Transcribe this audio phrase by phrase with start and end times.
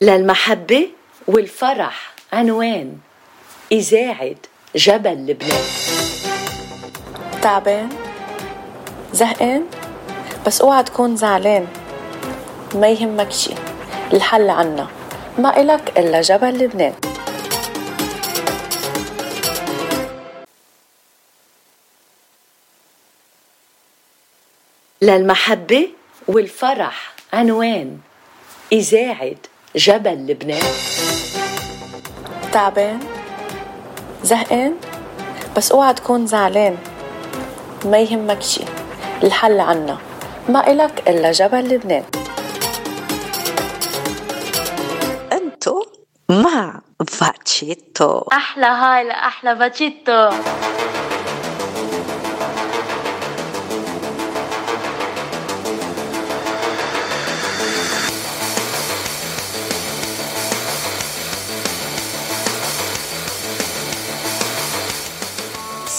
[0.00, 0.88] للمحبة
[1.26, 2.14] والفرح.
[2.32, 2.98] عنوان
[3.72, 4.36] إذاعة
[4.74, 5.64] جبل لبنان.
[7.42, 7.88] تعبان؟
[9.12, 9.66] زهقان؟
[10.46, 11.66] بس اوعى تكون زعلان.
[12.74, 13.54] ما يهمك شي
[14.12, 14.88] الحل عنا.
[15.38, 16.94] ما إلك إلا جبل لبنان.
[25.02, 25.88] للمحبة
[26.28, 27.14] والفرح.
[27.32, 27.98] عنوان
[28.72, 30.62] إذاعة جبل لبنان.
[32.52, 33.00] تعبان
[34.22, 34.74] زهقان
[35.56, 36.76] بس اوعى تكون زعلان.
[37.84, 38.64] ما يهمك شي
[39.22, 39.98] الحل عنا.
[40.48, 42.04] ما إلك إلا جبل لبنان.
[45.32, 45.82] أنتو
[46.28, 46.80] مع
[47.20, 50.30] باتشيتو أحلى هاي لأحلى باتشيتو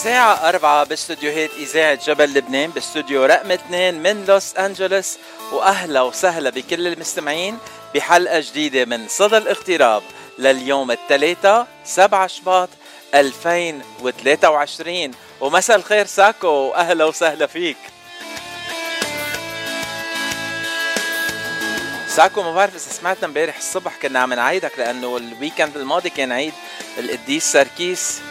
[0.10, 5.18] الساعة أربعة باستوديوهات إذاعة جبل لبنان باستوديو رقم اثنين من لوس أنجلوس.
[5.52, 7.58] وأهلا وسهلا بكل المستمعين
[7.96, 10.04] بحلقة جديدة من صدى الاغتراب
[10.40, 12.70] لليوم الثلاثاء 7 شباط
[13.16, 17.78] 2023 ومساء الخير ساكو وأهلا وسهلا فيك.
[22.08, 26.32] ساكو ما بعرف إذا سمعتنا امبارح الصبح كنا عم نعيدك لأنه ال weekend الماضي كان
[26.32, 26.54] عيد
[27.00, 28.22] القديس سركيس.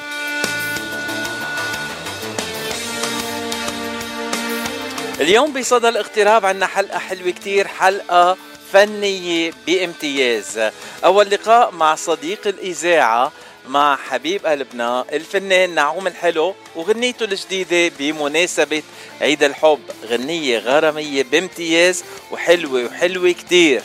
[5.21, 8.37] اليوم بصدى الاغتراب عنا حلقة حلوة كتير حلقة
[8.73, 10.71] فنية بامتياز.
[11.05, 13.33] أول لقاء مع صديق الإذاعة
[13.69, 18.83] مع حبيب قلبنا الفنان نعوم الحلو وغنيته الجديدة بمناسبة
[19.21, 19.81] عيد الحب.
[20.07, 23.83] غنية غرامية بامتياز وحلوة وحلوة كتير.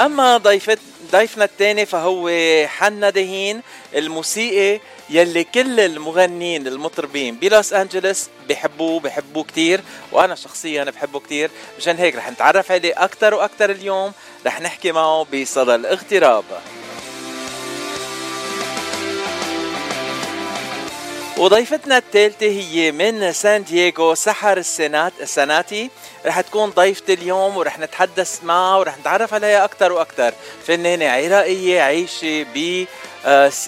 [0.00, 0.78] أما ضيفت
[1.12, 2.30] ضيفنا الثاني فهو
[2.66, 3.62] حنا دهين
[3.94, 9.80] الموسيقي يلي كل المغنيين المطربين بلوس انجلوس بحبوه بحبوه كتير
[10.12, 11.50] وأنا شخصيا بحبه كتير.
[11.78, 14.12] مشان هيك رح نتعرف عليه أكثر وأكثر اليوم
[14.46, 16.44] رح نحكي معه بصدى الاغتراب.
[21.38, 25.90] وضيفتنا الثالثة هي من سان دييغو سحر السنات السناتي.
[26.26, 30.34] رح تكون ضيفة اليوم ورح نتحدث معها ورح نتعرف عليها أكثر وأكثر
[30.66, 32.86] فنانة عراقية عايشة ب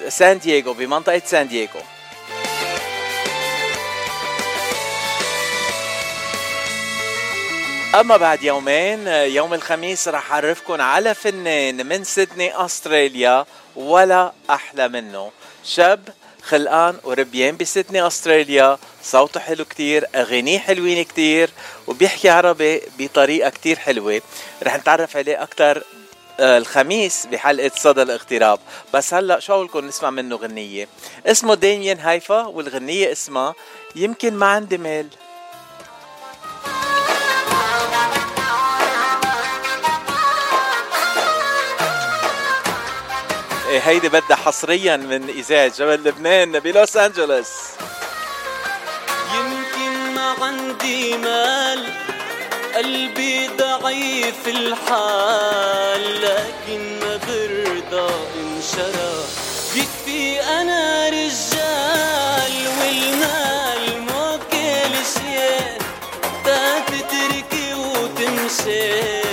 [0.09, 1.81] سان دييغو بمنطقة سان دييغو.
[7.95, 13.47] أما بعد يومين يوم الخميس رح أعرفكم على فنان من سيدني أستراليا
[13.77, 15.31] ولا أحلى منه.
[15.65, 16.09] شاب
[16.49, 18.79] خلقان وربيان بسيدني أستراليا.
[19.03, 21.51] صوته حلو كتير أغانيه حلوين كتير
[21.87, 24.23] وبيحكي عربي بطريقة كتير حلوة.
[24.63, 25.83] رح نتعرف عليه أكتر
[26.41, 28.59] آه، الخميس بحلقة صدى الاغتراب.
[28.95, 30.89] بس هلأ شو لكم نسمع منه غنية.
[31.27, 33.55] اسمه ديميان هايفا والغنية اسمها
[33.97, 35.09] يمكن ما عندي مال
[43.81, 47.49] هيدي بدها حصريا من اذاعه جبل لبنان بلوس أنجلوس.
[49.35, 51.87] يمكن ما عندي مال
[52.77, 59.25] قلبي ضعيف الحال لكن ما برضى انشرى
[59.75, 65.79] يكفي أنا رجال والمال مو كل شيء.
[66.45, 69.26] تتركي وتمشي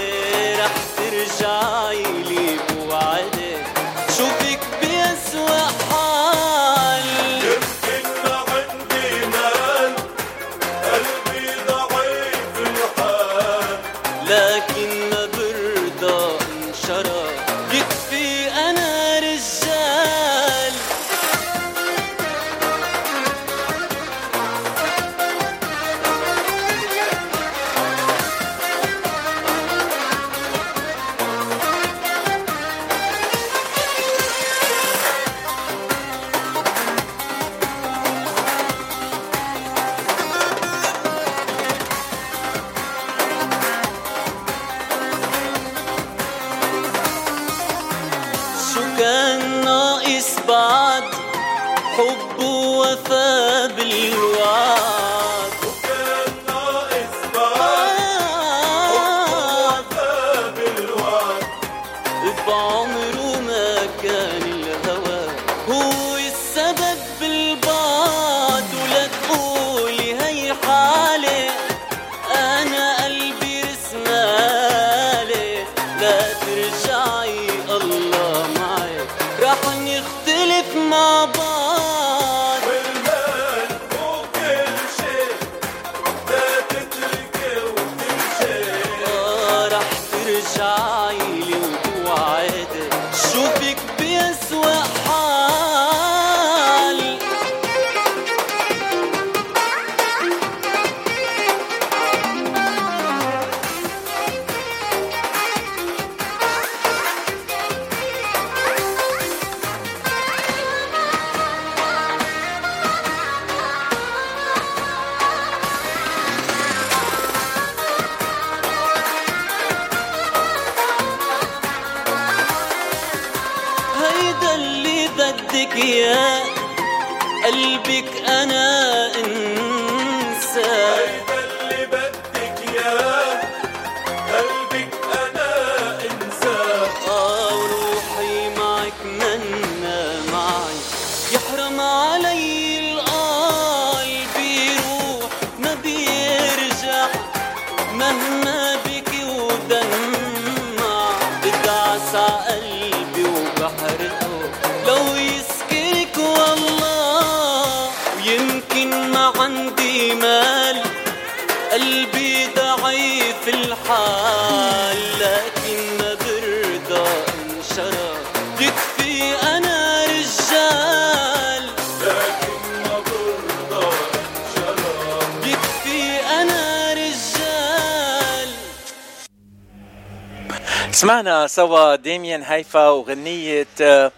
[181.55, 184.11] سوا ديميان هيفا وغنية آه،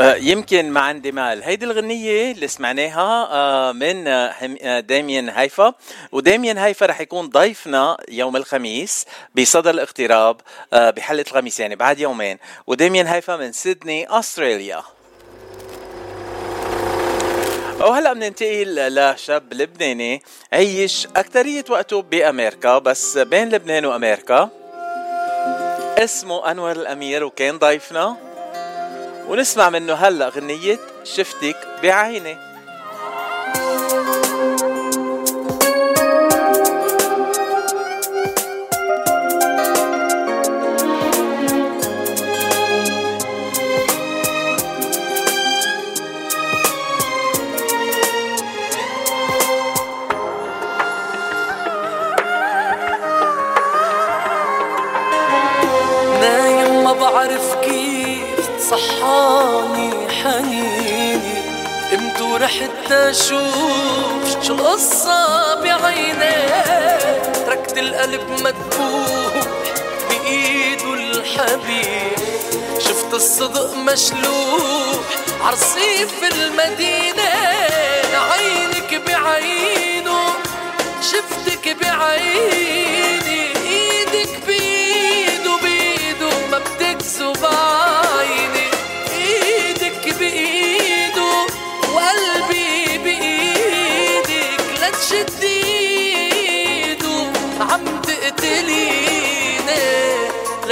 [0.00, 1.42] آه، يمكن ما عندي مال.
[1.42, 4.04] هيدي الغنية اللي سمعناها آه، من
[4.86, 5.74] ديميان هيفا.
[6.12, 10.40] وديميان هيفا رح يكون ضيفنا يوم الخميس بصدى الاقتراب
[10.72, 12.38] بحلقة الخميس يعني بعد يومين.
[12.66, 14.82] وديميان هيفا من سيدني أستراليا.
[17.80, 20.22] وهلأ بننتقل لشاب لبناني.
[20.52, 24.59] عيش أكترية وقته بأمريكا بس بين لبنان وأمريكا.
[25.98, 28.16] اسمه أنور الأمير وكان ضيفنا.
[29.28, 32.49] ونسمع منه هلأ غنية شفتك بعيني.
[62.50, 69.44] حتى أشوف القصة بعينيه تركت القلب مدبوح
[70.08, 72.18] بايده الحبيب.
[72.78, 75.00] شفت الصدق مشلوح
[75.40, 77.30] عرصيف المدينة.
[78.14, 80.20] عينك بعينه
[81.02, 82.99] شفتك بعينه.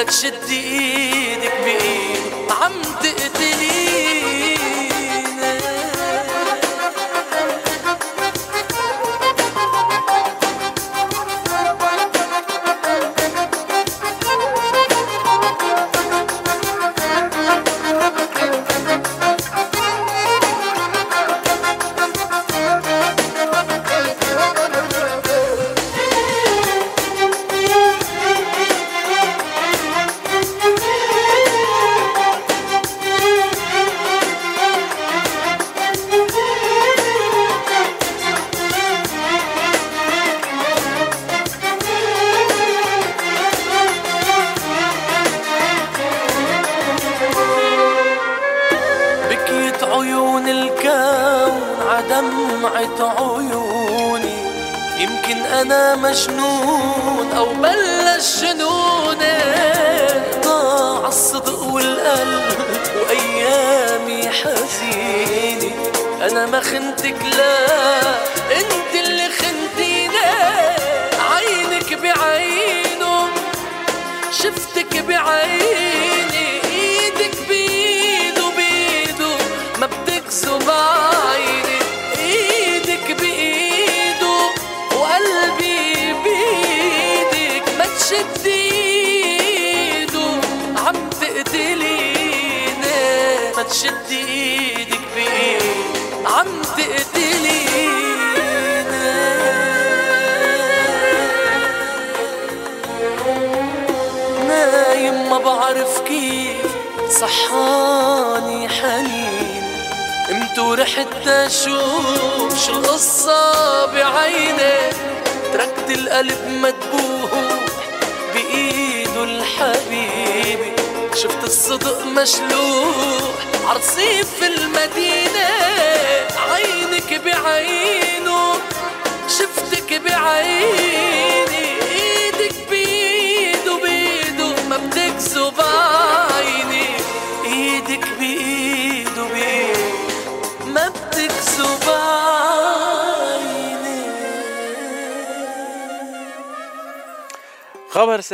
[0.08, 2.72] تشد إيدك بايد عم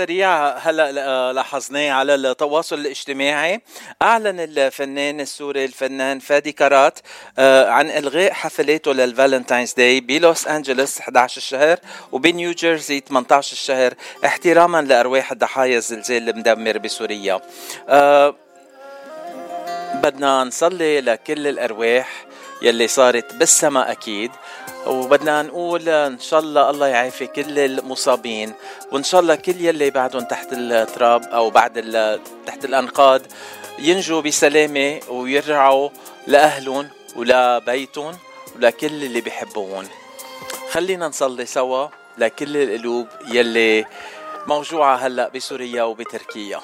[0.05, 3.61] سريع هلا لاحظناه على التواصل الاجتماعي.
[4.03, 6.99] أعلن الفنان السوري الفنان فادي كرات
[7.39, 11.79] آه، عن إلغاء حفلاته لل Valentine's Day بلوس أنجلوس 11 الشهر
[12.13, 13.95] وبنيو جيرسي 18 الشهر
[14.25, 17.41] احتراما لأرواح الضحايا الزلزال المدمر بسوريا.
[17.89, 18.35] أه
[19.95, 22.27] بدنا نصلي لكل الأرواح
[22.65, 24.31] يلي صارت بالسما أكيد.
[24.87, 28.53] وبدنا نقول إن شاء الله الله يعافي كل المصابين
[28.93, 31.73] وإن شاء الله كل يلي بعدهم تحت التراب أو بعد
[32.47, 33.23] تحت الأنقاض
[33.79, 35.89] ينجوا بسلامة ويرجعوا
[36.27, 38.19] لأهلهم ولبيتهم
[38.57, 39.89] ولكل اللي بيحبون
[40.71, 43.85] خلينا نصلي سوا لكل القلوب يلي
[44.47, 46.61] موجوعة هلأ بسوريا وبتركيا.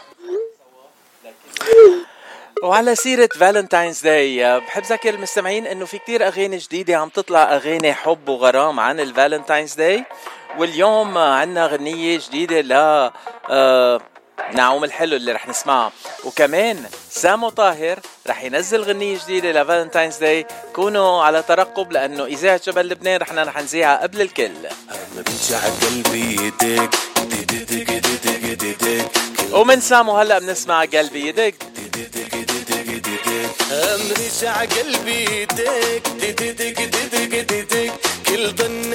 [2.62, 7.94] وعلى سيرة Valentine's Day بحب ذكر المستمعين إنه في كتير أغاني جديدة عم تطلع أغاني
[7.94, 10.04] حب وغرام عن ال Valentine's Day
[10.58, 12.72] واليوم عنا غنية جديدة ل
[13.50, 14.00] آه
[14.52, 15.92] نعوم الحلو اللي رح نسمعها.
[16.24, 22.60] وكمان سامو طاهر رح ينزل غنية جديدة ل Valentine's Day كونوا على ترقب لأنه إذاعة
[22.66, 24.52] جبل لبنان رح رح نذيعها قبل الكل.
[25.82, 26.52] قلبي
[29.52, 31.32] ومن سامو هلأ بنسمع قلبي
[33.50, 36.80] يدق رجع قلبي دق دق
[37.12, 37.94] دق دق
[38.26, 38.90] كل ظن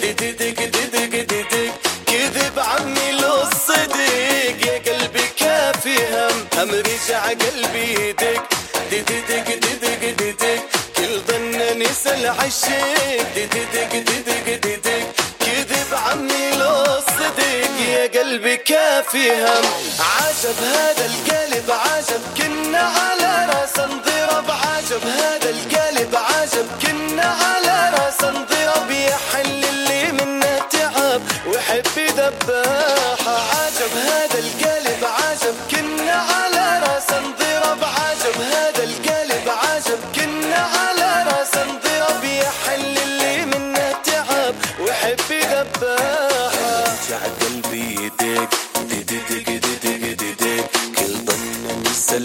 [0.00, 1.52] دق دق دق دق دق
[2.06, 8.44] كذب عمي لو الصدق يا قلبي كافي هم هم رجع قلبي دق
[8.90, 10.44] دق دق دق
[10.96, 14.65] كل ظن نسى العشاق دق دق
[18.56, 19.64] كافي هم
[20.00, 28.24] عجب هذا القلب عجب كنا على رأس انضرب عجب هذا القلب عجب كنا على رأس
[28.24, 32.85] انضرب يحل اللي منا تعب ويحب يذبحها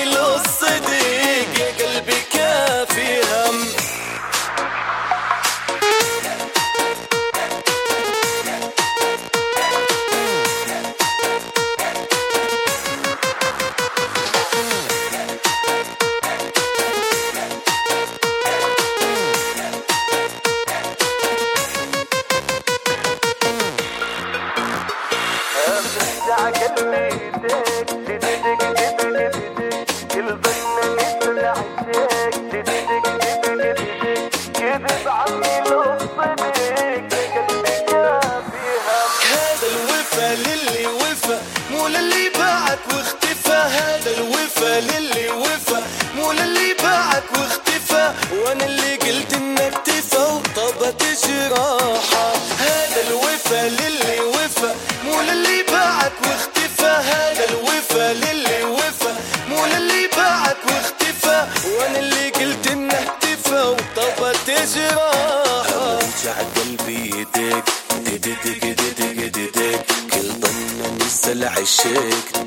[71.35, 72.44] نسى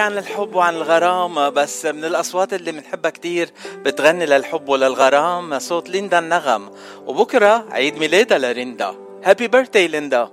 [0.00, 5.58] عم نحكي عن الحب وعن الغرام بس من الأصوات اللي بنحبها كتير بتغني للحب وللغرام
[5.58, 6.70] صوت ليندا النغم.
[7.06, 8.94] وبكرة عيد ميلادها لريندا.
[9.24, 10.30] happy birthday ليندا.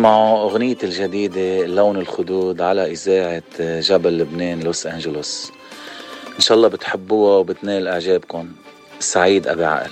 [0.00, 5.52] تسمعوا أغنية الجديدة لون الخدود على إذاعة جبل لبنان لوس أنجلوس.
[6.36, 8.48] إن شاء الله بتحبوها وبتنال إعجابكم.
[8.98, 9.90] سعيد أبي عقل.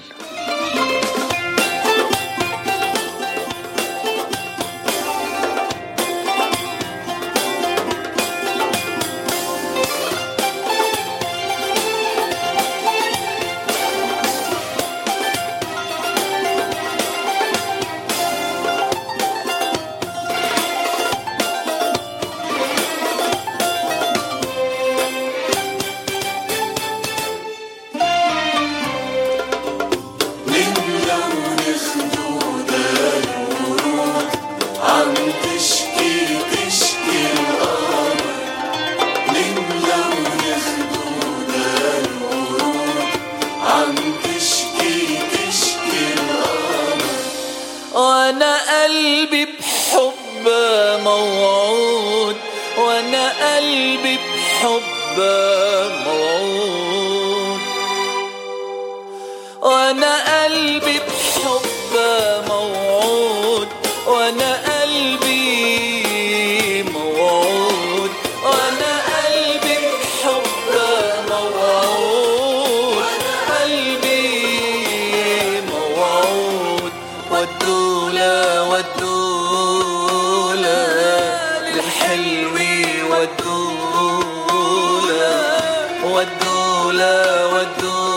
[86.78, 88.07] المولى والدنيا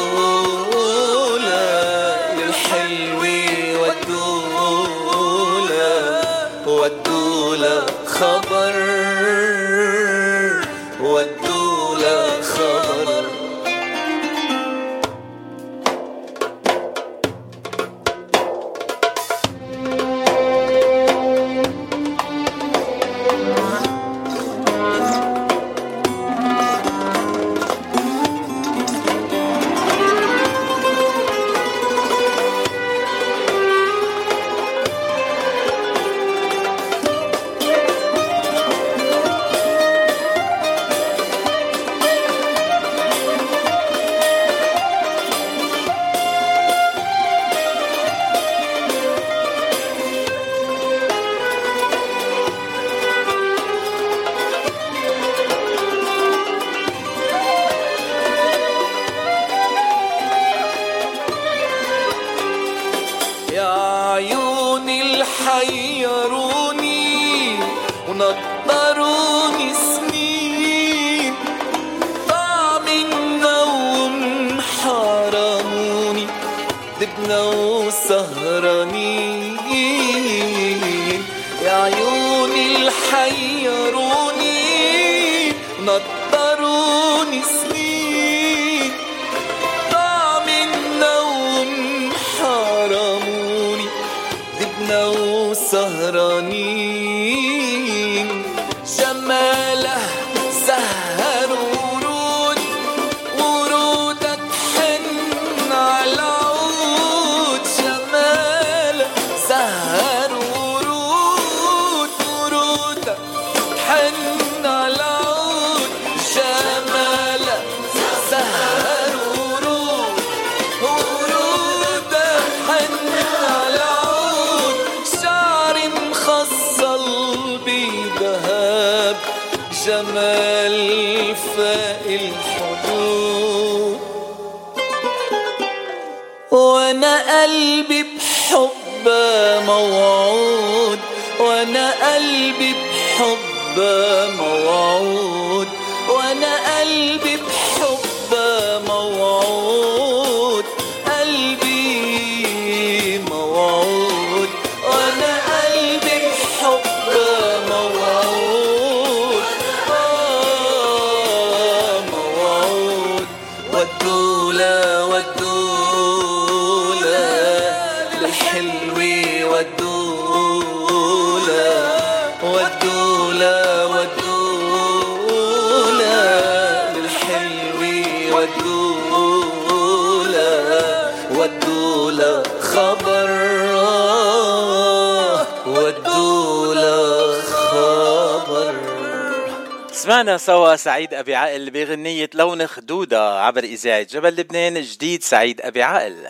[191.21, 196.27] أبي عقل بغنية لون خدودة عبر إذاعة جبل لبنان جديد سعيد أبي عقل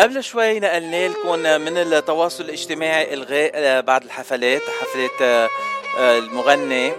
[0.00, 5.48] قبل شوي نقلنا لكم من التواصل الاجتماعي الغاء بعض الحفلات حفلة آه،
[5.98, 6.92] آه، المغني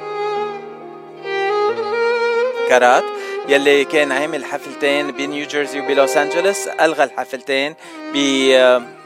[2.69, 3.03] كارات
[3.49, 7.75] يلي كان عامل حفلتين بنيو جيرسي وبلوس أنجلوس ألغى الحفلتين
[8.13, 8.17] ب
[8.53, 8.98] آه،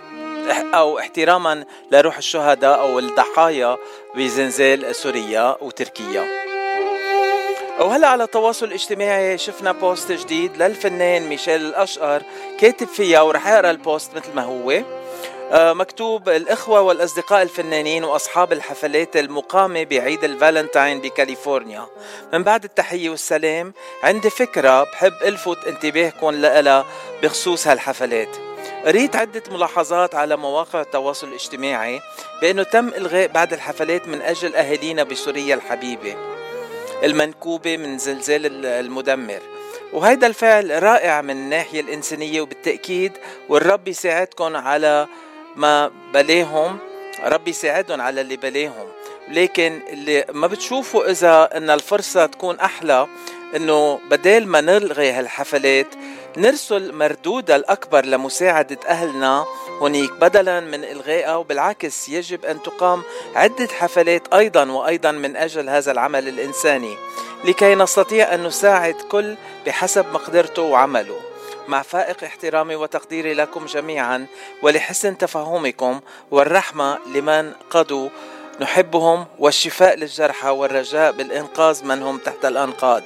[0.51, 3.77] أو احتراما لروح الشهداء أو الضحايا
[4.15, 6.27] بزلزال سوريا وتركيا.
[7.79, 12.23] وهلا على التواصل الاجتماعي شفنا post جديد للفنان ميشيل الأشقر
[12.59, 14.83] كاتب فيها ورح اقرا البوست مثل ما هو.
[15.51, 21.87] آه، مكتوب الإخوة والأصدقاء الفنانين وأصحاب الحفلات المقامة بعيد الفالنتاين بكاليفورنيا.
[22.33, 26.85] من بعد التحية والسلام عندي فكرة بحب ألفت انتباهكم لها
[27.23, 28.52] بخصوص هالحفلات.
[28.85, 32.01] قريت عدة ملاحظات على مواقع التواصل الاجتماعي
[32.41, 36.15] بأنه تم إلغاء بعض الحفلات من أجل أهالينا بسوريا الحبيبة
[37.03, 39.39] المنكوبة من زلزال المدمر.
[39.93, 43.11] وهيدا الفعل رائع من الناحية الإنسانية وبالتأكيد
[43.49, 45.07] والرب يساعدكم على
[45.55, 46.77] ما بلاهم
[47.23, 48.87] ربي يساعدهم على اللي بلاهم.
[49.27, 53.07] لكن اللي ما بتشوفوا إذا إن الفرصة تكون أحلى
[53.55, 55.87] إنه بدال ما نلغي هالحفلات
[56.37, 59.45] نرسل مردودها الأكبر لمساعدة أهلنا
[59.81, 63.03] هنيك بدلا من إلغائها وبالعكس يجب أن تقام
[63.35, 66.97] عدة حفلات أيضا وأيضا من أجل هذا العمل الإنساني
[67.45, 71.19] لكي نستطيع أن نساعد كل بحسب مقدرته وعمله.
[71.67, 74.25] مع فائق احترامي وتقديري لكم جميعا
[74.61, 75.99] ولحسن تفهمكم
[76.31, 78.09] والرحمة لمن قضوا
[78.61, 83.03] نحبهم والشفاء للجرحى والرجاء بالإنقاذ من هم تحت الأنقاض.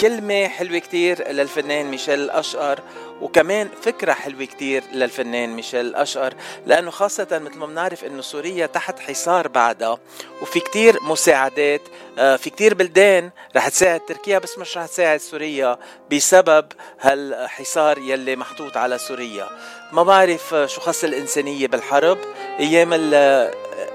[0.00, 2.80] كلمة حلوة كتير للفنان ميشيل الأشقر
[3.20, 6.34] وكمان فكرة حلوة كتير للفنان ميشيل الأشقر
[6.66, 9.98] لأنه خاصة مثل ما بنعرف أنه سوريا تحت حصار بعدها
[10.42, 11.80] وفي كتير مساعدات
[12.18, 15.78] آه، في كتير بلدان رح تساعد تركيا بس مش رح تساعد سوريا
[16.12, 16.66] بسبب
[17.00, 19.48] هالحصار يلي محطوط على سوريا.
[19.92, 22.18] ما بعرف شو خص الإنسانية بالحرب
[22.60, 22.92] أيام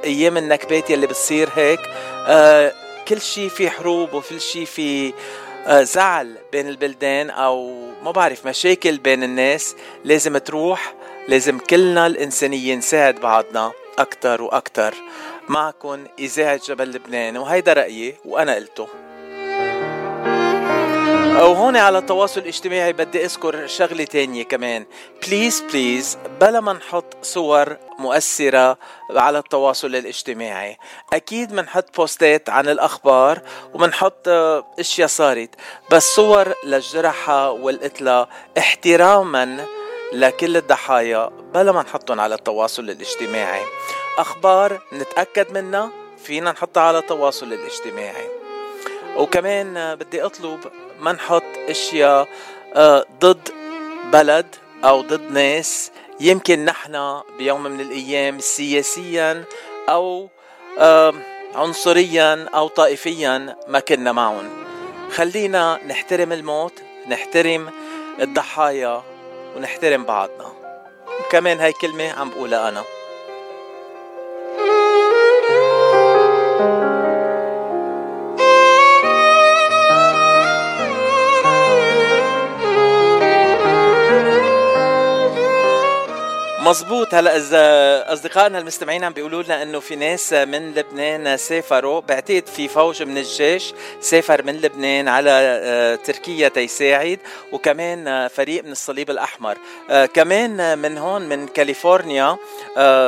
[0.04, 1.80] أيام النكبات يلي بتصير هيك
[2.28, 2.74] آه،
[3.08, 5.14] كل شيء في حروب وكل شيء في آه،
[5.68, 9.76] زعل بين البلدان أو ما بعرف مشاكل بين الناس.
[10.04, 10.94] لازم تروح
[11.28, 14.96] لازم كلنا الإنسانية نساعد بعضنا أكتر وأكتر.
[15.50, 18.88] معكم إذاعة جبل لبنان وهيدا رأيي وأنا قلته.
[21.34, 24.86] وهون على التواصل الاجتماعي بدي أذكر شغلة تانية كمان.
[25.28, 28.78] please please بلا ما نحط صور مؤثرة
[29.10, 30.78] على التواصل الاجتماعي.
[31.14, 33.42] أكيد منحط بوستات عن الأخبار
[33.74, 35.50] ومنحط آه، أشياء صارت
[35.92, 39.66] بس صور للجرحى والقتلى احتراما
[40.14, 43.64] لكل الضحايا بلا ما نحطهم على التواصل الاجتماعي.
[44.20, 45.92] أخبار نتأكد منها
[46.24, 48.43] فينا نحطها على التواصل الاجتماعي.
[49.18, 50.60] وكمان بدي أطلب
[51.00, 52.28] ما نحط أشياء
[52.76, 53.50] آه، ضد
[54.14, 55.92] بلد أو ضد ناس.
[56.20, 59.44] يمكن نحن بيوم من الأيام سياسيا
[59.90, 60.30] أو
[60.80, 61.14] آه،
[61.56, 64.50] عنصريا أو طائفيا ما كنا معهم.
[65.12, 66.74] خلينا نحترم الموت
[67.08, 67.70] نحترم
[68.20, 69.04] الضحايا
[69.56, 70.54] ونحترم بعضنا.
[71.20, 72.84] وكمان هاي كلمة عم بقولها أنا.
[86.66, 92.48] مزبوط هلا إذا أصدقائنا المستمعين عم بيقولوا لنا إنه في ناس من لبنان سافروا بعتقد
[92.48, 97.20] في فوج من الجيش سافر من لبنان على آه، تركيا تيساعد
[97.52, 99.58] وكمان آه، فريق من الصليب الأحمر.
[99.90, 102.38] آه، كمان من هون من كاليفورنيا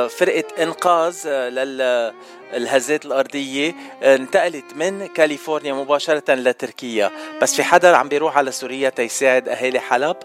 [0.08, 2.12] فرقة إنقاذ لل
[2.54, 7.10] الهزات الأرضية انتقلت من كاليفورنيا مباشرة لتركيا.
[7.42, 10.16] بس في حدا عم بيروح على سوريا تيساعد أهالي حلب؟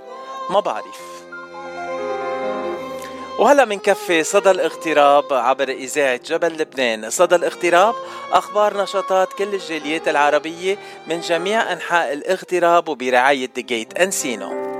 [0.49, 1.10] ما بعرف.
[3.41, 7.95] وهلا منكفي صدى الاغتراب عبر إذاعة جبل لبنان، صدى الاغتراب
[8.31, 10.77] أخبار نشاطات كل الجاليات العربية
[11.07, 14.71] من جميع أنحاء الاغتراب وبرعاية The Gate Encino.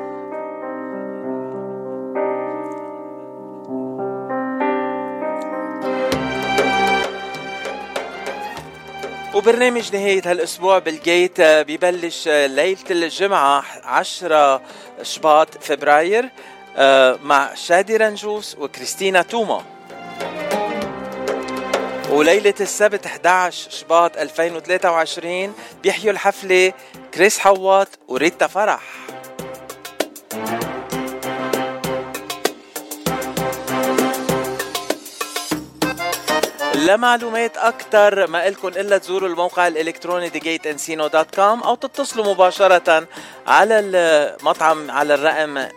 [9.36, 14.62] وبرنامج نهاية هالأسبوع بال Gate ببلش ليلة الجمعة 10
[15.02, 16.61] شباط فبراير آه،
[17.24, 19.64] مع شادي رنجوس وكريستينا توما.
[22.10, 25.54] وليلة السبت 11 شباط 2023
[25.84, 26.74] بيحيوا الحفلة
[27.14, 28.82] كريس حواط وريتا فرح.
[36.92, 43.08] لمعلومات أكثر ما إلكم إلا تزوروا الموقع الإلكتروني thegateencino.com أو تتصلوا مباشرة
[43.48, 45.72] على المطعم على الرقم 818-788-9800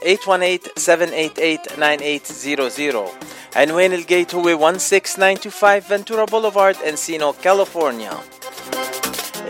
[3.56, 8.12] عنوان ال gate هو 16925 فنتورا بوليفارد انسينو كاليفورنيا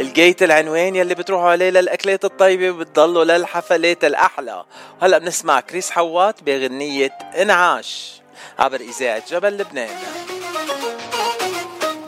[0.00, 4.64] ال gate العنوان يلي بتروحوا عليه للأكلات الطيبة وبتضلوا للحفلات الأحلى.
[5.02, 8.20] هلأ بنسمع كريس حوات بغنية إنعاش
[8.58, 9.90] عبر إذاعة جبل لبنان.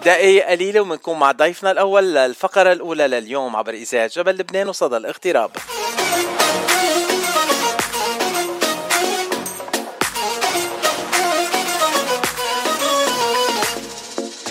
[0.06, 5.50] دقايق قليلة وبنكون مع ضيفنا الأول للفقرة الأولى لليوم عبر إذاعة جبل لبنان وصدى الاغتراب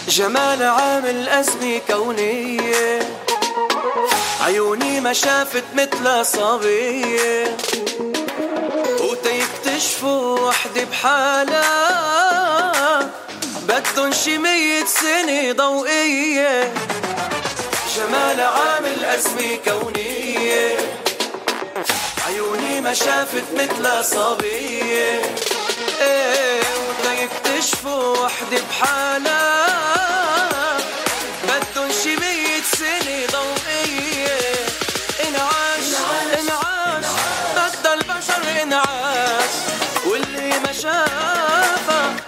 [0.10, 3.00] جمال عامل أزمة كونية.
[4.42, 7.58] عيوني ما شافت مثل صبية.
[9.00, 12.06] وتيكتشفوا وحدة بحالها.
[13.68, 16.74] بدن شي مية سنة ضوئية.
[17.96, 20.78] جمال عامل أزمة كونية.
[22.28, 25.22] عيوني ما شافت مثل صبية.
[26.02, 30.15] إيه ودا يكتشفوا وحدة بحالها.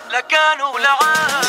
[0.10, 1.46] لكانوا لعاش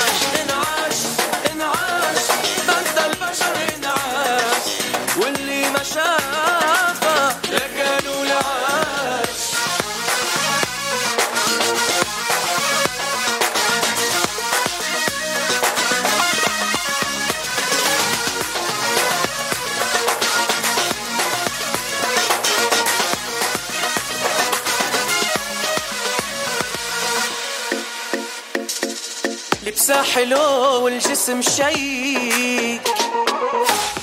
[29.92, 32.83] حلو والجسم شيك.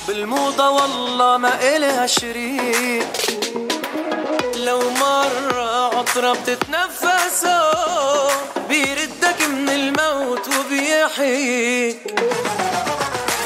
[0.08, 3.06] بالموضة والله ما إلها شريك.
[4.56, 7.60] لو مرة عطرة بتتنفسه
[8.68, 11.98] بيردك من الموت وبيحييك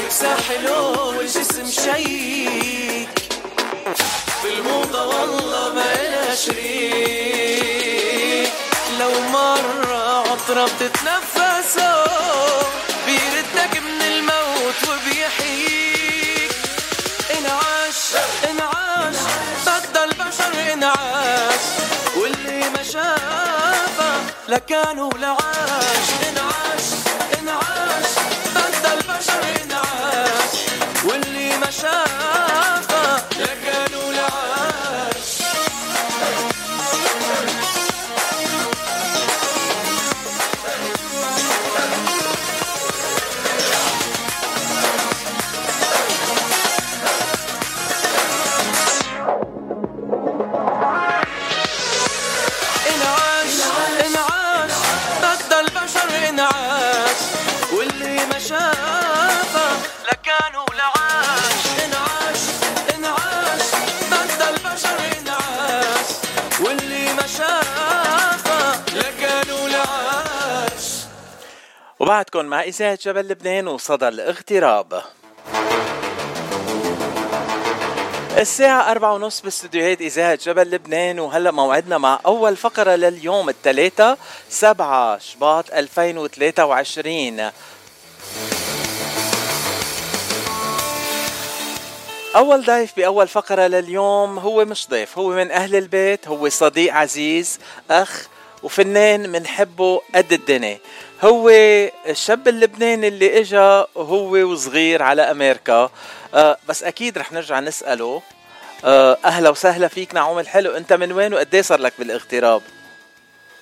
[0.03, 3.09] لبسها حلو والجسم شيك.
[4.43, 8.10] بالموضة والله ما إلها شريك.
[9.01, 12.03] لو مرة عطرة بتتنفسه
[13.05, 16.51] بيردك من الموت وبيحييك.
[17.37, 18.01] انعاش
[18.49, 19.15] انعاش
[19.65, 21.61] بدل البشر انعاش.
[22.17, 26.87] واللي ما شافها لكانوا لعاش انعاش
[27.39, 28.11] انعاش
[28.55, 30.55] بدل البشر انعاش.
[31.05, 32.50] واللي ما شافها
[72.11, 75.01] وبعدكم مع إذاعة جبل لبنان وصدى الاغتراب.
[78.37, 84.17] الساعة أربعة ونص باستديوهات إذاعة جبل لبنان وهلأ موعدنا مع أول فقرة لليوم الثلاثة
[84.49, 87.51] سبعة شباط 2023
[92.35, 97.59] أول ضيف بأول فقرة لليوم هو مش ضيف هو من أهل البيت هو صديق عزيز
[97.91, 98.30] أخ
[98.63, 100.79] وفنان بنحبه قد الدنيا.
[101.21, 101.49] هو
[102.09, 105.89] الشاب اللبناني اللي إجا هو وصغير على أمريكا.
[106.33, 108.21] آه بس أكيد رح نرجع نسأله.
[108.85, 110.71] آه أهلا وسهلا فيك نعوم الحلو.
[110.71, 112.61] أنت من وين وقد صار لك بالاغتراب؟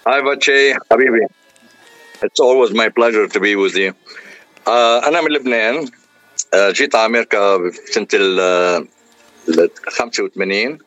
[0.07, 1.27] هاي باتشي حبيبي.
[2.25, 3.93] It's always my pleasure to be with you.
[4.67, 5.85] Uh, أنا من لبنان.
[5.85, 8.87] uh, جيت على أمريكا سنة ال
[9.89, 10.77] 85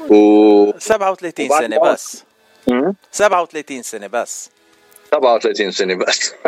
[0.00, 2.25] و 37 وبعد سنة بس.
[3.12, 4.50] 37 سنة بس.
[5.14, 6.34] 37 سنة بس.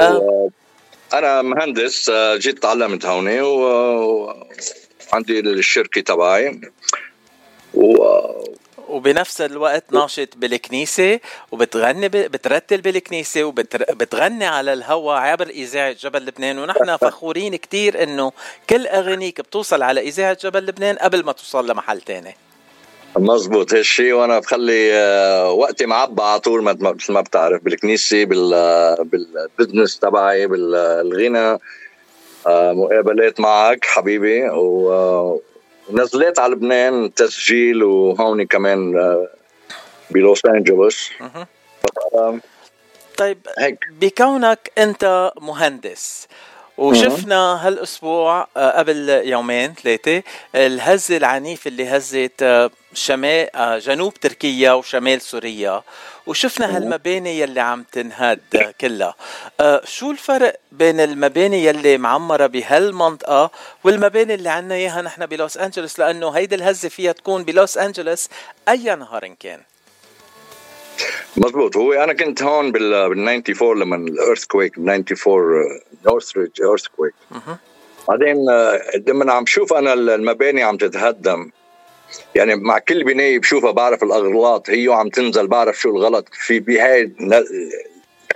[0.00, 0.18] آه.
[0.18, 0.50] و-
[1.14, 6.60] أنا مهندس uh, جيت تعلمت هون وعندي الشركة تبعي.
[7.74, 7.96] و
[8.88, 11.20] وبنفس الوقت ناشط بالكنيسة
[11.52, 12.12] وبتغني ب...
[12.12, 16.58] بترتل بالكنيسة وبتغني على الهوا عبر إذاعة جبل لبنان.
[16.58, 18.32] ونحن فخورين كتير إنه
[18.70, 22.36] كل أغانيك بتوصل على إذاعة جبل لبنان قبل ما توصل لمحل تاني.
[23.18, 23.74] مزبوط.
[23.74, 28.96] هالشيء وأنا بخلي آه، وقتي معبى على طول ما- مثل ما بتعرف بالكنيسة بال آه،
[29.02, 31.58] بالبزنس تبعي بالغنى.
[32.46, 38.92] آه، مقابلات معك حبيبي ونزلت على لبنان تسجيل وهون كمان
[40.10, 41.10] بلوس أنجلوس.
[43.18, 43.78] طيب هيك.
[44.00, 46.26] بكونك أنت مهندس
[46.78, 50.22] وشفنا هالأسبوع قبل يومين ثلاثة
[50.54, 55.82] الهزة العنيف اللي هزت شمال آه، جنوب تركيا وشمال سوريا.
[56.26, 58.40] وشفنا هالمباني يلي عم تنهد
[58.80, 59.14] كلها.
[59.60, 63.50] آه، شو الفرق بين المباني يلي معمرة بهالمنطقة
[63.84, 68.28] والمباني اللي عنا إياها نحن بلوس أنجلوس؟ لأنه هيدي الهزة فيها تكون بلوس أنجلوس
[68.68, 69.60] أي نهار إن كان.
[71.36, 77.14] مزبوط هو أنا كنت هون بال بال 94 لما ال earthquake 94 نورث ريدج earthquake.
[78.08, 81.50] بعدين آه، لما عم شوف أنا المباني عم تتهدم
[82.34, 87.12] يعني مع كل بناية بشوفها بعرف الأغلاط هي وعم تنزل بعرف شو الغلط في بهاي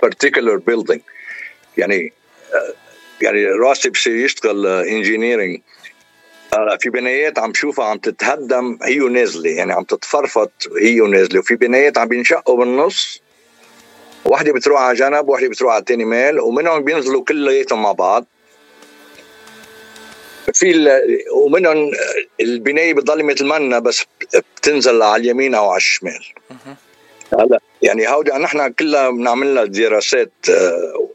[0.05, 0.99] particular building.
[1.77, 2.13] يعني
[2.53, 2.73] آه،
[3.21, 5.61] يعني راسي بصير يشتغل engineering
[6.79, 9.49] في بنايات عم شوفها عم تتهدم هي ونازلة.
[9.49, 11.39] يعني عم تتفرفط هي ونازلة.
[11.39, 13.21] وفي بنايات عم بينشقوا بالنص.
[14.25, 18.25] واحدة بتروح على جنب واحدة بتروح على الثاني مال ومنهم بينزلوا كلياتهم مع بعض.
[20.53, 21.01] في
[21.33, 21.91] ومنهم
[22.39, 24.03] البناية بتضل مثل ما بس
[24.57, 26.25] بتنزل على اليمين أو على الشمال.
[27.39, 31.09] هلا يعني هودي نحن كلها بنعمل لها دراسات آه،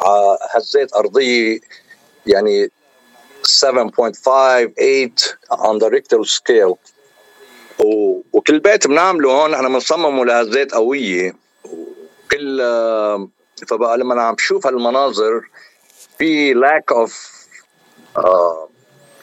[0.00, 1.58] على هزات أرضية
[2.26, 2.70] يعني
[3.42, 5.10] 7.5 8
[5.52, 6.74] on the Richter scale.
[7.78, 11.36] و- وكل بيت بنعمله هون إحنا بنصممه لهزات قوية.
[11.64, 13.28] وكل آه،
[13.68, 15.40] فبقى لما أنا عم بشوف هالمناظر
[16.18, 17.33] في lack of آه،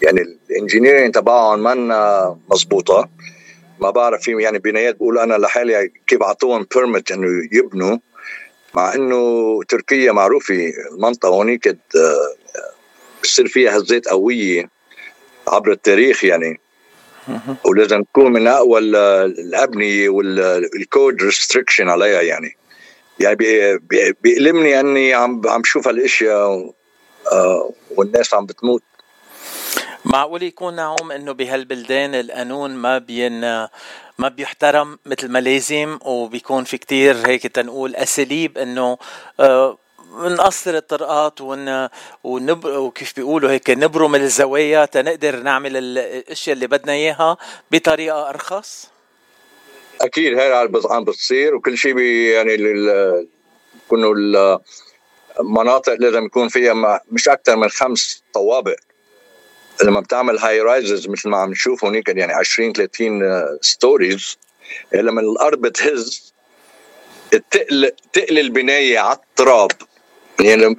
[0.01, 3.09] يعني الانجينيرنج تبعهم منا مزبوطه
[3.79, 7.97] ما بعرف في يعني بنايات بقول أنا لحالي كيف أعطوهم بيرمت إنه يبنوا
[8.73, 10.73] مع إنه تركيا معروفة.
[10.91, 11.75] المنطقة هونيك آه،
[13.23, 14.69] بصير فيها هزات قوية
[15.47, 16.59] عبر التاريخ يعني.
[17.65, 18.95] ولازم تكون من اقوى ال-
[19.39, 22.55] الابنيه وال code restriction عليها يعني.
[23.19, 26.73] يعني بي- بي- بيألمني إني عم عم شوف هالأشياء آه،
[27.95, 28.83] والناس عم بتموت.
[30.05, 33.41] معقول يكون نعوم إنه بهالبلدان القانون ما بين
[34.17, 38.97] ما بيحترم مثل ما لازم وبيكون في كتير هيك تنقول أساليب إنه
[39.39, 39.77] آه،
[40.13, 41.87] نقصر الطرقات ون
[42.23, 42.65] ونب...
[42.65, 47.37] وكيف بيقولوا هيك نبرم الزوايا تنقدر نعمل ال- الأشياء اللي بدنا إياها
[47.71, 48.89] بطريقة أرخص؟
[50.01, 53.27] أكيد هاي عم بت- عم بتصير وكل شيء بي يعني ال-
[53.85, 54.13] يكونوا
[55.39, 58.75] المناطق لازم يكون فيها مش أكثر من خمس طوابق.
[59.83, 63.21] لما بتعمل high rises مثل ما عم نشوف هونيك يعني 20 30
[63.61, 64.37] stories
[64.93, 66.33] لما الأرض بتهز
[67.51, 69.71] تقل تقل البناية على التراب.
[70.39, 70.77] يعني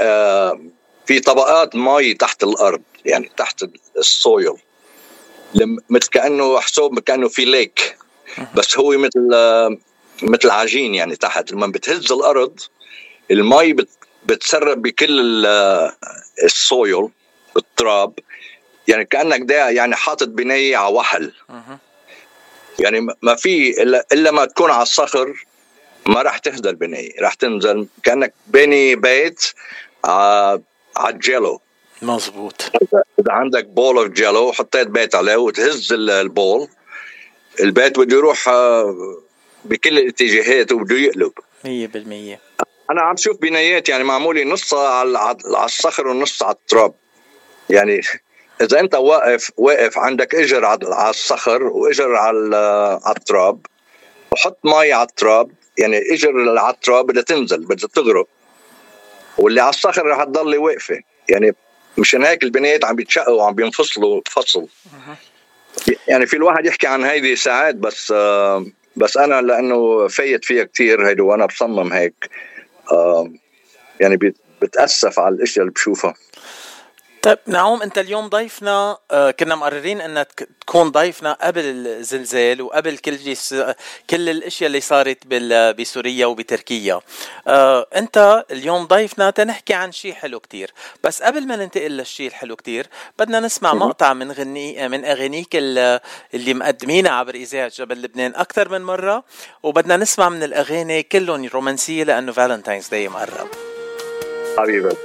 [0.00, 0.60] آه
[1.06, 3.64] في طبقات مي تحت الأرض يعني تحت
[3.98, 4.56] السويل
[5.90, 7.96] مثل كأنه حسوب كأنه في ليك
[8.54, 9.76] بس هو مثل آه،
[10.22, 11.52] مثل عجين يعني تحت.
[11.52, 12.60] لما بتهز الأرض
[13.30, 13.88] المي بت
[14.26, 15.92] بتسرب بكل ال-
[16.44, 17.08] السويل
[17.56, 18.18] التراب.
[18.88, 21.32] يعني كأنك دا يعني حاطط بنايه على وحل.
[22.78, 25.44] يعني ما- في الا إلا ما تكون على الصخر
[26.06, 27.86] ما راح تهدى البنايه راح تنزل.
[28.02, 29.52] كأنك باني بيت
[30.04, 30.62] على
[30.96, 31.60] على ال Jell-O.
[32.02, 32.70] مزبوط
[33.20, 36.68] إذا عندك bowl of Jell-O وحطيت بيت عليه وتهز ال- ال bowl
[37.60, 39.16] البيت بده يروح آه،
[39.64, 41.32] بكل الاتجاهات وبده يقلب.
[41.64, 42.38] 100%
[42.90, 46.94] أنا عم شوف بنايات يعني معمولة نصها على الصخر ونص على التراب.
[47.70, 48.00] يعني
[48.60, 52.56] إذا أنت واقف واقف عندك إجر على الصخر وإجر على
[53.04, 53.66] على التراب
[54.32, 58.28] وحط مي على التراب يعني إجر على التراب بدها تنزل بدها تغرق.
[59.38, 61.00] واللي على الصخر رح تضل واقفة.
[61.28, 61.54] يعني
[61.98, 64.66] مشان هيك البنايات عم بيتشقوا وعم بينفصلوا فصل.
[66.08, 68.66] يعني في الواحد يحكي عن هيدي ساعات بس آه
[68.96, 72.14] بس أنا لأنه فايت فيها كثير هيدي وأنا بصمم هيك.
[74.00, 76.14] يعني بت- بتأسف على الإشياء اللي بشوفها.
[77.24, 77.82] طيب نعوم.
[77.82, 83.54] انت اليوم ضيفنا آه، كنا مقررين انك تكون ضيفنا قبل الزلزال وقبل كل جيس
[84.10, 85.18] كل الأشياء اللي صارت
[85.80, 87.00] بسوريا وبتركيا.
[87.48, 90.70] آه، انت اليوم ضيفنا تنحكي عن شيء حلو كتير.
[91.04, 92.86] بس قبل ما ننتقل للشيء الحلو كتير
[93.18, 96.00] بدنا نسمع مقطع من غني من اغانيك ال-
[96.34, 99.24] اللي مقدمينها عبر إذاعة جبل لبنان أكثر من مرة.
[99.62, 103.48] وبدنا نسمع من الأغاني كلهم رومانسية لأنه Valentine's Day مقرب
[104.58, 104.96] حبيبي.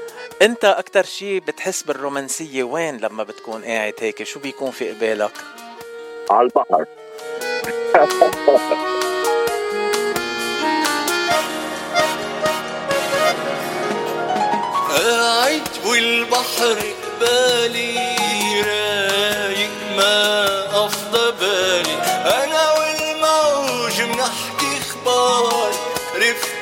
[0.42, 5.32] انت أكتر شيء بتحس بالرومانسية وين لما بتكون قاعد هيك؟ شو بيكون في قبالك؟
[6.32, 6.86] على البحر.
[14.90, 17.98] قاعد والبحر قبالي
[18.62, 21.96] رايق ما أفضى بالي.
[22.44, 25.69] أنا والموج بنحكي إخبار.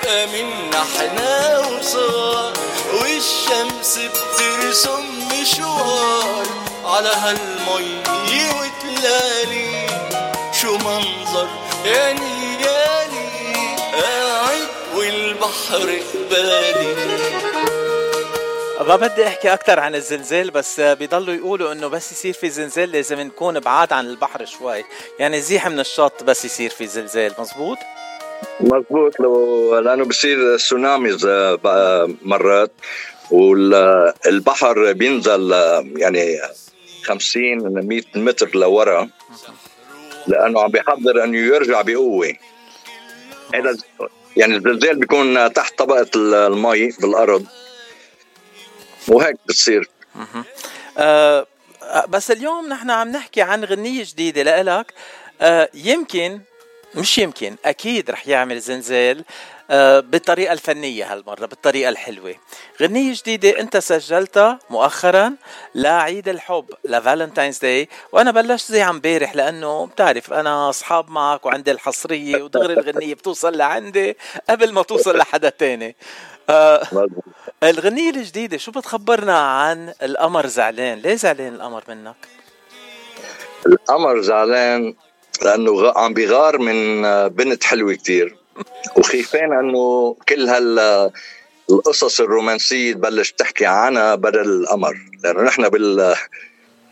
[0.07, 2.53] من إحنا وصغار
[2.93, 5.03] والشمس بترسم
[5.41, 6.47] مشوار.
[6.85, 8.01] على هالمي
[8.49, 9.87] وتلالي
[10.61, 11.47] شو منظر
[11.85, 16.95] يعني يعني قاعد والبحر قبالي
[18.87, 23.19] ما بدي أحكي أكثر عن الزلزال بس بيضلوا يقولوا إنه بس يصير في زلزال لازم
[23.19, 24.85] نكون بعاد عن البحر شوي.
[25.19, 27.77] يعني زيح من الشط بس يصير في زلزال مزبوط؟
[28.59, 29.19] مضبوط.
[29.19, 31.25] لو لأنه بصير سوناميز
[31.63, 32.71] بقى مرات
[33.31, 35.51] والبحر بينزل
[35.95, 36.39] يعني
[37.03, 37.57] 50
[37.87, 39.09] 100 متر لورا
[40.27, 42.33] لأنه عم بيحضر إنه يرجع بقوة.
[44.37, 47.45] يعني الزلزال بيكون تحت طبقة المي بالأرض.
[49.07, 49.89] وهيك بتصير.
[50.97, 51.47] آه
[52.09, 54.93] بس اليوم نحن عم نحكي عن غنية جديدة لإلك.
[55.41, 56.39] آه يمكن
[56.95, 59.23] مش يمكن أكيد رح يعمل زلزال
[59.71, 62.35] آه بالطريقة الفنية هالمرة بالطريقة الحلوة.
[62.81, 65.33] غنية جديدة أنت سجلتها مؤخرا
[65.75, 71.71] لعيد الحب ل Valentine's Day وأنا بلشت ذيع مبارح لأنه بتعرف أنا أصحاب معك وعندي
[71.71, 74.17] الحصرية ودغري الغنية بتوصل لعندي
[74.49, 75.95] قبل ما توصل لحدا تاني.
[76.49, 76.87] آه
[77.63, 82.15] الغنية الجديدة شو بتخبرنا عن القمر زعلان؟ ليه زعلان القمر منك؟
[83.67, 84.95] القمر زعلان
[85.43, 88.35] لأنه عم بيغار من آه، بنت حلوة كتير.
[88.97, 90.79] وخيفان إنه كل هال
[91.69, 94.97] القصص الرومانسية تبلش تحكي عنها بدل القمر.
[95.23, 96.15] لأنه نحن بال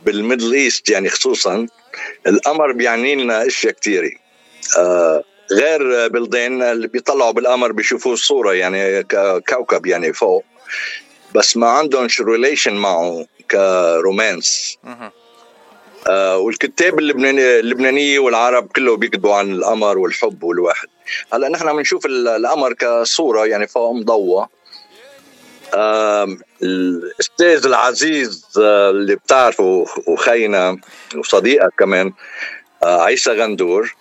[0.05, 1.67] بالميدل إيست يعني خصوصا
[2.27, 4.11] القمر بيعني لنا أشياء كثيره
[4.77, 10.45] آه غير بلدان اللي بيطلعوا بالقمر بيشوفوا الصورة يعني ك- كوكب يعني فوق.
[11.35, 14.77] بس ما عندهم relation معه ك romance.
[14.85, 15.11] آه
[16.13, 20.87] والكتاب اللبناني اللبنانيه والعرب كله بيكتبوا عن القمر والحب والواحد
[21.33, 24.47] هلأ نحن بنشوف ال- القمر كصورة يعني فوق مضوى
[26.63, 30.77] الأستاذ العزيز آه، اللي بتعرفه وخينا
[31.17, 32.13] وصديقك كمان
[32.83, 33.95] آه، عيسى غندور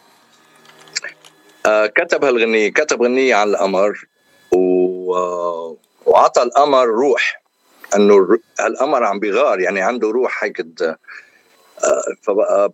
[1.67, 4.07] آه، كتب هالغنية كتب غنية عن القمر.
[4.55, 5.77] آه،
[6.07, 7.43] وعطى القمر روح
[7.97, 10.97] إنه القمر عم بيغار يعني عنده روح هيك آه،
[12.23, 12.73] فبقى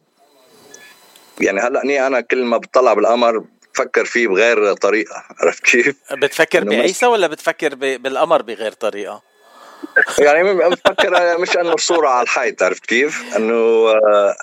[1.41, 3.45] يعني هلا أنا كل ما بطلع بالقمر
[3.75, 9.23] بفكر فيه بغير طريقة عرفت كيف؟ بتفكر بعيسى ولا بتفكر بالقمر بغير طريقة
[10.19, 13.55] يعني بفكر مش إنه صورة على الحيط عرفت كيف؟ إنه
[13.89, 14.37] آه،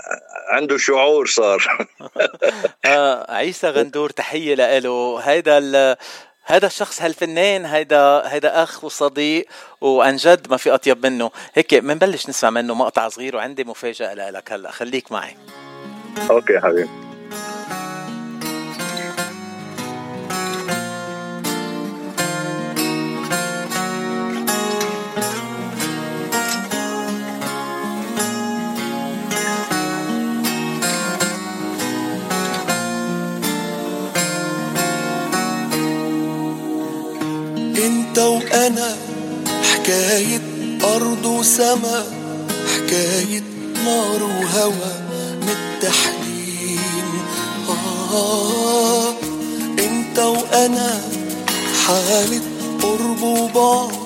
[0.48, 1.88] عنده شعور صار
[2.86, 5.60] آه عيسى غندور تحية لإله هيدا
[6.50, 9.48] هذا الشخص هالفنان هيدا هيدا أخ وصديق
[9.82, 11.32] وعن جد ما في أطيب منه.
[11.54, 15.36] هيك بنبلش نسمع منه مقطع صغير وعندي مفاجأة لك هلا خليك معي.
[16.30, 17.07] أوكي حبيبي.
[37.78, 38.96] انت وأنا
[39.74, 40.42] حكاية
[40.84, 42.04] أرض وسما
[42.76, 43.44] حكاية
[43.86, 44.94] نار وهوى
[45.42, 47.06] متحدين
[47.70, 49.14] آه
[49.80, 51.02] انت وأنا
[51.88, 52.42] حالة
[52.84, 53.98] قرب وبعد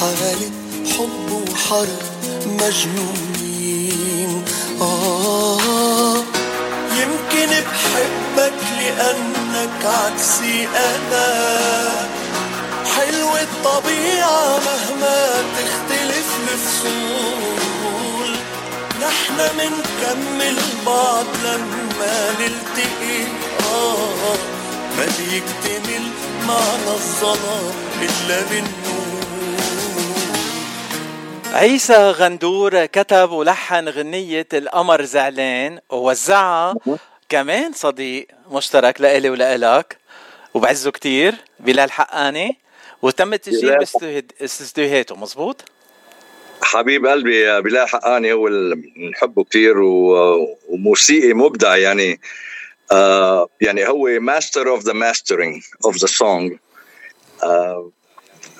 [0.00, 0.50] حالة
[0.98, 2.02] حب وحرب
[2.46, 4.44] مجنونين.
[4.80, 6.22] آه
[6.92, 11.28] يمكن بحبك لأنك عكسي أنا.
[12.96, 18.30] حلو الطبيعة مهما تختلف الفصول
[19.00, 23.22] نحن منكمل بعض لما نلتقي.
[23.72, 24.36] آه
[24.96, 26.04] ما بيكتمل
[26.48, 28.78] معنا الظلام إلا بالنور.
[31.52, 36.74] عيسى غندور كتب ولحن غنية القمر زعلان ووزعها
[37.28, 39.98] كمان صديق مشترك لإلي ولإلك
[40.54, 42.58] وبعزه كتير بلال حقاني.
[43.02, 43.36] وتم.
[43.36, 45.64] باستوديو- باستديوهاته مزبوط؟
[46.62, 52.20] حبيب قلبي بلال حقاني هو بنحبه كثير وموسيقي مبدع يعني
[52.92, 56.52] آه يعني هو master of the mastering of the song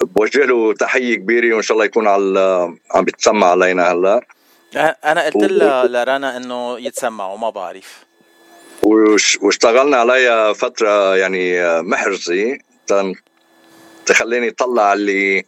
[0.02, 4.20] بوجه له تحية كبيرة وإن شاء الله يكون على عم بيتسمع علينا هلأ
[5.04, 8.04] أنا قلت لها لرنا إنه يتسمعوا ما بعرف
[9.40, 12.58] واشتغلنا عليها فترة يعني محرزة
[14.08, 15.44] تخليني اطلع اللي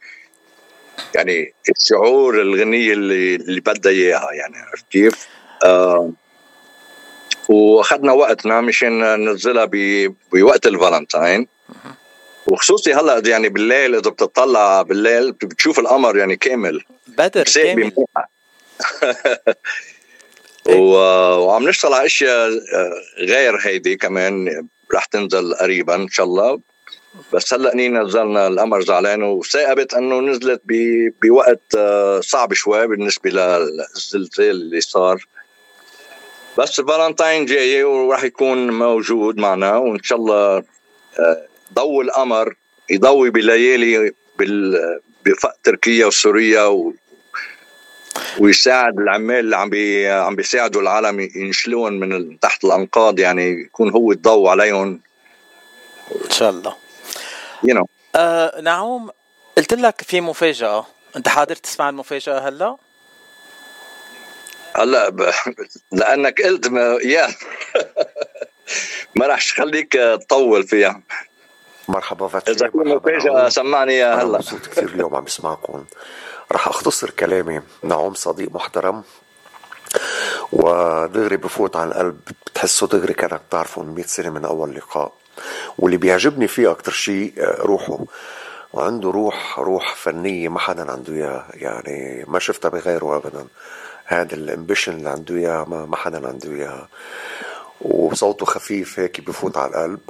[1.14, 5.26] يعني الشعور الغنية اللي اللي بدها إياها يعني عرفت كيف؟
[5.64, 6.12] آه
[7.48, 9.64] وأخذنا وقتنا مشان ننزلها
[10.32, 11.46] بوقت الفالنتاين.
[12.46, 16.84] وخصوصي هلأ يعني بالليل إذا بتطلع بالليل بتشوف القمر يعني كامل.
[17.08, 17.92] بدر كامل.
[20.68, 26.61] و- وعم نشتغل على أشياء آه، غير هيدي كمان رح تنزل قريبا إن شاء الله.
[27.32, 30.62] بس هلا ني نزلنا القمر زعلان وثاقبت إنه نزلت
[31.22, 35.26] بوقت آه، صعب شوي بالنسبة للزلزال اللي صار.
[36.58, 40.56] بس فالنتاين جاي وراح يكون موجود معنا وإن شاء الله
[41.18, 42.54] آه، ضوء القمر
[42.90, 45.00] يضوي بليالي بال
[45.64, 46.92] تركيا وسوريا و
[48.40, 54.12] ويساعد العمال اللي عم بي عم بيساعدوا العالم ينشلون من تحت الأنقاض يعني يكون هو
[54.12, 55.00] الضوء عليهم.
[56.24, 56.89] إن شاء الله.
[57.66, 57.84] You know.
[58.16, 59.11] آه نعوم
[59.56, 60.86] قلت لك في مفاجأة.
[61.16, 62.76] أنت حاضر تسمع المفاجأة هلا؟
[64.76, 65.30] هلا ب...
[65.92, 66.98] لأنك قلت ما...
[67.04, 67.28] يا.
[69.16, 71.02] ما راح خليك تطول فيها.
[71.88, 73.48] مرحبا في مرحبا مفاجأة نعوم.
[73.48, 74.38] سمعني أنا هلا.
[74.38, 75.84] مبسوط كثير اليوم عم بسمعكم
[76.52, 77.61] رح أختصر كلامي.
[77.82, 79.02] نعوم صديق محترم.
[80.52, 82.20] ودغري بفوت على القلب.
[82.46, 85.12] بتحسه دغري كأنك بتعرفه من 100 سنة من أول لقاء.
[85.78, 87.99] واللي بيعجبني فيه أكتر شيء آه، روحه.
[88.72, 93.47] وعنده روح روح فنية ما حدا عنده إياه يعني ما شفتها بغيره أبدا.
[94.05, 96.88] هذا الامبيشن اللي عنده إياه ما حدا عنده إياها.
[97.80, 100.01] وصوته خفيف هيك بفوت على القلب.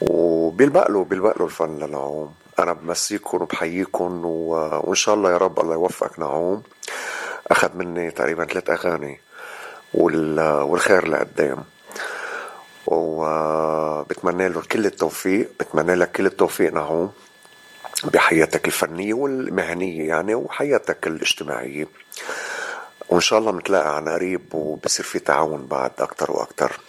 [0.00, 2.34] وبيلبق له بيلبق له الفن لنعوم.
[2.58, 4.24] أنا بمسيكم وبحييكم.
[4.24, 6.62] وإن شاء الله يا رب الله يوفقك نعوم.
[7.50, 9.20] أخذ مني تقريبا ثلاث أغاني.
[9.94, 10.40] وال...
[10.40, 11.64] والخير لقدام.
[12.90, 17.12] وبتمنى له كل التوفيق بتمنى لك كل التوفيق نعوم
[18.04, 21.88] بحياتك الفنية والمهنية يعني وحياتك الاجتماعية.
[23.08, 26.80] وإن شاء الله بنتلاقى عن قريب وبصير في تعاون بعد أكتر وأكتر.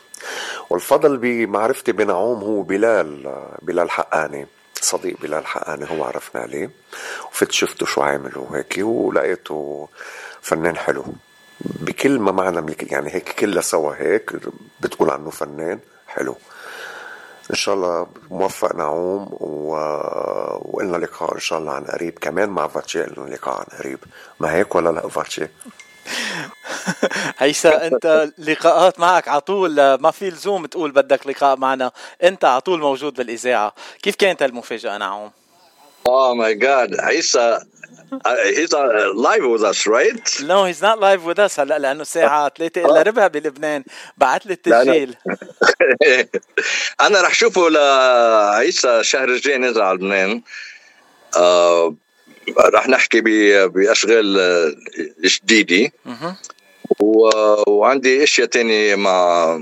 [0.70, 4.48] والفضل بمعرفتي بنعوم هو بلال بلال حقاني
[4.82, 6.70] صديق بلال حقاني هو عرفنا عليه.
[7.32, 9.90] وفت شفته شو عامل وهيك ولقيته
[10.42, 11.06] فنان حلو.
[11.62, 14.32] بكل ما معنى يعني هيك كلها سوا هيك
[14.80, 16.36] بتقول عنه فنان حلو.
[17.52, 19.74] إن شاء الله موفق نعوم و...
[20.62, 24.00] وقلنا لقاء إن شاء الله عن قريب كمان مع فاتشي قلنا لقاء عن قريب.
[24.40, 25.48] ما هيك ولا لا فاتشي
[27.42, 31.92] عيسى أنت لقاءات معك على طول ما في لزوم تقول بدك لقاء معنا.
[32.24, 33.74] أنت على طول موجود بالإذاعة.
[34.02, 35.32] كيف كانت المفاجاه نعوم؟
[36.08, 37.60] Oh my God, عيسى
[38.56, 40.42] he's uh, live with us, right?
[40.42, 43.84] No he's not live with us هلا لأنه الساعة 3 إلا ربع بلبنان.
[44.18, 44.54] بعت لي.
[44.54, 45.16] التسجيل.
[47.02, 50.42] أنا رح شوفه لعيسى الشهر الجاي نزل على لبنان.
[51.38, 51.96] آه
[52.60, 53.22] رح نحكي
[53.68, 54.76] بأشغال آه،
[55.44, 55.92] جديدة.
[57.00, 59.60] و- وعندي إشياء تانية مع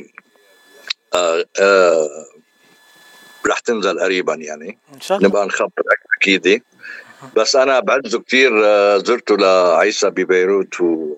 [1.14, 2.08] آه آه
[3.48, 4.78] رح تنزل قريبا يعني.
[4.96, 5.30] إن شاء الله.
[5.30, 6.62] نبقى نخبرك أكيد.
[7.36, 8.52] بس أنا بعزه كثير
[8.98, 11.16] زرته لعيسى ببيروت و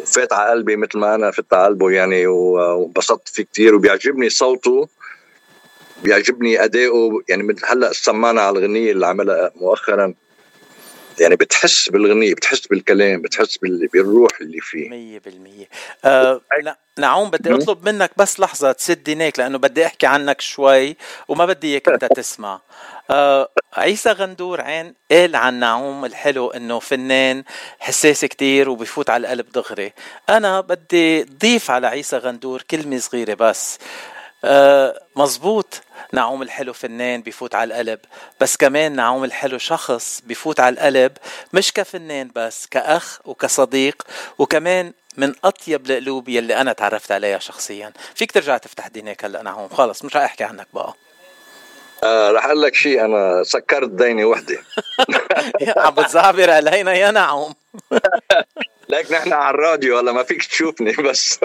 [0.00, 4.88] وفات على قلبي مثل ما أنا فت على قلبه يعني وانبسطت فيه كثير وبيعجبني صوته
[6.02, 10.14] بيعجبني أداؤه يعني مثل هلأ سمعنا على الغنية اللي عملها مؤخرا.
[11.20, 14.88] يعني بتحس بالغنية بتحس بالكلام بتحس بال- بالروح اللي فيه.
[14.88, 15.68] مية بالمية.
[16.04, 20.96] آه لا نعوم بدي أطلب منك بس لحظة تسد عينيك لأنه بدي أحكي عنك شوي
[21.28, 22.60] وما بدي إياك أنت تسمع.
[23.10, 27.44] آه عيسى غندور عين قال عن نعوم الحلو إنه فنان
[27.78, 29.92] حساس كتير وبفوت على القلب دغري.
[30.28, 33.78] أنا بدي ضيف على عيسى غندور كلمة صغيرة بس.
[34.44, 35.80] آه مزبوط
[36.12, 37.98] نعوم الحلو فنان بيفوت على القلب
[38.40, 41.12] بس كمان نعوم الحلو شخص بيفوت على القلب
[41.52, 44.02] مش كفنان بس كأخ وكصديق
[44.38, 47.92] وكمان من أطيب القلوب يلي أنا تعرفت عليها شخصيا.
[48.14, 49.68] فيك ترجع تفتح دينك هلأ نعوم.
[49.68, 50.94] خلص مش رح أحكي عنك بقى.
[52.04, 54.58] آه رح أقول لك شيء أنا سكرت ديني وحدة.
[55.76, 57.54] عم بتزعبر علينا يا نعوم.
[58.88, 61.40] لك نحن على الراديو هلأ ما فيك تشوفني بس.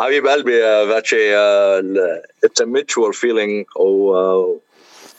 [0.00, 1.36] حبيب قلبي فاتشي
[2.44, 4.14] اتس ا mutual feeling و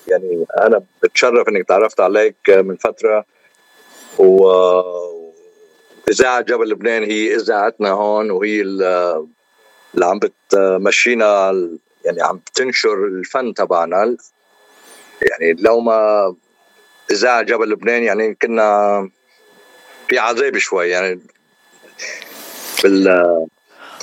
[0.08, 3.26] يعني أنا بتشرف إنك تعرفت عليك من فترة
[4.20, 4.48] و
[6.10, 9.28] إذاعة جبل لبنان هي إذاعتنا هون وهي ال-
[9.94, 11.52] اللي عم بتمشينا
[12.06, 14.18] يعني عم بتنشر الفن تبعنا.
[15.22, 16.36] يعني لو ما
[17.12, 19.10] إذاعة جبل لبنان يعني كنا
[20.10, 21.20] في عذاب شوي يعني
[22.84, 23.08] بال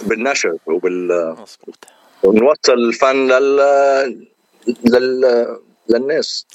[0.03, 1.37] بالنشر وبال
[2.23, 4.27] ونوصل الفن لل
[4.85, 6.47] لل للناس.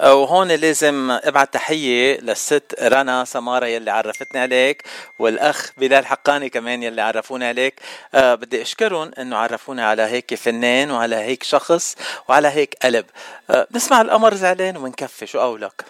[0.00, 4.82] وهون لازم أبعت تحية للست رنا سمارة يلي عرفتني عليك
[5.18, 7.80] والأخ بلال حقاني كمان يلي عرفوني عليك.
[8.14, 11.96] أه بدي أشكرهم أنه عرفوني على هيك فنان وعلى هيك شخص
[12.28, 13.06] وعلى هيك قلب.
[13.50, 15.84] أه بنسمع القمر زعلان ومنكفي شو قولك؟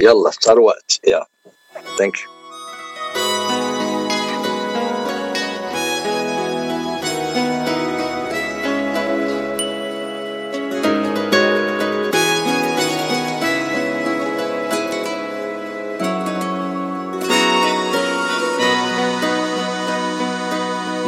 [0.00, 1.00] يلا صار وقت.
[1.06, 1.26] يا
[1.98, 2.35] ثانك يو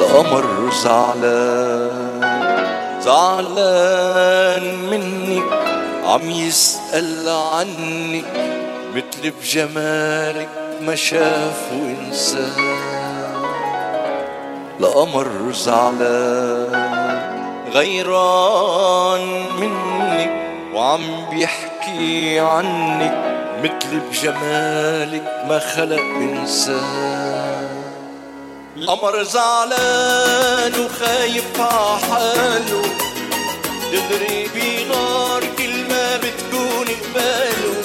[0.09, 2.21] القمر زعلان.
[3.01, 5.45] زعلان منك
[6.05, 8.25] عم يسأل عنك
[8.95, 10.49] مثل بجمالك
[10.81, 12.49] ما شاف وانسى
[14.81, 16.73] القمر زعلان
[17.73, 20.31] غيران منك
[20.75, 23.17] وعم بيحكي عنك
[23.63, 27.78] مثل بجمالك ما خلق إنسان.
[28.83, 32.83] القمر زعلان وخايف عحاله
[33.93, 37.83] دغري بيغار كل ما بتكون قباله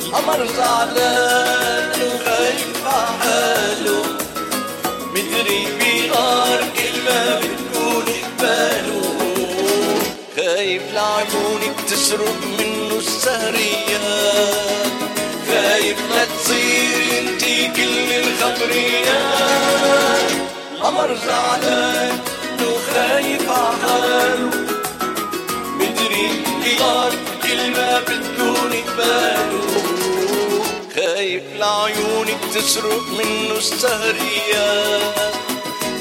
[0.00, 4.02] القمر زعلان وخايف عحاله
[5.14, 8.04] مدري بيغار كل ما بتكون
[8.38, 9.02] قباله
[10.36, 14.46] خايف لعيونك تسرق منه السهريات
[15.48, 19.35] خايف لا تصير انتي كل الخبريات
[20.86, 22.18] القمر زعلان
[22.62, 24.50] وخايف عحاله
[25.78, 26.28] مدري
[27.42, 29.66] كل ما بتكون قباله
[30.94, 35.34] خايف لعيونك تسرق منه السهريات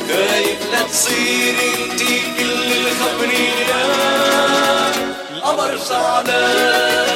[0.07, 4.15] خايف لا تصير انتي كل الخبريات
[5.31, 7.14] القمر زعلان.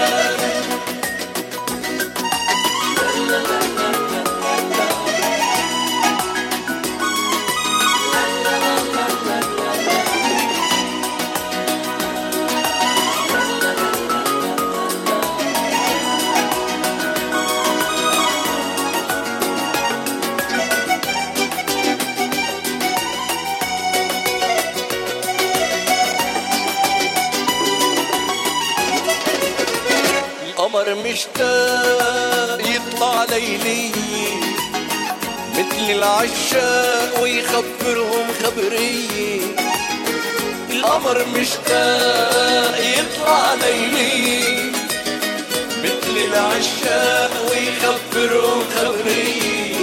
[31.19, 33.91] مشتاق يطلع ليلي
[35.53, 39.41] مثل العشاق ويخبرهم خبرية
[40.69, 44.71] القمر مشتاق يطلع ليلي
[45.83, 49.75] مثل العشاق ويخبرهم خبرية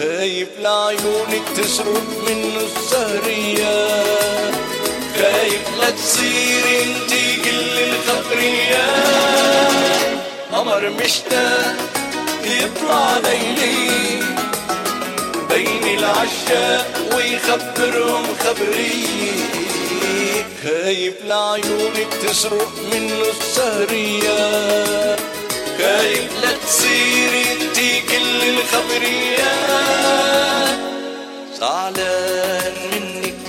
[0.00, 4.07] خايف لعيونك تسرق منه السهريات
[10.58, 11.76] قمر مشتاق
[12.44, 14.22] يطلع ليلي
[15.50, 16.86] بين العشاق
[17.16, 19.36] ويخبرهم خبرية
[20.62, 25.20] خايف لعيونك تسرق منه السهريات
[25.78, 29.58] خايف لا تصير انتي كل الخبريات
[31.60, 33.46] زعلان منك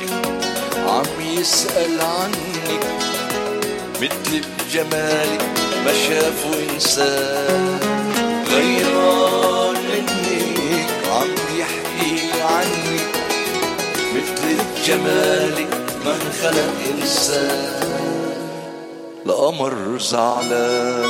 [0.88, 2.84] عم يسأل عنك
[4.02, 7.80] مثل بجمالك ما شافوا إنسان
[8.52, 13.16] غيران منك عم يحكي عنك
[14.16, 15.74] مثل بجمالك
[16.06, 17.80] ما انخلق إنسان
[19.26, 21.04] القمر زعلان.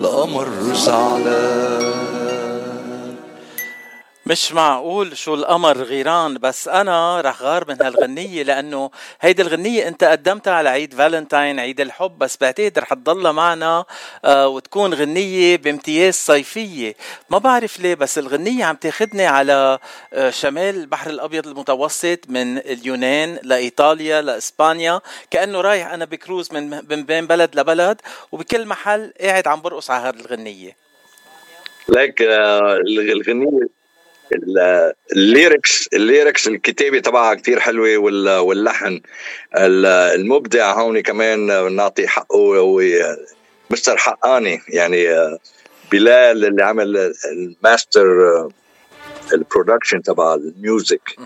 [0.00, 2.01] القمر زعلان.
[4.26, 10.04] مش معقول شو القمر غيران بس أنا رح غار من هالغنية لأنه هيدي الغنية أنت
[10.04, 13.84] قدمتها على عيد فالنتاين عيد الحب بس بعتقد رح تضلها معنا
[14.24, 16.94] آه وتكون غنية بامتياز صيفية.
[17.30, 19.78] ما بعرف ليه بس الغنية عم تاخدني على
[20.12, 25.00] آه شمال البحر الأبيض المتوسط من اليونان لإيطاليا لإسبانيا.
[25.30, 28.00] كأنه رايح أنا بكروز من بين بلد لبلد
[28.32, 30.76] وبكل محل قاعد عم برقص على هذه الغنية.
[31.88, 32.78] ليك آه،
[35.12, 39.00] ال lyrics ال lyrics الكتابة تبعها كتير حلوة وال- واللحن
[39.56, 42.82] ال- المبدع هون كمان نعطي حقه هو
[43.70, 44.60] مستر حقاني.
[44.68, 45.06] يعني
[45.92, 48.06] بلال اللي عمل ال master
[49.32, 51.16] ال production تبع ال music.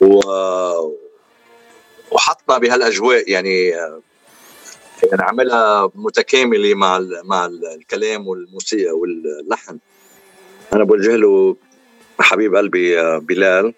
[0.00, 0.20] و
[2.10, 3.68] وحطنا بهالأجواء يعني
[5.02, 9.78] يعني عملها متكاملة مع مع ال- الكلام والموسيقى واللحن.
[10.72, 11.56] أنا بوجه له
[12.20, 13.74] حبيب قلبي آه، بلال.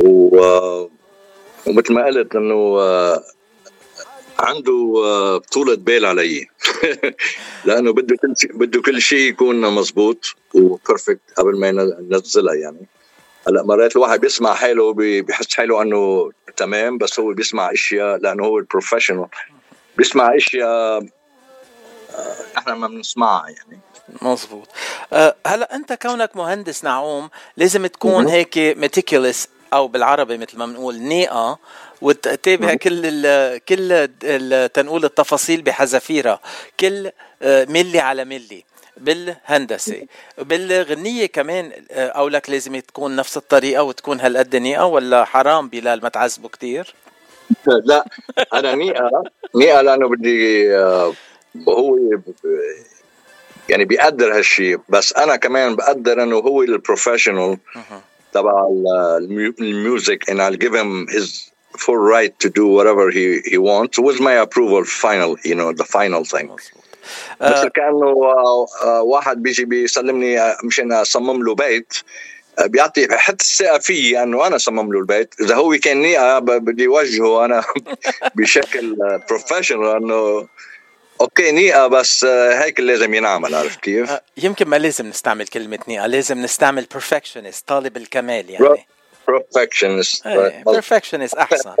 [0.00, 0.90] و آه،
[1.66, 3.22] ومثل ما قلت إنه آه،
[4.38, 6.46] عنده آه، طولة بال علي.
[7.66, 12.86] لأنه بده كل شيء بده كل شيء يكون مزبوط وبرفكت قبل ما ينزلها يعني.
[13.48, 18.58] هلأ مرات الواحد بيسمع حاله بيحس حاله إنه تمام بس هو بيسمع أشياء لأنه هو
[18.58, 19.26] ال professional
[19.96, 21.06] بيسمع أشياء
[22.58, 23.80] إحنا ما بنسمعها يعني.
[24.22, 24.68] مزبوط
[25.12, 28.26] أه هلا انت كونك مهندس نعوم لازم تكون.
[28.26, 31.58] هيك meticulous أو بالعربي مثل ما بنقول نيقه
[32.02, 32.74] وتتابع.
[32.74, 34.08] كل ال كل
[34.68, 36.40] تنقول التفاصيل بحذافيرها
[36.80, 37.10] كل
[37.42, 38.64] آه، ملي على ملي
[38.96, 40.06] بالهندسة
[40.38, 46.08] بالغنية كمان آه، قولك لازم تكون نفس الطريقة وتكون هالقد نيقه ولا حرام بلال ما
[46.08, 46.94] تعذبه كثير
[47.84, 48.06] لا
[48.54, 49.22] أنا نيقه
[49.54, 50.74] نيقه لأنه بدي
[51.68, 51.96] هو
[53.68, 57.58] يعني بيقدر هالشيء بس أنا كمان بقدر إنه هو ال professional
[58.32, 62.64] تبع ال- ال mu- ال music and I'll give him his full right to do
[62.76, 66.48] whatever he he wants with my approval final you know the final thing.
[67.40, 71.94] مثل كأنه آه، آه، واحد بيجي بيسلمني آه، مشان أصمم له بيت
[72.58, 75.34] آه، بيعطي حتى الثقة فيي أنه أنا صمم له البيت.
[75.40, 76.04] إذا هو كان
[76.40, 77.64] بدي وجهه أنا
[78.36, 78.96] بشكل
[79.30, 80.48] professional انه
[81.22, 85.46] okay نيقه بس آه، هيك اللي لازم ينعمل عرفت كيف؟ آه، يمكن ما لازم نستعمل
[85.46, 88.86] كلمة نيقه لازم نستعمل perfectionist طالب الكمال يعني.
[89.28, 90.28] perfectionist
[90.66, 91.74] perfectionist أحسن.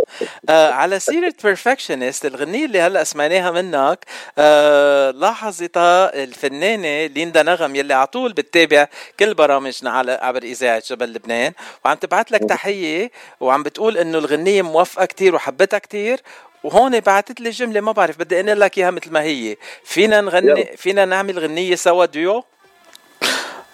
[0.48, 4.04] آه على سيرة perfectionist الغنية اللي هلأ سمعناها منك
[4.38, 8.88] آه لاحظتها الفنانة ليندا نغم يلي على طول بتتابع
[9.20, 11.52] كل برامجنا على عبر إذاعة جبل لبنان
[11.84, 16.20] وعم تبعت لك تحية وعم بتقول إنه الغنية موفقه كتير وحبتها كتير
[16.64, 19.56] وهون بعثت لي جملة ما بعرف بدي أنقل لك إياها مثل ما هي.
[19.84, 22.44] فينا نغني فينا نعمل غنية سوا ديو؟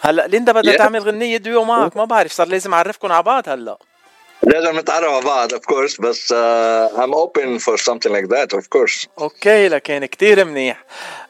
[0.00, 0.76] هلأ ليندا بدها.
[0.76, 3.78] تعمل غنية ديو معك ما بعرف صار لازم اعرفكم على بعض هلأ.
[4.42, 8.62] لازم نتعرف على بعض of course بس uh, I'm open for something like that of
[8.62, 9.06] course.
[9.18, 10.84] okay لكن كتير منيح.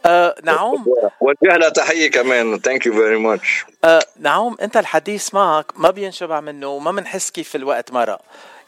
[0.06, 0.84] آه نعوم
[1.20, 3.66] وجه لها تحية كمان thank you very much.
[3.84, 8.20] آه نعوم أنت الحديث معك ما بينشبع منه وما بنحس كيف الوقت مرق.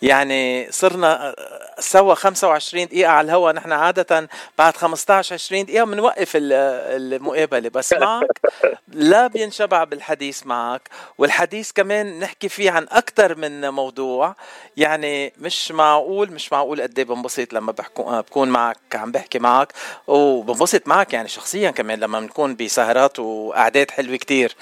[0.02, 4.28] يعني صرنا آه، سوا 25 دقيقة على الهواء نحن عادة
[4.58, 6.52] بعد 15 20 دقيقة بنوقف ال-
[7.14, 7.68] المقابلة.
[7.68, 8.40] بس معك
[8.88, 10.88] لا بينشبع بالحديث معك.
[11.18, 14.34] والحديث كمان نحكي فيه عن أكثر من موضوع.
[14.76, 19.72] يعني مش معقول مش معقول قد إيه بنبسط لما بحكو بكون معك عم بحكي معك.
[20.06, 24.56] وبنبسط معك يعني شخصيا كمان لما بنكون بسهرات وقعدات حلوة كتير.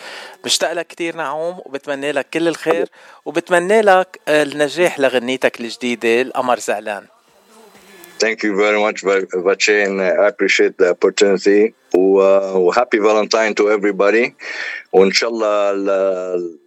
[0.45, 2.89] بشتاق لك كتير نعوم وبتمنى لك كل الخير
[3.25, 6.23] وبتمنى لك النجاح لغنيتك الجديدة.
[6.23, 7.07] القمر زعلان.
[8.19, 11.75] Thank you very much, Vache, and I appreciate the opportunity.
[11.95, 12.19] و,
[12.59, 14.35] و happy Valentine to everybody.
[14.93, 16.59] وإن شاء الله ال-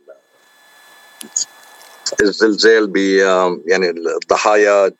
[2.22, 3.18] الزلزال بي
[3.66, 4.92] يعني الضحايا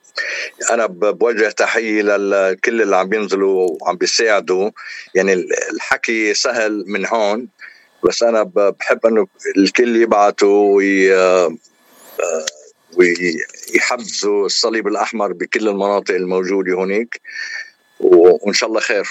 [0.72, 4.70] أنا ب- بوجه تحية لكل اللي عم بينزلوا وعم بيساعدوا
[5.16, 5.34] يعني
[5.74, 7.48] الحكي سهل من هون
[8.04, 9.28] بس أنا ب- بحب إنه
[9.58, 11.14] الكل يبعتوا وي
[12.98, 17.22] ويحبزوا الصليب الأحمر بكل المناطق الموجودة هناك.
[18.00, 19.08] وإن شاء الله خير.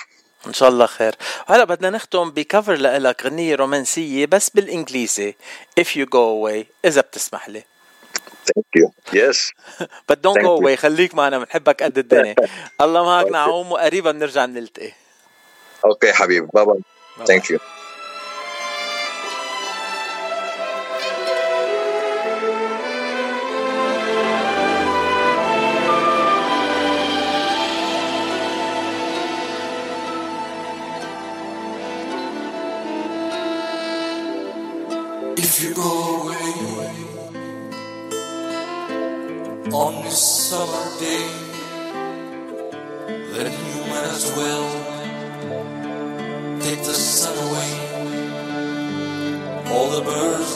[0.47, 1.14] إن شاء الله خير.
[1.51, 5.35] وهلا بدنا نختم بكفر لك غنية رومانسية بس بالإنجليزي.
[5.81, 7.64] If you go away إذا بتسمح لي.
[8.51, 8.89] Thank you.
[9.12, 9.53] Yes.
[10.09, 10.62] but don't Thank go you.
[10.62, 12.35] away خليك معنا بنحبك قد الدنيا.
[12.83, 14.93] الله معك نعوم وقريبا بنرجع بنلتقي
[15.85, 16.49] okay حبيبي.
[16.55, 16.81] bye bye
[17.29, 17.59] thank you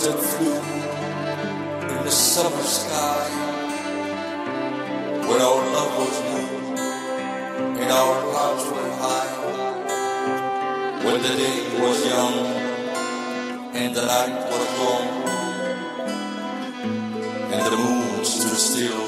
[0.07, 0.13] in
[2.05, 3.25] the summer sky
[5.27, 6.49] when our love was new
[7.81, 9.33] and our clouds were high,
[11.05, 12.37] when the day was young
[13.75, 15.09] and the night was long,
[17.51, 19.07] and the moon stood still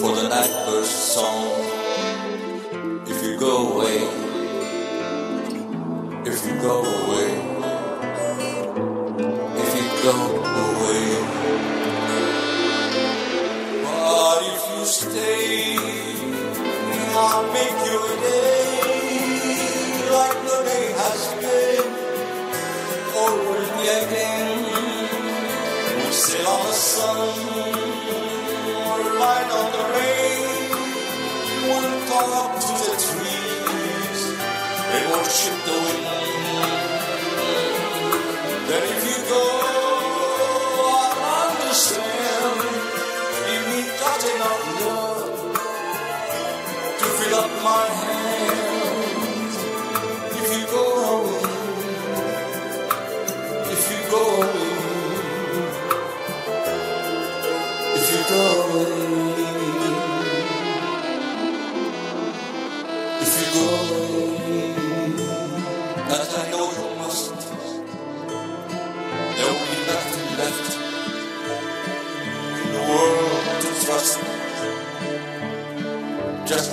[0.00, 1.46] for the night bird's song.
[3.06, 3.98] If you go away,
[6.26, 7.57] if you go away,
[10.08, 11.06] go away,
[13.84, 15.76] but if you stay,
[17.22, 18.68] I'll make your day
[20.16, 21.88] like the day has been
[23.22, 24.58] already again.
[25.96, 27.28] We'll sail on the sun,
[28.64, 30.42] we'll ride on the rain,
[31.68, 34.20] we'll talk to the trees
[34.94, 36.06] and worship the wind.
[38.68, 39.67] Then if you go,
[47.62, 48.17] my hand.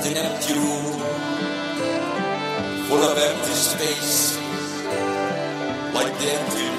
[0.05, 0.99] An empty room
[2.87, 4.37] full of empty space
[5.95, 6.69] like the empty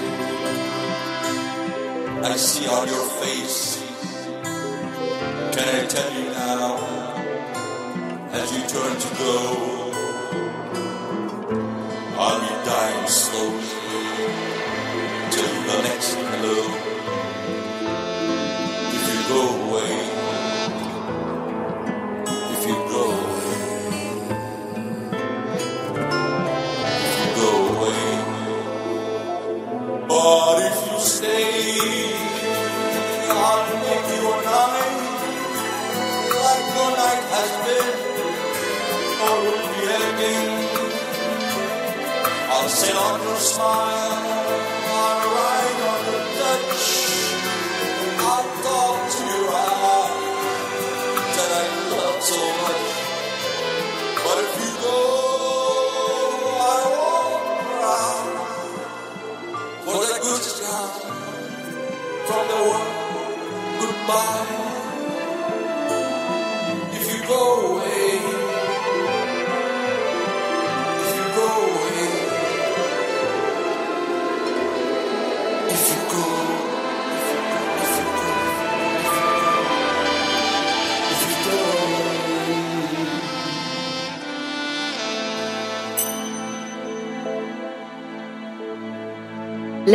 [2.23, 3.83] I see on your face.
[5.55, 6.77] Can I tell you now,
[8.31, 9.86] as you turn to go,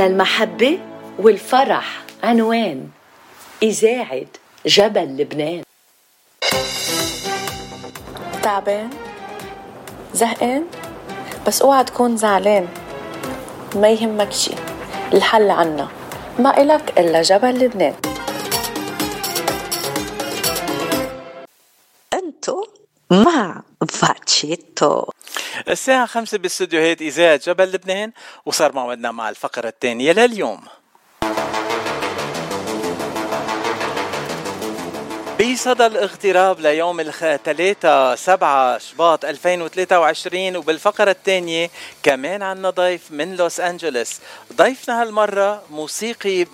[0.01, 0.79] للمحبة
[1.19, 2.03] والفرح.
[2.23, 2.89] عنوان
[3.63, 4.25] إذاعة
[4.65, 5.63] جبل لبنان.
[8.43, 8.89] تعبان؟
[10.13, 10.65] زهقان؟
[11.47, 12.67] بس اوعى تكون زعلان.
[13.75, 14.51] ما يهمك شي
[15.13, 15.87] الحل عنا.
[16.39, 17.95] ما إلك إلا جبل لبنان.
[22.13, 22.65] أنتو
[23.11, 25.05] مع فاتشيتو.
[25.69, 28.11] الساعة خمسة باستديوهات إذاعة جبل لبنان
[28.45, 30.65] وصار موعدنا مع الفقرة الثانية لليوم.
[35.41, 41.69] بصدى الاغتراب ليوم الثلاثاء 7 شباط 2023 وبالفقرة الثانية
[42.03, 44.19] كمان عنا ضيف من لوس أنجلوس
[44.55, 46.45] ضيفنا هالمرة موسيقي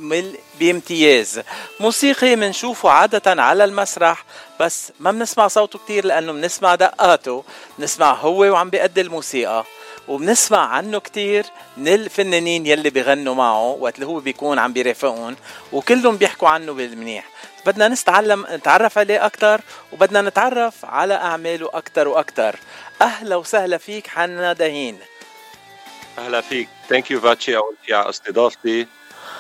[0.59, 1.41] بامتياز.
[1.79, 4.25] موسيقي منشوفه عادة على المسرح
[4.59, 7.43] بس ما بنسمع صوته كتير لأنه بنسمع دقاته.
[7.79, 9.63] بنسمع هو وعم بيأدي الموسيقى.
[10.07, 11.45] وبنسمع عنه كتير
[11.77, 15.35] من الفنانين يلي بيغنوا معه وقت اللي هو بيكون عم بيرافقهم
[15.73, 17.38] وكلهم بيحكوا عنه بالمنيح.
[17.68, 19.61] بدنا نتعلم نتعرف عليه أكتر
[19.91, 22.55] وبدنا نتعرف على أعماله أكتر وأكتر.
[23.01, 24.99] أهلا وسهلا فيك حنا دهين.
[26.18, 26.70] أهلا فيك.
[26.89, 28.88] thank you فاتشي أول شيء على استضافتي.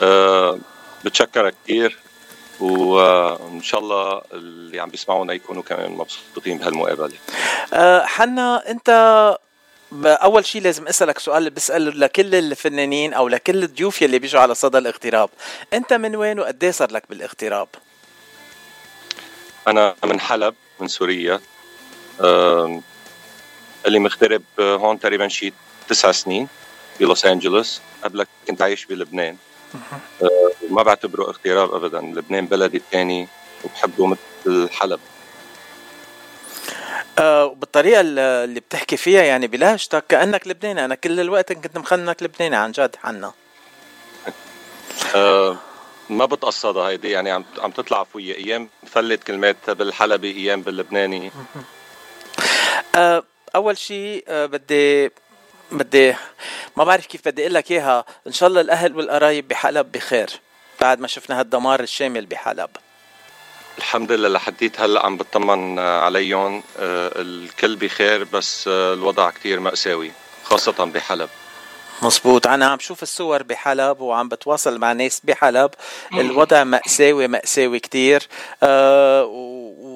[0.01, 0.59] أه
[1.05, 1.97] بتشكرك كثير
[2.59, 7.13] وان شاء الله اللي عم بيسمعونا يكونوا كمان مبسوطين بهالمقابلة.
[7.73, 9.37] أه حنا أنت
[10.05, 14.77] أول شيء لازم أسألك سؤال بساله لكل الفنانين أو لكل الضيوف يلي بيجوا على صدى
[14.77, 15.29] الاغتراب.
[15.73, 17.67] أنت من وين وقد صار لك بالاغتراب؟
[19.67, 21.41] أنا من حلب من سوريا.
[23.85, 25.53] اللي مغترب هون تقريبا شي
[25.89, 26.47] تسع سنين
[26.99, 27.81] بلوس أنجلوس.
[28.03, 29.37] قبلك كنت عايش بلبنان
[30.21, 32.01] أه ما بعتبره اغتراب ابدا.
[32.01, 33.27] لبنان بلدي الثاني
[33.63, 34.99] وبحبه مثل حلب.
[37.19, 40.85] آه بالطريقة اللي بتحكي فيها يعني بلهجتك كأنك لبناني.
[40.85, 43.33] أنا كل الوقت كنت مخنك لبناني عن جد حنا
[45.15, 45.57] أه
[46.09, 51.31] ما بتقصدها هيدي يعني عم عم تطلع فوية أيام فلت كلمات بالحلبي أيام باللبناني.
[52.95, 53.23] أه
[53.55, 55.11] أول شيء أه بدي
[55.71, 56.15] بدي
[56.77, 58.05] ما بعرف كيف بدي أقول لك إياها.
[58.27, 60.29] إن شاء الله الأهل والقرايب بحلب بخير
[60.81, 62.69] بعد ما شفنا هالدمار الشامل بحلب.
[63.77, 66.63] الحمد لله لحديت هلأ عم بطمن عليهم.
[66.79, 70.11] الكل بخير بس الوضع كتير مأساوي
[70.43, 71.29] خاصة بحلب.
[72.01, 75.71] مزبوط أنا عم شوف الصور بحلب وعم بتواصل مع ناس بحلب.
[76.13, 78.27] الوضع مأساوي مأساوي كتير.
[78.63, 79.23] أه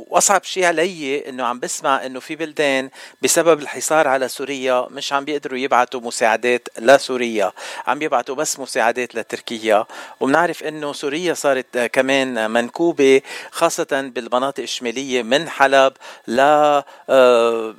[0.10, 2.90] وأصعب شيء علي إنه عم بسمع إنه في بلدان
[3.22, 7.52] بسبب الحصار على سوريا مش عم بيقدروا يبعتوا مساعدات لسوريا.
[7.88, 9.86] عم يبعتوا بس مساعدات لتركيا.
[10.20, 13.22] وبنعرف إنه سوريا صارت كمان منكوبة
[13.52, 15.94] خاصة بالمناطق الشمالية من حلب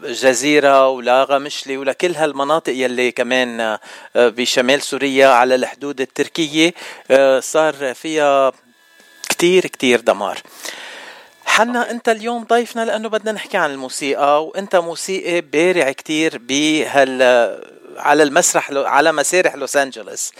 [0.02, 3.78] لجزيره ولا غمشلي ولكل هالمناطق يلي كمان
[4.14, 6.74] بشمال سوريا على الحدود التركية
[7.40, 8.52] صار فيها
[9.28, 10.38] كتير كتير دمار.
[11.52, 17.22] حنا انت اليوم ضيفنا لأنه بدنا نحكي عن الموسيقى وانت موسيقي بارع كتير بهال
[17.96, 20.32] على المسرح على مسارح لوس انجلوس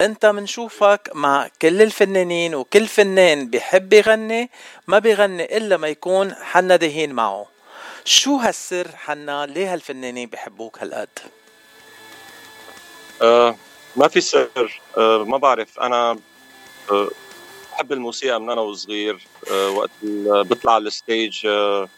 [0.00, 4.50] انت منشوفك مع كل الفنانين وكل فنان بيحب يغني
[4.86, 7.46] ما بيغني إلا ما يكون حنا دهين معه.
[8.04, 11.18] شو هالسر حنا؟ ليه هالفنانين بيحبوك هالقد؟
[13.22, 13.56] أه
[13.96, 14.80] ما في سر.
[14.98, 15.80] أه ما بعرف.
[15.80, 16.18] أنا
[16.90, 17.08] أه
[17.74, 19.90] بحب الموسيقى من أنا وصغير أه وقت
[20.22, 21.88] بطلع على الستيج أه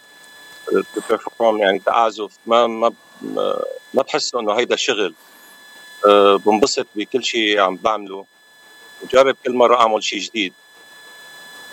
[1.40, 2.32] يعني تعازف.
[2.46, 2.92] ما ما
[3.94, 5.14] ما بحس إنه هيدا شغل.
[6.06, 8.26] أه بنبسط بكل شيء عم بعمله.
[9.02, 10.52] وجرب كل مرة أعمل شيء جديد.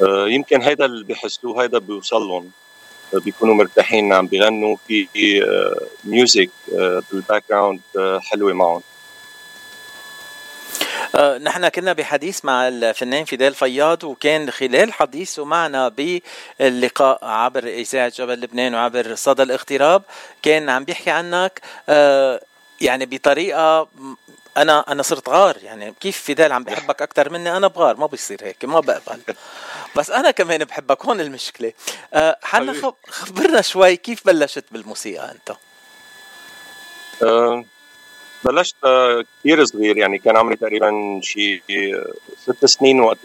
[0.02, 2.52] يمكن هيدا اللي بيحسوه هيدا بيوصل لهم
[3.14, 5.08] بيكونوا مرتاحين عم بيغنوا في
[6.04, 6.50] music
[7.12, 7.82] بال background
[8.20, 8.76] حلوة معهم.
[8.78, 8.93] آه
[11.16, 18.34] نحن كنا بحديث مع الفنان فيدال فياض وكان خلال حديثه معنا باللقاء عبر إذاعة جبل
[18.42, 20.04] لبنان وعبر صدى الاغتراب.
[20.42, 22.42] كان عم بيحكي عنك آه
[22.82, 23.88] يعني بطريقة
[24.58, 25.58] أنا أنا صرت غار.
[25.64, 29.22] يعني كيف فيدال عم بحبك أكثر مني؟ أنا بغار ما بيصير هيك ما بقبل.
[29.98, 31.74] بس أنا كمان بحبك هون المشكلة.
[32.14, 32.74] آه حنا
[33.10, 35.58] خبرنا شوي كيف بلشت بالموسيقى أنت؟
[38.46, 38.76] بلشت
[39.40, 41.62] كثير صغير يعني كان عمري تقريبا شي
[42.38, 43.18] ست سنين وقت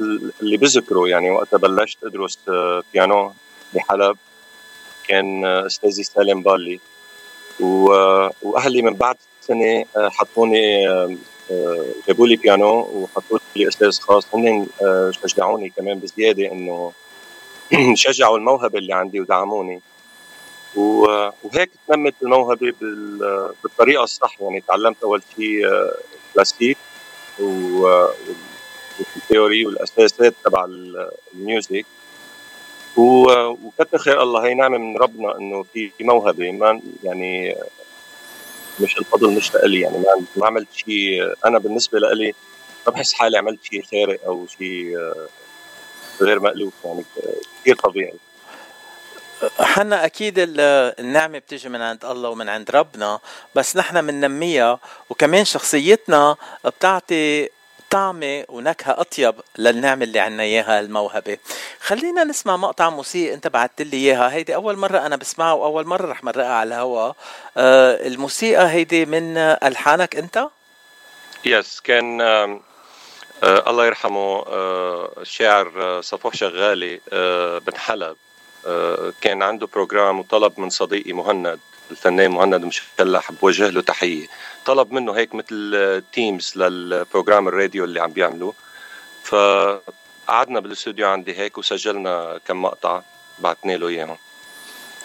[0.42, 1.08] اللي بذكره.
[1.08, 2.38] يعني وقتها بلشت أدرس
[2.92, 3.32] بيانو
[3.74, 4.16] بحلب.
[5.08, 6.80] كان أستاذي سالم بالي.
[8.42, 10.86] وأهلي من بعد سنة حطوني
[12.08, 14.26] جابوا لي بيانو وحطوا لي أستاذ خاص.
[14.34, 14.66] هن
[15.10, 16.92] شجعوني كمان بزيادة إنه
[17.94, 19.80] شجعوا الموهبة اللي عندي ودعموني.
[20.74, 22.74] وهيك تنمت الموهبة
[23.62, 24.40] بالطريقة الصح.
[24.40, 25.62] يعني تعلمت أول شيء
[26.34, 26.78] classic
[28.98, 30.68] وال theory والأساسات تبع
[31.34, 31.86] ال music
[32.96, 36.50] وكتر خير الله هي نعمة من ربنا إنه في موهبة.
[36.50, 37.56] ما يعني
[38.80, 39.80] مش الفضل مش لإلي.
[39.80, 40.04] يعني
[40.36, 42.34] ما عملت شيء أنا بالنسبة لإلي
[42.86, 45.12] ما بحس حالي عملت شيء خارق أو شيء
[46.20, 46.72] غير مألوف.
[46.84, 47.04] يعني
[47.60, 48.14] كثير طبيعي.
[49.60, 53.18] حنا أكيد النعمة بتيجي من عند الله ومن عند ربنا
[53.54, 54.78] بس نحن بننميها
[55.10, 57.48] وكمان شخصيتنا بتعطي
[57.90, 61.38] طعمة ونكهة أطيب للنعمة اللي عنا إياها الموهبة.
[61.80, 64.32] خلينا نسمع مقطع موسيقى أنت بعثت لي إياها.
[64.32, 67.16] هيدي أول مرة أنا بسمعها وأول مرة رح مرقها على الهواء
[67.56, 70.48] آه الموسيقى هيدي من ألحانك أنت؟
[71.44, 72.60] yes كان آه
[73.42, 78.16] الله يرحمه آه الشاعر آه صفوح شغالي آه بن حلب.
[79.20, 81.60] كان عنده program وطلب من صديقي مهند
[81.90, 84.26] الفنان مهند مشلح بوجه له تحية.
[84.66, 88.54] طلب منه هيك مثل themes لل program الراديو اللي عم بيعملوه.
[89.24, 93.02] فقعدنا بالاستوديو عندي هيك وسجلنا كم مقطع
[93.38, 94.16] بعتني له إياهم.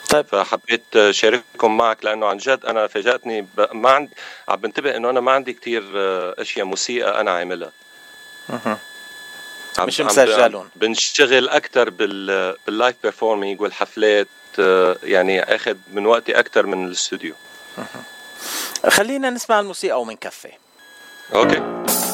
[0.09, 0.25] طيب.
[0.25, 3.67] فحبيت شارككم معك لأنه عن جد أنا فاجأتني ب...
[3.73, 4.11] ما عندي
[4.47, 7.71] عم بنتبه إنه أنا ما عندي كتير آه، أشياء موسيقى أنا عاملها.
[9.79, 10.69] مش مسجلون.
[10.75, 14.27] بنشتغل أكثر بال بال live performing والحفلات
[14.59, 17.33] آه، يعني اخذ من وقتي أكثر من الاستوديو.
[18.89, 20.51] خلينا نسمع الموسيقى ومنكفي
[21.35, 21.57] أوكي.
[21.57, 22.12] هلا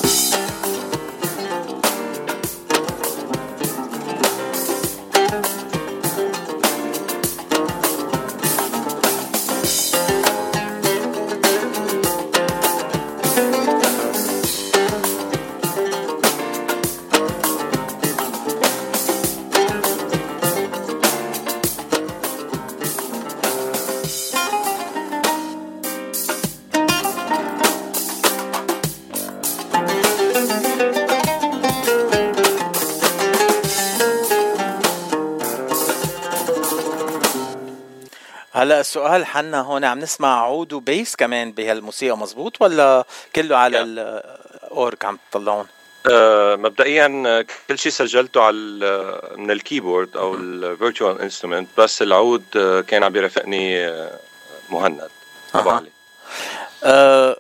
[38.89, 45.05] السؤال حنا هون عم نسمع عود و bass كمان بهالموسيقى مزبوط؟ ولا كله على الأورغ
[45.05, 45.67] عم تطلعون؟
[46.11, 52.43] آه، مبدئيا كل شيء سجلته على من ال keyboard أو ال virtual instrument بس العود
[52.55, 54.19] آه، كان عم بيرافقني آه،
[54.69, 55.09] مهند
[55.55, 55.69] ابو.
[55.69, 55.89] علي
[56.83, 57.37] آه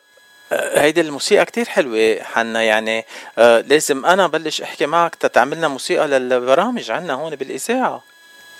[0.51, 3.05] آه، هيدي الموسيقى كتير حلوة حنا يعني
[3.37, 8.03] آه لازم أنا بلش أحكي معك تتعملنا موسيقى للبرامج عنا هون بالإذاعة.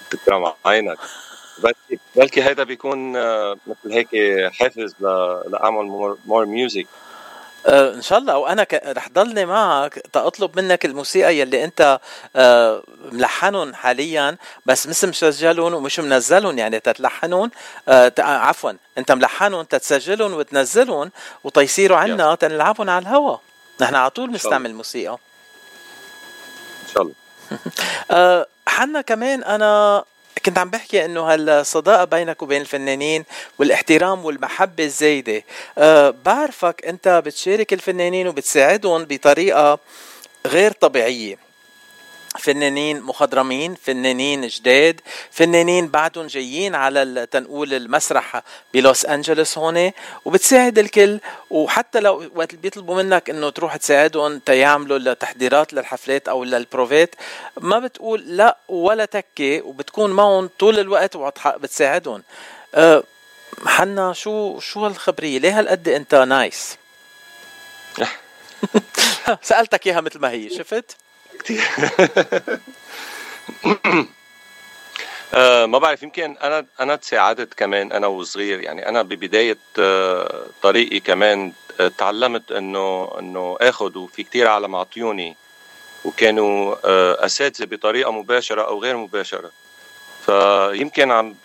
[0.10, 0.98] تكرم عينك
[1.64, 4.10] بلكي بلكي هيدا بيكون آه، مثل هيك
[4.54, 4.96] حافز
[5.48, 5.86] لأعمل
[6.26, 6.88] more music
[7.66, 8.38] آه إن شاء الله.
[8.38, 8.82] وأنا ك...
[8.86, 12.00] رح ضلني معك تطلب منك الموسيقى يلي أنت
[12.36, 17.52] آه ملحنهم حاليا بس مش مسجلهم ومش منزلهم يعني تتلحنهم.
[18.20, 18.72] عفوا.
[18.98, 21.12] أنت ملحنهم تتسجلهم وتنزلهم
[21.44, 23.38] وتيصيروا عنا تنلعبهم على الهوا.
[23.82, 25.18] نحن على طول بنستعمل موسيقى
[26.84, 28.46] إن شاء الله.
[28.68, 30.04] حنا كمان أنا
[30.46, 33.26] كنت عم بحكي إنه هالصداقة بينك وبين الفنانين
[33.60, 35.44] والاحترام والمحبة الزايدة.
[35.78, 39.80] أه بعرفك أنت بتشارك الفنانين وبتساعدهم بطريقة
[40.48, 41.49] غير طبيعية.
[42.40, 45.02] فنانين مخضرمين فنانين جداد
[45.32, 48.42] فنانين بعدهم جايين على تنقول المسرح
[48.74, 49.92] بلوس أنجلوس هون.
[50.26, 51.20] وبتساعد الكل.
[51.50, 57.16] وحتى لو وقت بيطلبوا منك إنه تروح تساعدهم تيعملوا التحضيرات للحفلات أو للبروفات
[57.58, 62.24] ما بتقول لا ولا تكي وبتكون معهم طول الوقت وبتساعدهم
[62.76, 63.04] أه
[63.66, 66.78] حنا شو شو هالخبرية؟ ليه هالقد أنت نايس؟
[69.42, 70.98] سألتك إياها مثل ما هي شفت؟
[75.34, 81.00] آه ما بعرف يمكن أنا أنا تساعدت كمان أنا وصغير يعني أنا ببداية آه طريقي
[81.00, 85.36] كمان آه تعلمت إنه إنه اخذ وفي كتير عالم اعطيوني
[86.06, 89.52] وكانوا آه أساتذة بطريقة مباشرة أو غير مباشرة.
[90.26, 91.36] فيمكن عم.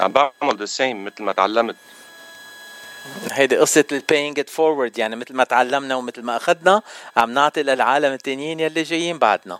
[0.00, 1.76] عم بعمل the same مثل ما تعلمت.
[3.32, 6.82] هيدي قصة ال paying it forward يعني مثل ما تعلمنا ومثل ما أخذنا
[7.16, 9.58] عم نعطي للعالم التانيين يلي جايين بعدنا.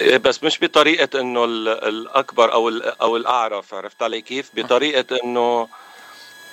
[0.00, 5.18] إيه بس مش بطريقة إنه ال- الأكبر أو ال- أو الأعرف عرفت علي كيف؟ بطريقة
[5.24, 5.68] إنه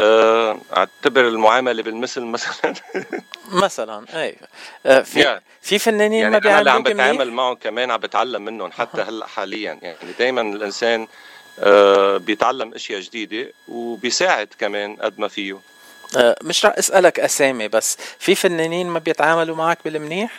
[0.02, 2.74] آه، أعتبر المعاملة بالمثل مثلا.
[3.64, 4.38] مثلا اي
[4.86, 5.42] آه، في Yeah.
[5.62, 9.28] في فنانين يعني ما أنا اللي عم بتعامل معهم كمان عم بتعلم منهم حتى هلأ
[9.28, 9.80] حاليا.
[9.82, 11.08] يعني دائما الإنسان
[12.18, 15.58] بيتعلم أشياء جديدة وبيساعد كمان قد ما فيه.
[16.18, 20.32] آه، مش رح أسألك أسامي بس في فنانين ما بيتعاملوا معك بالمنيح؟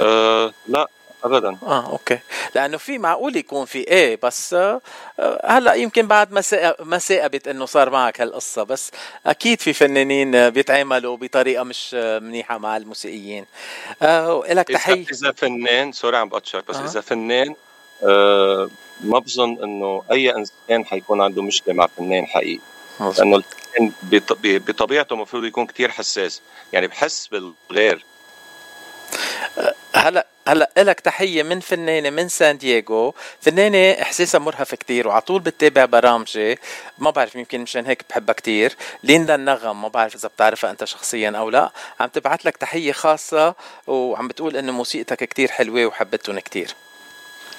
[0.00, 0.88] أه لا
[1.24, 1.56] ابدا.
[1.62, 2.18] آه أوكي.
[2.54, 4.80] لأنه في معقول يكون في إيه بس آه
[5.20, 6.42] آه، هلأ يمكن بعد ما
[6.80, 8.90] ما ثاقبت إنه صار معك هالقصة بس
[9.26, 13.46] أكيد في فنانين آه، بيتعاملوا بطريقة مش آه، منيحة مع الموسيقيين.
[14.02, 15.06] آه لك إذا تحية.
[15.12, 16.84] إذا فنان سوري عم بقطشك بس أه.
[16.84, 17.54] إذا فنان
[19.00, 22.60] ما بظن إنه أي إنسان حيكون عنده مشكلة مع فنان حقيقي.
[23.00, 23.92] لأنه الفنان
[24.42, 26.40] بطبيعته المفروض يكون كتير حساس.
[26.72, 28.04] يعني بحس بالغير.
[29.94, 33.14] هلأ هلأ لك تحية من فنانة من سان دييغو.
[33.40, 36.58] فنانة إحساسها مرهف كتير وعلى طول بتتابع برامجي.
[36.98, 38.76] ما بعرف يمكن مشان هيك بحبها كتير.
[39.02, 41.70] ليندا النغم ما بعرف إذا بتعرفها أنت شخصيا أو لا.
[42.00, 43.54] عم تبعت لك تحية خاصة
[43.86, 46.74] وعم بتقول انه موسيقتك كتير حلوة وحبتهم كتير.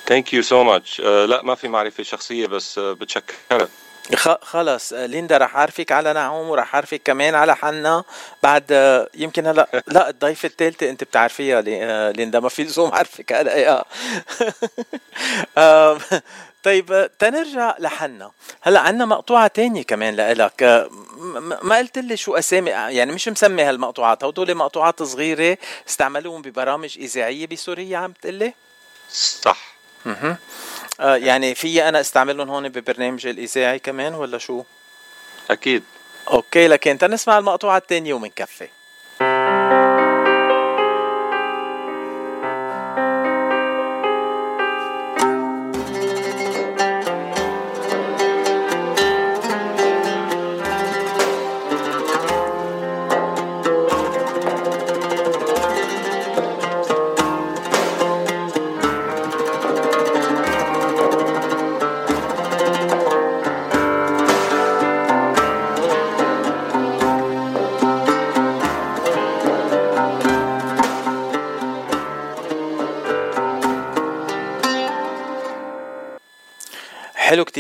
[0.08, 3.70] Thank you so much لا ما في معرفة شخصية بس uh, بتشكرك.
[4.16, 4.94] خ- خلص.
[4.94, 8.04] ليندا رح اعرفك على نعوم ورح اعرفك كمان على حنا.
[8.44, 12.40] بعد آه، يمكن هلا لا الضيفة الثالثة انت بتعرفيها آه، ليندا.
[12.40, 13.86] ما في لزوم اعرفك هلا
[16.64, 18.32] طيب آه، تنرجع لحنا.
[18.62, 20.64] هلا عندنا مقطوعة تانية كمان لإلك.
[20.64, 20.90] آه،
[21.62, 24.24] ما قلت لي شو أسامي يعني مش مسمي هالمقطوعات.
[24.24, 25.58] هدول مقطوعات صغيرة
[25.90, 28.54] استعملوهم ببرامج إذاعية بسوريا عم تقلي؟
[29.12, 29.67] صح.
[31.00, 34.64] آه يعني في أنا أستعملهم هون ببرنامج الإذاعي كمان ولا شو؟
[35.50, 35.84] أكيد.
[36.32, 38.68] أوكي لكن تنسمع المقطوعه الثانية ومنكفي.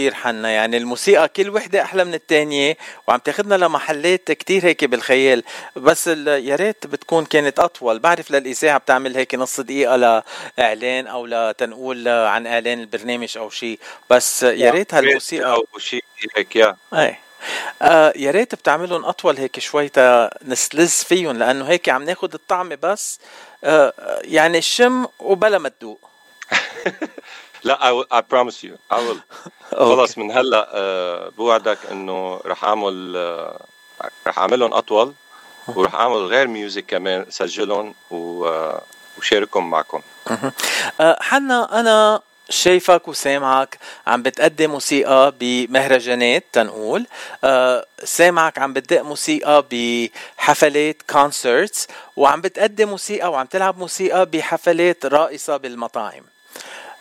[0.07, 0.49] كتير حنا.
[0.51, 2.77] يعني الموسيقى كل وحدة أحلى من التانية
[3.07, 5.43] وعم تاخدنا لمحلات كتير هيك بالخيال.
[5.75, 7.99] بس يا ريت بتكون كانت أطول.
[7.99, 13.79] بعرف للإذاعة بتعمل هيك نص دقيقة لإعلان أو لتنقول عن إعلان البرنامج أو شيء
[14.09, 16.03] بس يا ريت هالموسيقى أو شيء
[16.37, 16.75] هيك يا.
[16.93, 17.19] إيه.
[17.81, 19.91] آه يا ريت بتعملهم أطول هيك شوي
[20.45, 23.19] نسلز فيهم لأنه هيك عم ناخد الطعم بس.
[23.63, 23.93] آه
[24.23, 26.09] يعني الشم وبلا ما تدوق.
[27.63, 28.77] لا I promise you.
[28.91, 29.19] I will.
[29.89, 33.59] خلص من هلا آه، بوعدك إنه رح أعمل آه،
[34.27, 35.13] رح أعملهم أطول
[35.67, 38.81] ورح أعمل غير music كمان سجلهم و- آه،
[39.17, 40.01] وشاركهم معكم.
[40.99, 43.77] آه، حنا أنا شايفك وسامعك
[44.07, 47.07] عم بتقدم موسيقى بمهرجانات تنقول.
[48.03, 56.23] سامعك عم بتدق موسيقى بحفلات concerts وعم بتقدم موسيقى وعم تلعب موسيقى بحفلات رائصة بالمطاعم.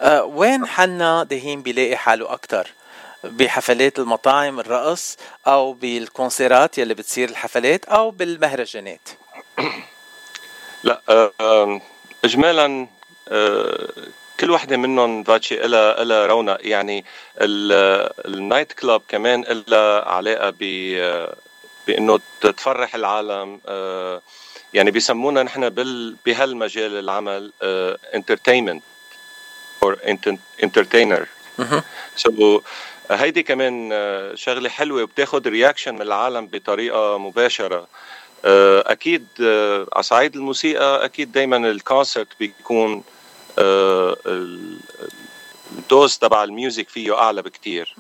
[0.03, 2.69] آه، وين حنا دهين بيلاقي حاله أكتر؟
[3.25, 5.17] بحفلات المطاعم الرقص
[5.47, 9.09] أو بالكونسيرات يلي بتصير الحفلات أو بالمهرجانات؟
[10.85, 11.81] لا آه، آم،
[12.25, 12.87] اجمالا
[13.29, 13.89] آه،
[14.41, 16.59] كل وحدة منهم فاتشي إلها إلها رونق.
[16.61, 17.05] يعني
[17.41, 20.63] ال- النايت كلاب كمان إلها علاقة ب
[21.87, 23.61] بإنه تفرح العالم.
[24.75, 25.69] يعني بيسمونا نحن
[26.27, 27.53] بهالمجال العمل
[28.15, 28.83] entertainment
[29.83, 29.99] or
[30.63, 31.29] entertainer
[32.17, 32.61] سو
[33.11, 37.87] هيدي كمان آه، شغلة حلوة وبتاخذ reaction من العالم بطريقة مباشرة.
[38.45, 43.05] آه، أكيد آه، على صعيد الموسيقى أكيد دائما ال concert بيكون
[43.59, 44.79] آه، ال-
[45.79, 47.95] ال dose تبع ال music فيه أعلى بكتير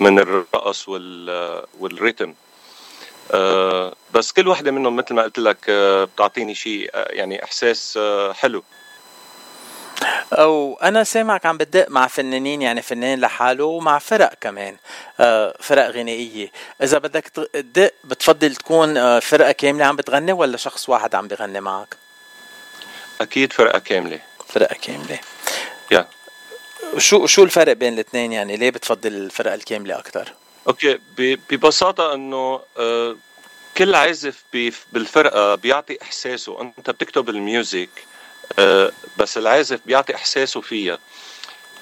[0.00, 2.34] من الرقص وال والريتم
[3.32, 7.94] آه، بس كل وحده منهم مثل ما قلت لك آه، بتعطيني شيء آه، يعني إحساس
[8.02, 8.64] آه، حلو.
[10.32, 14.76] أو أنا سامعك عم بتدق مع فنانين يعني فنان لحاله ومع فرق كمان
[15.20, 16.50] آه، فرق غنائية.
[16.82, 21.60] إذا بدك تدق بتفضل تكون آه، فرقة كاملة عم بتغني ولا شخص واحد عم بغني
[21.60, 21.96] معك؟
[23.20, 24.20] أكيد فرقة كاملة.
[24.48, 25.18] فرقة كاملة.
[25.90, 26.06] يا.
[26.98, 30.32] شو شو الفرق بين الاثنين؟ يعني ليه بتفضل الفرقة الكاملة أكثر
[30.68, 30.98] okay
[31.50, 33.16] ببساطة إنه آه،
[33.76, 34.44] كل عازف
[34.92, 36.60] بالفرقة بيعطي إحساسه.
[36.78, 37.88] أنت بتكتب ال music
[39.16, 40.98] بس العازف بيعطي إحساسه فيها.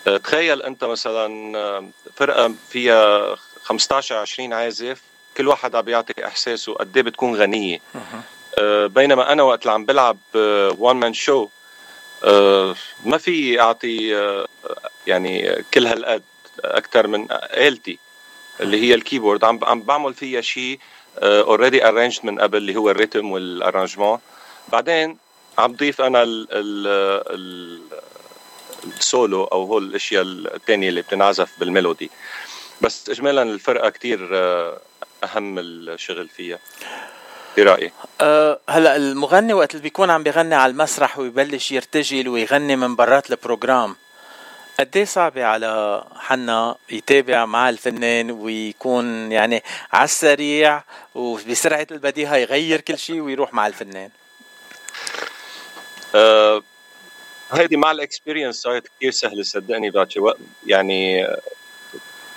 [0.07, 5.03] آه، تخيل أنت مثلا آه، فرقة فيها 15 20 عازف
[5.37, 7.81] كل واحد عم بيعطي إحساسه قد إيه بتكون غنية.
[8.59, 10.19] آه، بينما أنا وقت اللي عم بلعب
[10.79, 11.49] one man show
[13.05, 14.47] ما في أعطي آه،
[15.07, 16.23] يعني كل هالقد
[16.65, 17.99] أكثر من آلتي
[18.61, 19.45] اللي هي ال keyboard.
[19.45, 20.79] عم عم بعمل فيها شيء
[21.19, 24.19] already arranged من قبل اللي هو ال rythme وال arrangement
[24.69, 25.19] بعدين
[25.59, 26.87] عم ضيف أنا ال ال
[27.35, 27.81] ال
[28.99, 32.11] السولو أو هو الأشياء الثانية اللي بتنعزف بال melody.
[32.81, 34.81] بس اجمالا الفرقة كتير آه،
[35.25, 36.59] أهم الشغل فيها.
[37.57, 37.93] برأيي.
[38.21, 43.31] أه هلأ المغني وقت اللي بيكون عم بيغني على المسرح ويبلش يرتجل ويغني من برات
[43.31, 43.97] ال program
[44.81, 49.63] قد إيه صعبة على حنا يتابع مع الفنان ويكون يعني
[49.93, 50.85] على السريع
[51.15, 54.11] وبسرعة البديهة يغير كل شيء ويروح مع الفنان؟
[56.15, 56.63] آه،
[57.53, 61.41] هيدي مع ال experience صارت كثير سهلة صدقني بعد شي وقت يعني آه،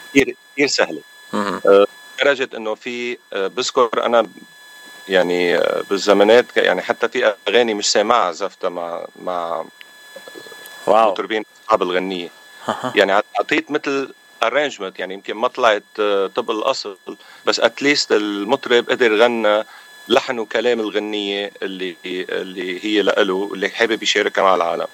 [0.10, 1.02] كثير كثير سهلة.
[1.34, 1.88] آه،
[2.22, 4.28] لدرجة إنه في آه، بذكر أنا
[5.08, 9.66] يعني بالزمانات يعني حتى في أغاني مش سامعها عزفتها مع مع
[10.88, 12.30] wow مطربين اصحاب الغنية.
[12.96, 14.14] يعني أعطيت مثل
[14.44, 15.84] arrangement يعني يمكن ما طلعت
[16.36, 16.98] طبق الأصل
[17.46, 19.64] بس at least المطرب قدر غنى
[20.08, 24.88] لحن وكلام الغنية اللي اللي هي لإله اللي حابب يشاركها مع العالم.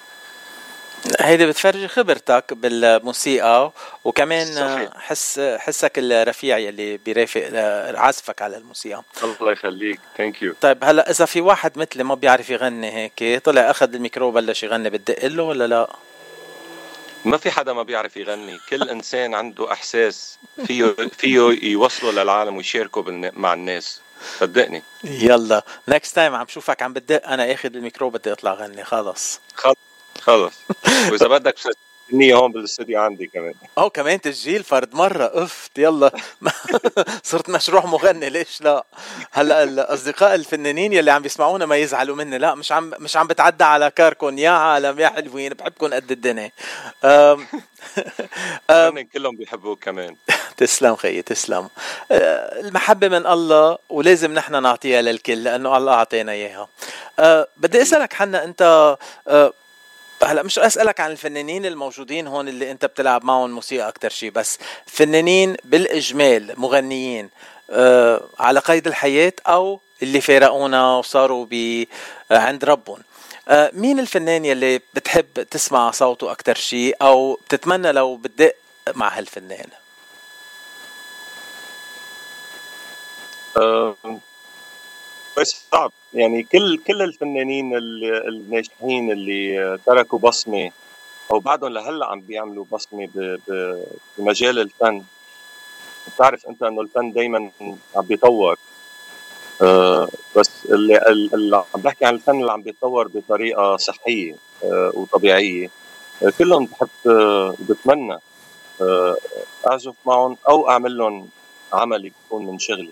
[1.20, 3.72] هيدي بتفرجي خبرتك بالموسيقى
[4.04, 4.90] وكمان صحيح.
[4.96, 9.04] حس حسك الرفيع يلي بيرافق آه، عزفك على الموسيقى.
[9.24, 10.00] الله يخليك.
[10.18, 14.28] Thank you طيب هلأ إذا في واحد مثلي ما بيعرف يغني هيك طلع أخذ الميكرو
[14.28, 15.96] وبلش يغني بتدق له ولا لا؟
[17.26, 18.60] ما في حدا ما بيعرف يغني.
[18.70, 24.02] كل إنسان عنده إحساس فيه فيه يوصله للعالم ويشاركه مع الناس.
[24.40, 24.84] صدقني.
[25.04, 29.40] يلا next time عم شوفك عم بتدق أنا آخذ الميكرو بدي أطلع غني خلص.
[29.56, 29.78] خلص
[30.22, 30.54] خلص.
[31.12, 31.56] وإذا بدك
[32.14, 33.54] النية هون بالاستوديو عندي كمان.
[33.78, 36.12] أو كمان تسجيل فرد مرة اف يلا.
[37.24, 38.86] صرت مشروع مغني ليش لا؟
[39.32, 43.64] هلأ الأصدقاء الفنانين يلي عم بيسمعونا ما يزعلوا مني لا مش عم مش عم بتعدى
[43.64, 46.52] على كاركم يا عالم يا حلوين بحبكم قد الدنيا.
[47.04, 47.48] أم
[48.70, 50.16] أم هن كلهم بيحبوك كمان.
[50.66, 51.70] تسلم خيي تسلم.
[52.12, 56.68] أه، المحبة من الله ولازم نحن نعطيها للكل لأنه الله أعطينا إياها.
[57.20, 58.98] أه، بدي أسألك حنا أنت
[59.28, 59.54] أه،
[60.24, 64.60] هلأ مش أسألك عن الفنانين الموجودين هون اللي أنت بتلعب معهم موسيقى أكثر شيء بس.
[64.86, 67.30] فنانين بالإجمال مغنيين
[68.40, 71.86] على قيد الحياة أو اللي فارقونا وصاروا ب
[72.32, 73.00] آه، عند ربهم.
[73.74, 78.56] مين الفنان يلي بتحب تسمع صوته أكثر شيء أو بتتمنى لو بتدق
[78.96, 79.81] مع هالفنان؟
[85.38, 85.92] بس صعب.
[86.14, 90.72] يعني كل كل الفنانين ال- الناجحين اللي تركوا بصمة
[91.32, 93.10] أو بعدهم لهلأ عم بيعملوا بصمة
[94.18, 95.04] بمجال الفن
[96.16, 97.52] بتعرف أنت إنه الفن دائما
[97.96, 98.58] عم بيطور.
[99.62, 100.98] آه، بس اللي,
[101.34, 105.70] اللي عم بحكي عن الفن اللي عم بيتطور بطريقة صحية آه، وطبيعية
[106.24, 106.88] آه، كلهم بحب
[107.70, 108.18] بتمنى
[109.68, 111.30] أعزف معهم أو أعمل لهم
[111.74, 112.92] عمل يكون من شغلي.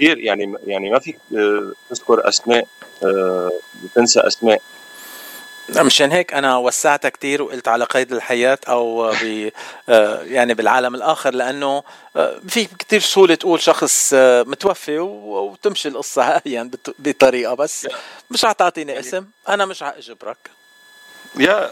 [0.00, 2.66] كثير يعني يعني ما فيك آه، تذكر أسماء
[3.04, 3.50] آه،
[3.84, 4.62] بتنسى أسماء.
[5.76, 9.50] مشان هيك أنا وسعتها كتير وقلت على قيد الحياة أو ب
[9.88, 11.82] آه، يعني بالعالم الآخر لأنه
[12.48, 14.14] في كتير سهولة تقول شخص
[14.46, 17.88] متوفي وتمشي القصة هايا بت- بطريقة بس.
[18.30, 19.26] مش رح تعطيني اسم.
[19.48, 20.36] أنا مش رح أجبرك.
[21.38, 21.70] يا.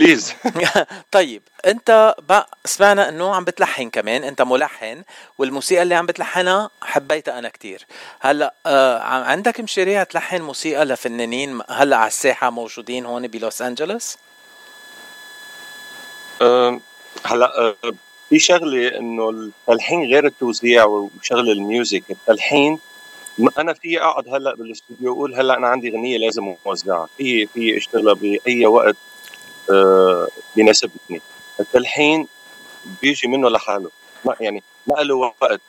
[0.00, 0.34] please
[1.12, 5.02] طيب انت بقى سمعنا انه عم بتلحن كمان انت ملحن
[5.38, 7.86] والموسيقى اللي عم بتلحنها حبيتها أنا كتير.
[8.20, 14.16] هلا آه عندك مشاريع تلحن موسيقى لفنانين هلا على الساحة موجودين هون ب Los Angeles؟
[17.24, 17.74] هلا آه،
[18.28, 22.78] في شغلة إنه التلحين غير التوزيع وشغل ال music التلحين
[23.58, 27.08] أنا في أقعد هلا بالاستوديو واقول هلا أنا عندي غنيه لازم أوزعها.
[27.18, 28.96] في في اشتغلها بأي وقت
[29.70, 31.22] آه، بيناسبني
[31.60, 32.28] التلحين
[33.02, 33.90] بيجي منه لحاله.
[34.24, 35.60] ما يعني ما له وقت.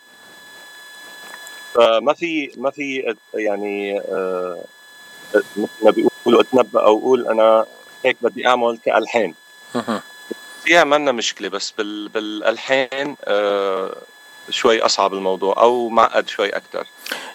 [1.74, 4.64] فما في ما في يعني آه،
[5.36, 7.66] مثل ما بيقولوا اتنبأ أو أقول أنا
[8.06, 9.34] هيك بدي أعمل كالحان
[10.64, 13.96] فيها منا مشكلة بس بال بالالحان آه
[14.50, 16.86] شوي أصعب الموضوع أو معقد شوي أكثر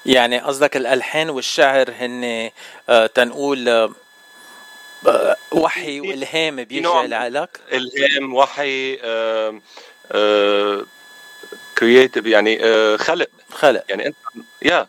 [0.07, 2.51] يعني قصدك الالحان والشعر هن
[2.89, 3.91] آه تنقول آه آه،
[5.53, 9.61] وحي والهام بيجي نوع لعقلك الهام وحي آه
[10.13, 10.85] آه
[11.79, 13.29] creative يعني آه خلق.
[13.51, 13.85] خلق.
[13.89, 14.17] يعني أنت
[14.63, 14.89] يا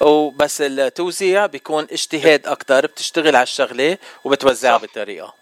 [0.00, 5.34] وبس التوزيع بيكون اجتهاد أكثر بتشتغل على الشغلة وبتوزعها بطريقه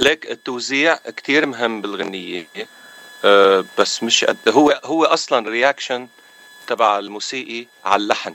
[0.00, 2.46] ليك التوزيع كتير مهم بالغنية
[3.24, 6.08] آه بس مش قد هو هو أصلا reaction
[6.66, 8.34] تبع الموسيقي على اللحن.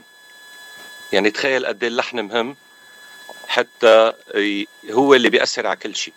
[1.12, 2.56] يعني تخيل قد إيه اللحن مهم.
[3.48, 4.12] حتى
[4.90, 6.14] هو اللي بيأثر على كل شيء.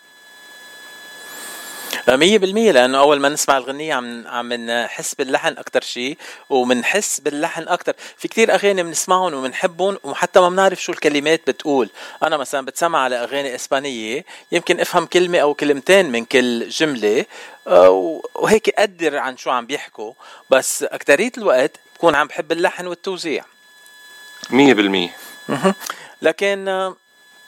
[2.10, 6.18] مية بالمية لأنه أول ما نسمع الغنية عم عم نحس باللحن أكتر شيء
[6.50, 7.94] ومنحس باللحن أكتر.
[8.18, 11.90] في كتير أغاني بنسمعهم وبنحبهم وحتى ما بنعرف شو الكلمات بتقول.
[12.24, 17.26] أنا مثلا بتسمع على أغاني إسبانية يمكن أفهم كلمة أو كلمتين من كل جملة
[17.68, 20.14] آه، وهيك أقدر عن شو عم بيحكوا.
[20.50, 23.46] بس أكترية الوقت بكون عم بحب اللحن والتوزيع.
[24.50, 25.18] مية بالمية.
[26.22, 26.96] لكن آه،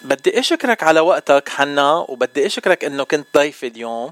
[0.02, 4.12] بدي أشكرك على وقتك حنا وبدي أشكرك إنه كنت ضيفي اليوم.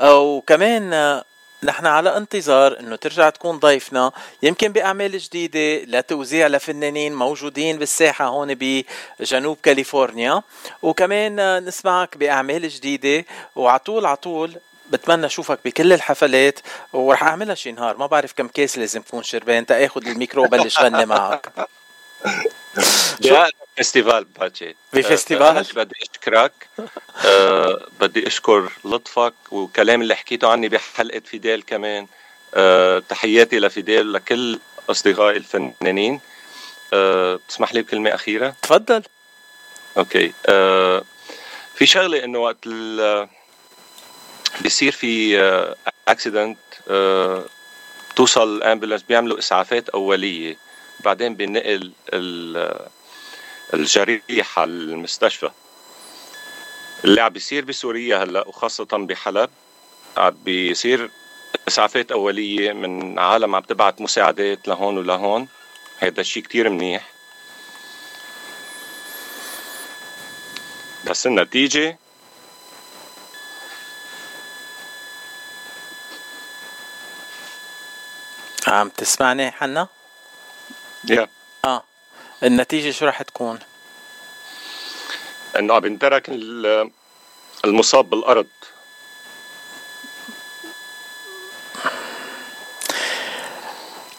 [0.00, 1.24] آه، وكمان آه،
[1.62, 4.12] نحن على انتظار إنه ترجع تكون ضيفنا.
[4.42, 10.42] يمكن بأعمال جديدة لتوزيع لفنانين موجودين بالساحة هون بجنوب كاليفورنيا.
[10.82, 13.24] وكمان نسمعك بأعمال جديدة.
[13.56, 14.56] وعطول عطول
[14.90, 16.58] بتمنى أشوفك بكل الحفلات.
[16.92, 19.66] ورح أعملها شي نهار ما بعرف كم كاس لازم تكون شربان.
[19.66, 21.48] تاخذ الميكرو وبلش غني معك.
[23.76, 26.52] فيستيفال باتشي بفستيفال؟ أنا بدي أشكرك.
[27.24, 32.06] أه بدي أشكر لطفك وكلام اللي حكيته عني بحلقة فيديل كمان.
[32.54, 34.58] أه تحياتي لفيديل لكل
[34.90, 36.20] أصدقائي الفنانين.
[36.92, 39.02] أه بتسمح لي بكلمة أخيرة؟ تفضل.
[39.96, 40.32] okay.
[40.46, 41.04] أه
[41.74, 42.68] في شغلة إنه وقت
[44.60, 45.38] بيصير في
[46.08, 46.58] accident
[48.12, 50.65] بتوصل ال ambulance بيعملوا إسعافات أولية.
[51.00, 52.88] بعدين بينقل ال-
[53.74, 55.50] الجريح على المستشفى
[57.04, 59.50] اللي عم بيصير بسوريا هلأ وخاصة بحلب.
[60.16, 61.10] عم بيصير
[61.68, 65.48] إسعافات أولية من عالم عم تبعت مساعدات لهون ولهون.
[65.98, 67.08] هذا الشيء كتير منيح.
[71.06, 71.98] بس النتيجة؟
[78.66, 79.88] عم تسمعني حنا؟
[81.10, 81.28] يا
[81.64, 81.82] آه.
[82.42, 83.58] النتيجة شو رح تكون؟
[85.58, 86.90] انه عم بينترك ال-
[87.64, 88.46] المصاب بالأرض.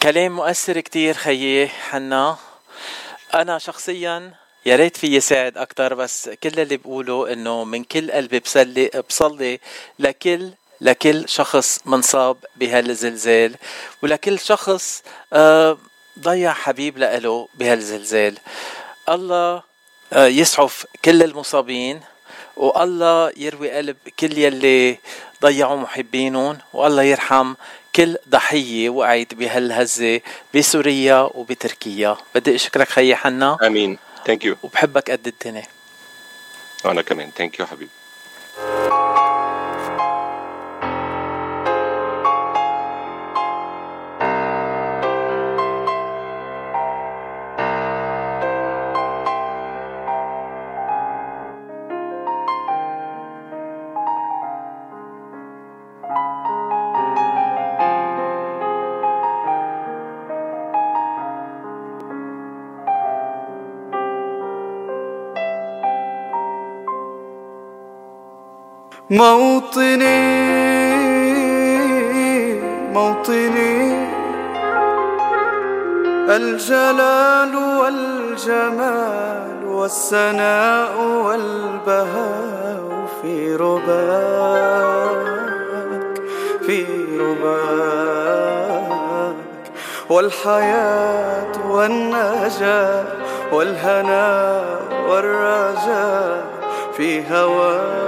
[0.01, 2.37] كلام مؤثر كتير خيي حنا.
[3.33, 4.33] أنا شخصيا
[4.65, 9.59] يا ريت فيي ساعد أكتر بس كل اللي بقوله إنه من كل قلبي بصلي بصلي
[9.99, 10.51] لكل
[10.81, 13.55] لكل شخص منصاب بهالزلزال
[14.03, 15.03] ولكل شخص
[15.33, 15.77] آه،
[16.21, 18.37] ضيع حبيب لإله بهالزلزال.
[19.09, 19.63] الله
[20.13, 22.01] آه، يسعف كل المصابين
[22.55, 24.97] والله يروي قلب كل يلي
[25.41, 27.53] ضيعوا محبينهم والله يرحم
[27.95, 30.21] كل ضحية وقعت بهالهزة
[30.55, 32.17] بسوريا وبتركيا.
[32.35, 33.57] بدي أشكرك خيي حنا.
[33.63, 33.97] آمين.
[34.25, 35.67] thank you وبحبك قد الدنيا.
[36.85, 37.31] وأنا كمان.
[37.37, 37.91] thank you حبيبي.
[69.17, 70.23] موطني
[72.93, 74.07] موطني.
[76.29, 85.07] الجلال والجمال والسناء والبهاء في رباك
[86.65, 86.85] في
[87.19, 88.87] رباك.
[90.09, 93.05] والحياة والنجاة
[93.51, 94.79] والهناء
[95.09, 96.45] والرجاء
[96.97, 98.06] في هواك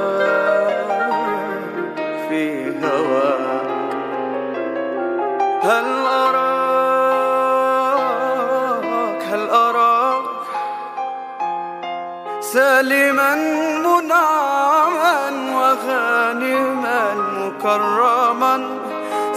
[12.79, 13.35] سالما
[13.83, 18.79] منعما وغانما مكرما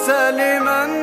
[0.07, 1.02] سالما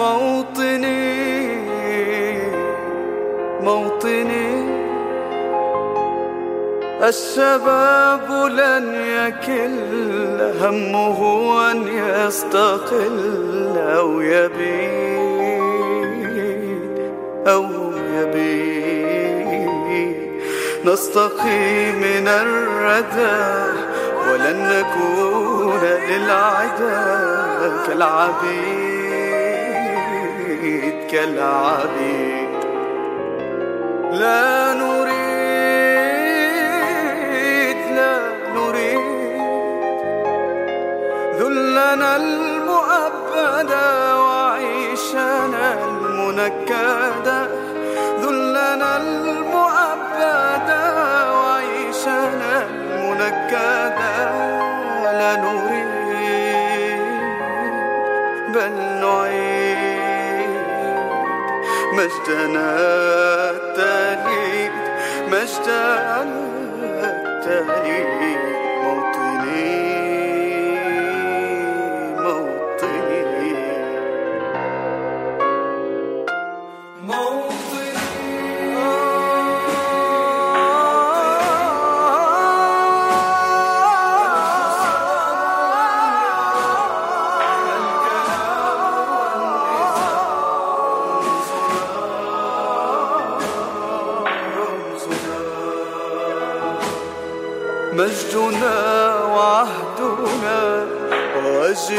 [0.00, 1.60] موطني
[3.60, 4.50] موطني.
[7.08, 8.28] الشباب
[8.60, 8.86] لن
[9.16, 9.76] يكل
[10.60, 11.20] همه
[11.70, 13.18] أن يستقل
[13.78, 15.00] أو يبيد
[17.46, 17.66] أو
[18.14, 19.50] يبيد.
[20.84, 23.40] نستقي من الردى
[24.26, 27.02] ولن نكون للعدا
[27.86, 28.89] كالعبيد.
[31.10, 32.48] كالعبيد
[34.12, 35.20] لا نريد
[37.96, 38.18] لا
[38.54, 39.00] نريد
[41.38, 47.40] ذلنا المؤبدا وعيشنا المنكدا
[48.22, 50.82] ذلنا المؤبدا
[51.30, 54.16] وعيشنا المنكدا
[55.02, 55.80] لا نريد
[58.54, 59.39] بل نعيد.
[62.00, 62.70] مجدنا
[63.50, 64.70] التالي
[65.32, 66.22] مجدنا
[67.04, 68.39] التالي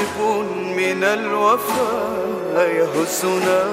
[0.02, 0.46] واجب
[0.78, 3.64] من الوفاء يهزنا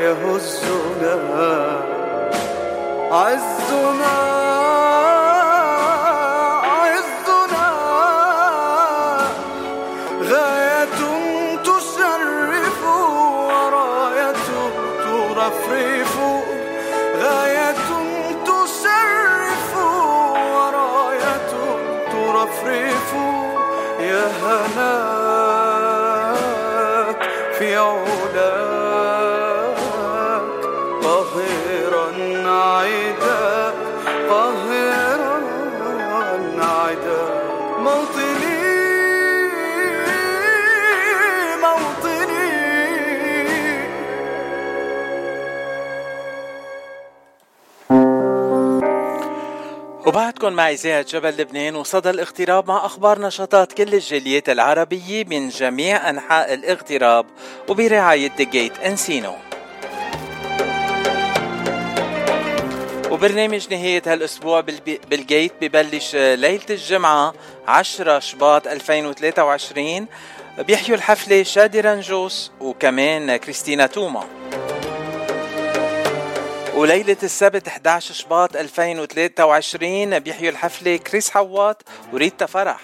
[0.00, 1.10] يهزنا.
[3.12, 4.29] عزنا
[50.20, 56.10] وبعدكم مع إذاعة جبل لبنان وصدى الاغتراب مع أخبار نشاطات كل الجاليات العربية من جميع
[56.10, 57.26] أنحاء الاغتراب
[57.68, 59.34] وبرعاية ذي جيت انسينو
[63.10, 64.60] وبرنامج نهاية هالأسبوع
[65.10, 67.34] بالجيت ببلش ليلة الجمعة
[67.68, 70.06] 10 شباط 2023
[70.58, 74.39] بيحيوا الحفلة شادي رنجوس وكمان كريستينا توما.
[76.74, 81.82] وليلة السبت 11 شباط 2023 بيحيوا الحفلة كريس حواط
[82.12, 82.80] وريتا فرح.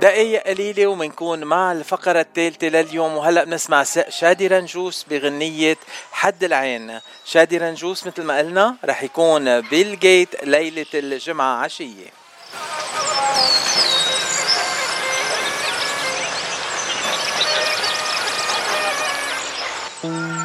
[0.00, 5.76] دقايق قليلة ومنكون مع الفقرة الثالثة لليوم وهلأ بنسمع شادي رنجوس بغنية
[6.12, 7.00] حد العين.
[7.24, 12.06] شادي رنجوس مثل ما قلنا رح يكون بالجيت ليلة الجمعة عشية.
[20.04, 20.37] حد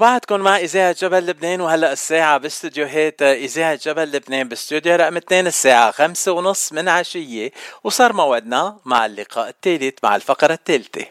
[0.00, 5.90] وبعدكم مع إذاعة جبل لبنان وهلأ الساعة باستديوهات إذاعة جبل لبنان باستوديو رقم 2 الساعة
[5.90, 7.50] خمسة ونص من عشية
[7.84, 11.06] وصار موعدنا مع اللقاء الثالث مع الفقرة الثالثة.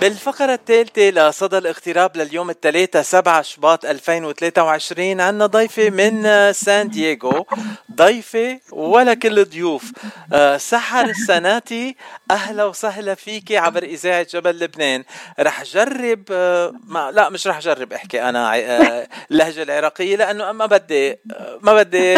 [0.00, 7.46] بالفقرة الثالثة لصدى الاغتراب لليوم الثلاثاء 7 شباط 2023 عنا ضيفة من سان دييغو.
[7.94, 9.92] ضيفة ولا كل ضيوف.
[10.32, 11.96] آه، سحر السناتي
[12.32, 15.04] أهلا وسهلا فيكي عبر إذاعة جبل لبنان.
[15.40, 20.52] رح جرب آه، ما لا مش رح جرب أحكي أنا ع- آه، اللهجة العراقية لأنه
[20.52, 22.14] ما بدي آه، ما بدي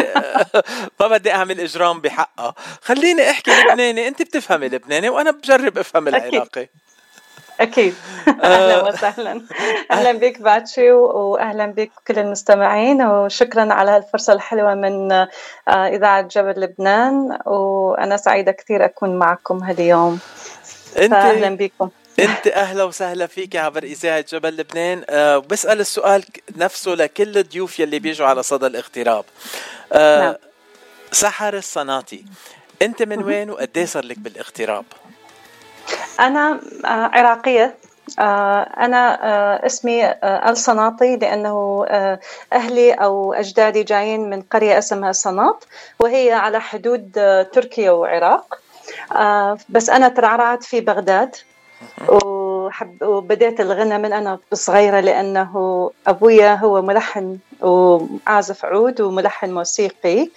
[1.00, 4.08] ما بدي أعمل إجرام بحقها خليني أحكي لبناني.
[4.08, 5.78] أنت بتفهمي لبناني وأنا بجرب
[6.14, 6.26] أكيد.
[6.34, 6.68] العراقي.
[7.60, 7.94] أكيد.
[8.28, 9.42] أهلا وسهلا.
[9.90, 15.28] أهلا بك باتشي واهلا بك كل المستمعين وشكرا على هالفرصة الحلوة من آه،
[15.68, 17.38] إذاعة جبل لبنان.
[17.46, 20.20] وأنا سعيدة كثير أكون معكم هاليوم.
[20.98, 21.88] أنت فاهلا بكم.
[22.20, 25.04] أنت أهلا وسهلا فيك عبر إذاعة جبل لبنان.
[25.10, 26.24] أه بسأل السؤال
[26.56, 29.24] نفسه لكل الضيوف يلي بيجوا على صدى الاغتراب.
[29.92, 30.34] أه نعم.
[31.12, 32.24] سحر الصناطي
[32.82, 34.84] أنت من وين وقد صار لك بالاغتراب؟
[36.20, 37.74] أنا آه، عراقية.
[38.18, 41.86] آه، أنا آه، اسمي الصناطي لأنه
[42.52, 45.66] أهلي أو أجدادي جايين من قرية اسمها صناط
[46.00, 47.12] وهي على حدود
[47.52, 48.58] تركيا وعراق.
[49.68, 51.36] بس أنا ترعرعت في بغداد
[52.08, 60.28] وحب وبديت الغنى من أنا صغيرة لأنه أبويا هو ملحن وعازف عود وملحن موسيقي.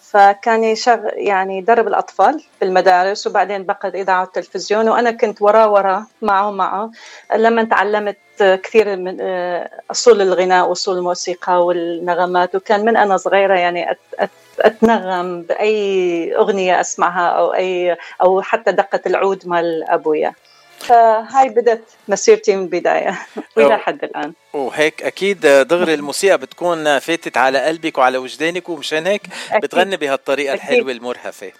[0.00, 6.06] فكان يشغ يعني يدرب الأطفال في المدارس وبعدين بقى الإذاعة والتلفزيون وأنا كنت وراه وراه
[6.22, 6.90] معه معه.
[7.36, 13.54] لما تعلمت آه، كثير من آه، أصول الغناء وأصول الموسيقى والنغمات وكان من أنا صغيرة
[13.54, 13.96] يعني
[14.60, 20.32] أتنغم بأي أغنية أسمعها أو أي أو حتى دقة العود مال أبويا.
[20.84, 23.18] فهاي بدت مسيرتي من البداية
[23.56, 24.32] وإلى حد الآن.
[24.52, 29.22] وهيك أكيد دغري الموسيقى بتكون فاتت على قلبك وعلى وجدانك ومشان هيك
[29.62, 30.54] بتغني بهالطريقة.
[30.54, 31.52] الحلوة المرهفة.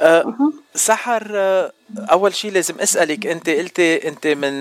[0.00, 0.34] أه
[0.74, 4.60] سحر أه، أول شيء لازم أسألك أنت قلتي أنت من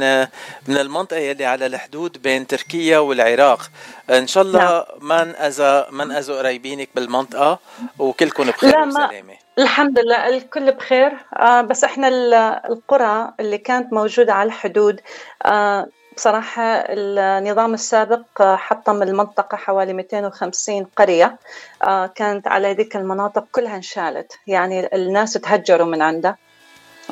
[0.68, 3.70] من المنطقة يلي على الحدود بين تركيا والعراق.
[4.10, 4.84] إن شاء الله نعم.
[5.02, 7.60] ما انأذى ما انأذوا قرايبينك بالمنطقة
[8.00, 9.43] وكلكم بخير وسلامة.
[9.60, 11.12] الحمد لله الكل بخير.
[11.40, 12.34] آه بس إحنا ال-
[12.72, 15.02] القرى اللي كانت موجودة على الحدود
[15.46, 21.38] آه بصراحة النظام السابق حطم المنطقة حوالي 250 قرية.
[21.84, 24.32] آه كانت على ذيك المناطق كلها انشالت.
[24.48, 26.38] يعني الناس تهجروا من عنده.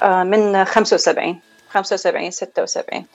[0.03, 1.39] آه من 75
[1.69, 3.05] 75 76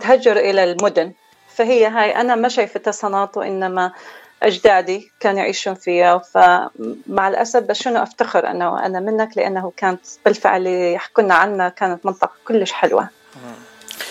[0.00, 1.12] تهجروا إلى المدن.
[1.54, 3.92] فهي هاي أنا ما شايفتها صناط وإنما
[4.46, 10.56] أجدادي كانوا يعيشون فيها فمع الأسف بس شنو أفتخر أنه أنا منك؟ لأنه كانت بالفعل
[10.56, 13.08] اللي يحكوا لنا عنها كانت منطقة كلش حلوة.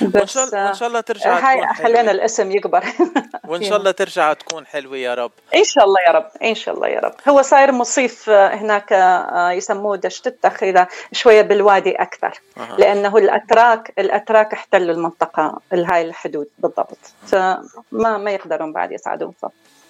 [0.02, 2.84] وان شاء الله وان شاء الله ترجع هاي خلينا الاسم يكبر.
[3.50, 5.32] وإن شاء الله ترجع تكون حلوة يا رب.
[5.56, 7.14] إن شاء الله يا رب إن شاء الله يا رب.
[7.28, 12.42] هو صاير مصيف هناك آه، يسموه دشتتخ اذا شوية بالوادي أكثر.
[12.58, 12.76] أها.
[12.78, 16.98] لأنه الاتراك الأتراك احتلوا المنطقة هاي الحدود بالضبط.
[17.28, 19.83] فما ما يقدرون بعد يصعدون فوق أه،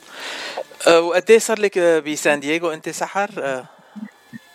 [0.87, 3.65] وقد إيه صار لك بسان دييغو؟ أنت سحر أه،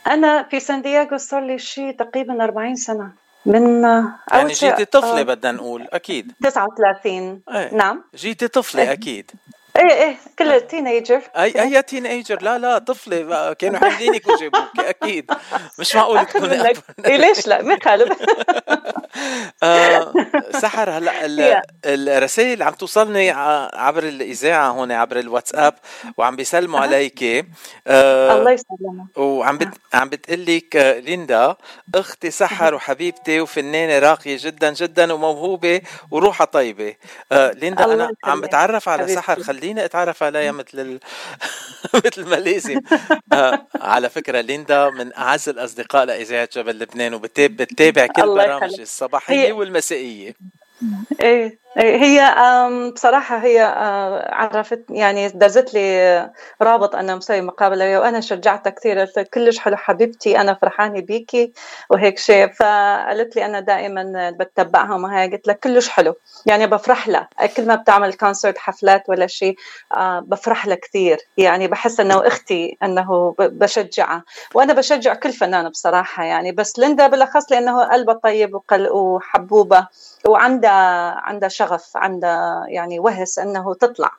[0.07, 3.13] أنا في سان دييغو صار لي شيء تقريبا 40 سنة.
[3.47, 6.33] من آه، يعني جيتي طفلة آه، بدنا نقول أكيد.
[6.43, 7.75] 39 إيه.
[7.75, 8.05] نعم.
[8.15, 9.31] جيتي طفلة أكيد.
[9.79, 15.31] إيه إيه كل teenager أي أي teenager لا لا طفلة كانوا حاملينك وجابوك أكيد.
[15.79, 16.53] مش معقول اكبر
[17.07, 18.19] إيه ليش لا؟ ما يخالف.
[19.63, 20.13] آه،
[20.53, 23.31] سحر هلا ال- الرسائل اللي عم توصلني
[23.75, 25.75] عبر الإذاعة هون عبر الواتساب
[26.17, 27.47] وعم بيسلموا عليك.
[27.87, 29.17] آه، الله يسلمك.
[29.19, 29.69] وعم بت...
[29.95, 31.57] عم بتقول لك آه، ليندا
[31.95, 35.81] أختي سحر وحبيبتي وفنانة راقية جدا جدا وموهوبة
[36.11, 36.95] وروحها طيبة.
[37.33, 39.09] آه، ليندا أنا عم بتعرف على.
[39.09, 41.01] سحر خليني أتعرف عليها مثل ال...
[42.07, 42.81] مثل ما لازم
[43.33, 48.81] آه، على فكرة ليندا من أعز الأصدقاء لإذاعة جبل لبنان وبتتابع كل الله برامج يخليك.
[48.81, 50.35] الصباحية والمسائية.
[51.21, 51.59] إيه.
[51.79, 56.31] هي آم، بصراحة هي آه، عرفت يعني دزت لي
[56.63, 61.53] رابط أنا مسوي مقابلة وياها وأنا شجعتها كثير قلت كلش حلو حبيبتي أنا فرحانة بيكي
[61.91, 62.49] وهيك شيء.
[62.53, 66.15] فقالت لي أنا دائما بتبعها وما هي قلت لها كلش حلو.
[66.47, 67.29] يعني بفرح لها.
[67.57, 69.57] كل ما بتعمل كونسرت حفلات ولا شيء
[69.97, 71.19] آه، بفرح لها كثير.
[71.37, 74.25] يعني بحس أنه أختي أنه ب- بشجعها.
[74.55, 76.53] وأنا بشجع كل فنان بصراحة يعني.
[76.53, 79.87] بس ليندا بالأخص لأنه قلبها طيب وقل وحبوبة
[80.27, 81.49] وعندها عندها
[81.97, 84.11] عندها يعني وهس أنه تطلع.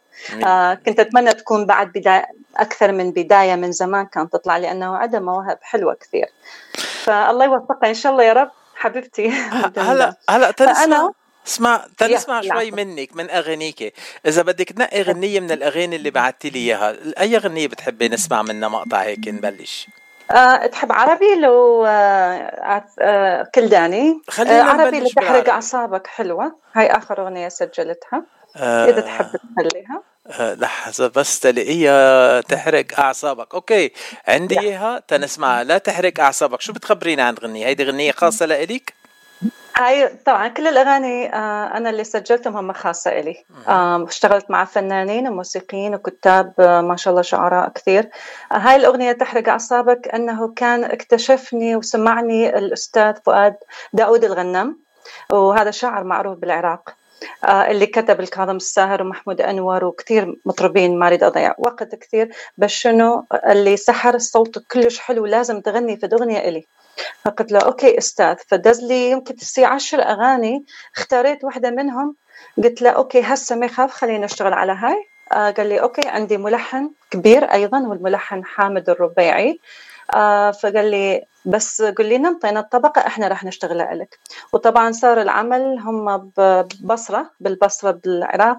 [0.45, 2.25] آه كنت أتمنى تكون بعد بداية
[2.57, 6.25] أكثر من بداية من زمان كانت تطلع لأنه عندها مواهب حلوة كثير.
[7.03, 9.29] فالله يوفقها إن شاء الله يا رب حبيبتي.
[9.77, 11.11] هلا هلا فأنا-
[11.47, 12.71] اسمع تنسمع شوي.
[12.71, 13.93] منك من اغانيك
[14.25, 18.69] إذا بدك تنقي غنيه من الأغاني اللي بعتي لي إياها أي غنيه بتحبي نسمع منها
[18.69, 19.87] مقطع هيك نبلش؟
[20.31, 25.51] آه تحب عربي لو آه آه كلداني خلينا عربي لتحرق بالعربي.
[25.51, 26.55] أعصابك حلوة.
[26.73, 28.23] هاي آخر أغنية سجلتها.
[28.57, 30.03] إذا تحب تخليها.
[30.55, 33.53] لحظة بس تلاقيها تحرق أعصابك.
[33.53, 33.91] أوكي
[34.27, 36.61] عندي إياها تنسمعها لا تحرق أعصابك.
[36.61, 38.98] شو بتخبرينا عن غنية؟ هيدي غنية خاصة لإلك
[39.75, 43.45] هاي طبعا كل الأغاني آه، أنا اللي سجلتهم هم خاصة إلي.
[44.07, 48.09] اشتغلت مع فنانين وموسيقيين وكتاب آه، ما شاء الله شعراء كثير.
[48.51, 53.55] آه، هاي الأغنية تحرق أعصابك أنه كان اكتشفني وسمعني الأستاذ فؤاد
[53.93, 54.79] داود الغنام
[55.31, 56.95] وهذا شاعر معروف بالعراق.
[57.49, 63.25] اللي كتب لكاظم الساهر ومحمود أنور وكثير مطربين ما اريد اضيع وقت كثير بس شنو؟
[63.49, 66.65] قال لي سحر صوتك كلش حلو لازم تغني في اغنيه إلي.
[67.25, 70.65] فقلت له okay أستاذ فدز لي يمكن تسع عشر أغاني
[70.97, 72.15] اختاريت واحدة منهم.
[72.57, 75.05] قلت له okay هسه ما يخالف خلينا نشتغل على هاي.
[75.33, 79.59] آه قال لي okay عندي ملحن كبير أيضا والملحن حامد الربيعي.
[80.13, 84.19] آه فقال لي بس قال لي انطينا الطبقة إحنا راح نشتغلها لك
[84.53, 88.57] وطبعا صار العمل هم ببصرة بالبصرة بالعراق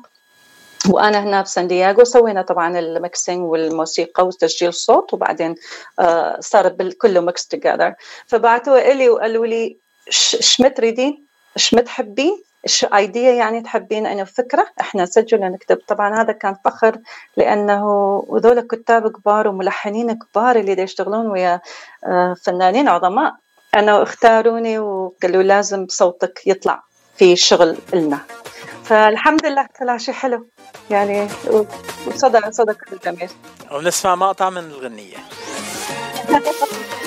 [0.90, 5.54] وأنا هنا بسان دييغو سوينا طبعا ال mixing والموسيقى وتسجيل الصوت وبعدين
[5.98, 7.94] آه صار كله mix together
[8.26, 9.76] فبعتوا لي وقالوا لي
[10.08, 11.26] "ش- شو تريدين؟
[11.56, 16.96] شو تحبين؟ شو idea يعني تحبين إنه فكرة؟ إحنا نسجل ونكتب طبعا هذا كان فخر
[17.36, 17.84] لأنه
[18.28, 21.60] وذول كتاب كبار وملحنين كبار اللي يشتغلون ويا
[22.06, 23.34] آه، فنانين عظماء.
[23.74, 26.82] أنا اختاروني وقالوا لازم صوتك يطلع
[27.16, 28.18] في شغل لنا
[28.84, 30.46] فالحمد لله طلع شيء حلو.
[30.90, 31.64] يعني و-
[32.06, 33.30] وصدى صدى كل جميل.
[33.72, 35.16] ونسمع مقطع من الغنية.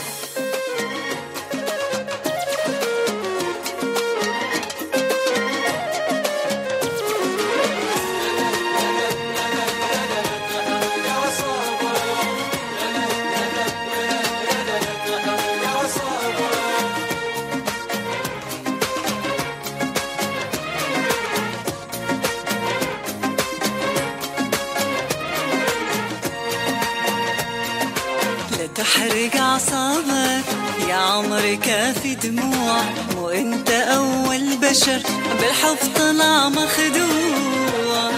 [31.13, 32.81] عمري كافي دموع
[33.15, 35.01] مو انت أول بشر
[35.39, 38.11] بالحب طلع مخدوع.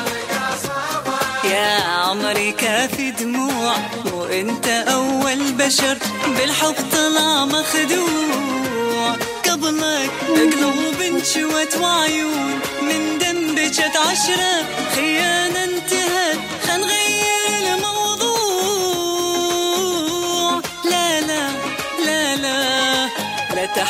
[1.44, 5.98] يا عمري كافي دموع مو انت أول بشر
[6.38, 9.16] بالحب طلع مخدوع.
[9.50, 14.66] قبلك قلوب انشوت وعيون من دم بجت عشرة
[14.96, 16.40] خيانة انتهت.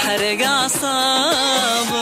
[0.05, 1.95] أعصابك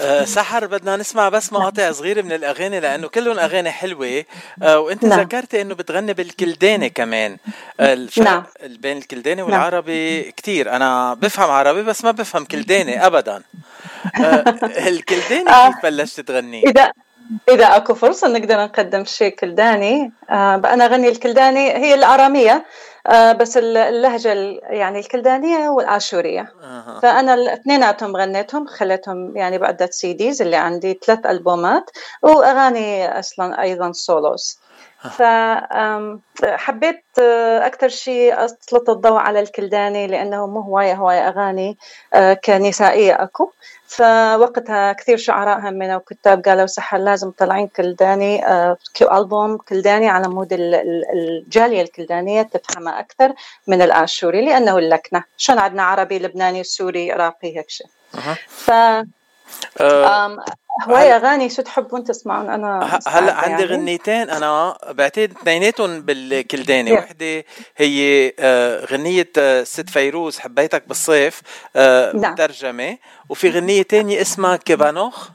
[0.00, 4.24] آه، سحر بدنا نسمع بس مقاطع صغيرة من الأغاني لأنه كلهم أغاني حلوة
[4.62, 5.20] آه، وأنت نعم.
[5.20, 7.36] ذكرتي إنه بتغني بالكلداني كمان
[7.80, 8.44] آه، الفرق نعم.
[8.66, 13.42] بين الكلداني والعربي كتير أنا بفهم عربي بس ما بفهم كلداني أبدا
[14.20, 14.44] آه،
[14.88, 15.44] الكلداني.
[15.44, 16.92] كيف بلشت تغني؟ إذا
[17.48, 22.64] إذا أكو فرصة نقدر نقدم شيء كلداني آه أنا أغني الكلداني هي الآرامية
[23.06, 26.98] آه بس اللهجة ال- يعني الكلدانية والآشورية أها.
[27.02, 31.90] فأنا الاثنيناتهم غنيتهم خليتهم يعني بعدة CDs اللي عندي ثلاث ألبومات
[32.22, 34.58] وأغاني أصلا أيضا solos
[35.08, 41.78] فحبيت أكثر شيء أسلط الضوء على الكلداني لأنه مو هواية هواية أغاني
[42.14, 43.50] آه، كنسائية أكو.
[43.86, 48.76] فوقتها كثير شعراء همنا وكتاب قالوا سحر لازم طالعين كلداني آه،
[49.12, 53.32] ألبوم كلداني على مود ال- ال- الجالية الكلدانية تفهمها أكثر
[53.66, 55.24] من الآشوري لأنه اللكنة.
[55.36, 57.86] شلون عندنا عربي لبناني سوري عراقي هيك شيء.
[58.48, 59.06] ف آه،
[60.88, 63.64] هواية أغاني شو تحبون تسمعون؟ مستعدة هلا عندي يعني.
[63.64, 64.30] غنيتين.
[64.30, 66.90] أنا بعتقد اثنيناتهم بالكلداني.
[66.90, 66.98] Yeah.
[66.98, 67.44] وحدة
[67.76, 71.42] هي آه، غنية آه، ست فيروز حبيتك بالصيف
[71.76, 72.32] آه، نعم.
[72.32, 72.98] مترجمة.
[73.28, 75.28] وفي غنية تانية اسمها كيبخ.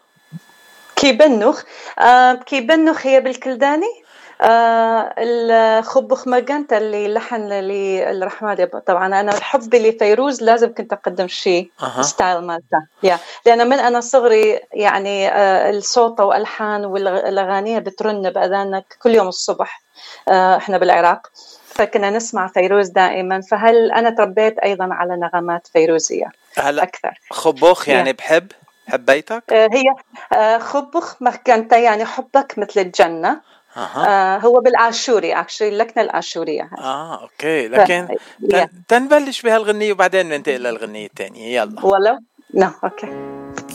[0.96, 1.64] كيبنخ
[2.00, 4.09] آه كيبنخ هي بالكلداني؟
[4.42, 11.72] آه الخبخ مجنتا اللي لحن لي الرحمن طبعا أنا الحب لفيروز لازم كنت أقدم شيء.
[12.02, 12.86] ستايل مالته.
[13.04, 19.82] يا لأن من أنا صغري يعني آه الصوت والألحان والأغاني بترن بأذانك كل يوم الصبح
[20.30, 21.28] آه إحنا بالعراق.
[21.66, 23.42] فكنا نسمع فيروز دائما.
[23.42, 27.20] فهل أنا تربيت أيضا على نغمات فيروزية؟ هلا أكثر.
[27.32, 28.16] خبوخ يعني Yeah.
[28.16, 28.52] بحب
[28.88, 33.42] حبيتك آه، هي خبخ مكانتا يعني حبك مثل الجنة.
[33.84, 36.84] آه، هو بالآشوري اكشلي اللكنة الآشورية هاي.
[36.84, 37.68] آه أوكي.
[37.68, 38.68] لكن ف- تن...
[38.88, 41.62] تنبلش بهالغنية وبعدين ننتقل للغنية الثانية.
[41.62, 41.86] يلا.
[41.86, 42.20] ولو
[42.54, 43.08] نعم أوكي.
[43.08, 43.69] خبخ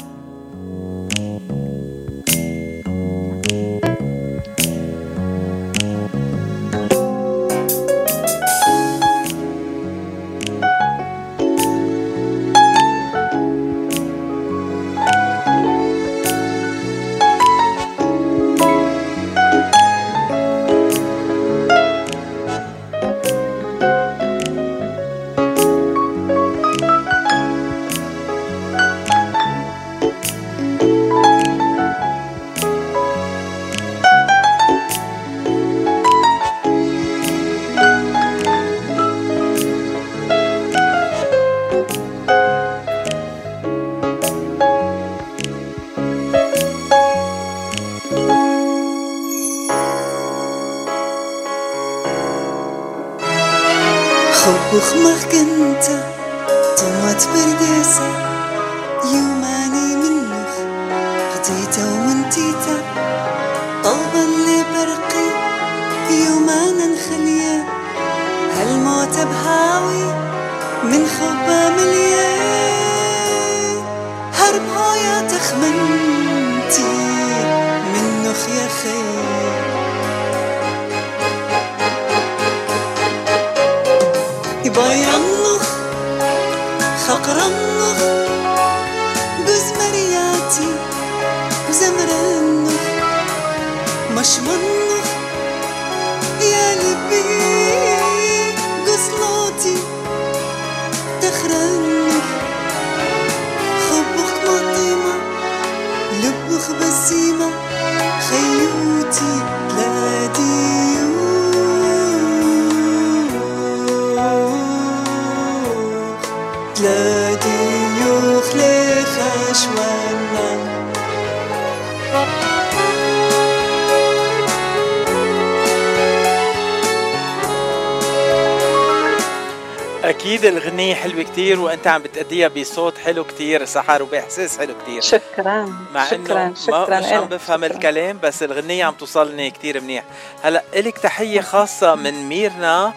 [132.35, 135.01] بتأديها بصوت حلو كتير سحر وبإحساس حلو كتير.
[135.01, 137.25] شكرا مع شكرا انه ما شكرا مش عم.
[137.25, 140.05] بفهم الكلام بس الغنية عم توصلني كتير منيح.
[140.43, 142.93] هلأ إلك تحية خاصة من ميرنا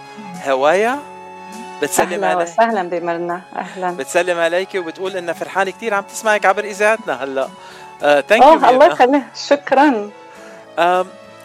[0.47, 0.99] هوايا.
[1.81, 3.91] بتسلم أهلا عليك وسهلا بمرنا أهلا.
[3.91, 7.49] بتسلم عليك وبتقول انها فرحانة كتير عم تسمعك عبر إذاعتنا هلأ.
[8.01, 9.23] ثانك أوه يو الله يخليك.
[9.47, 10.09] شكرا.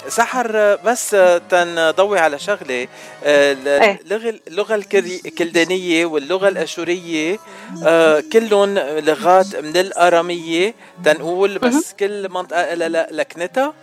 [0.08, 2.88] سحر آه، بس آه، تنضوي على شغلة
[3.24, 4.00] آه، ال- إيه.
[4.04, 7.38] اللغة اللغة الكلدانيه واللغة الأشورية
[7.86, 10.74] آه، كلهم لغات من الأرامية
[11.04, 13.74] تنقول بس كل منطقة لها لكنتها؟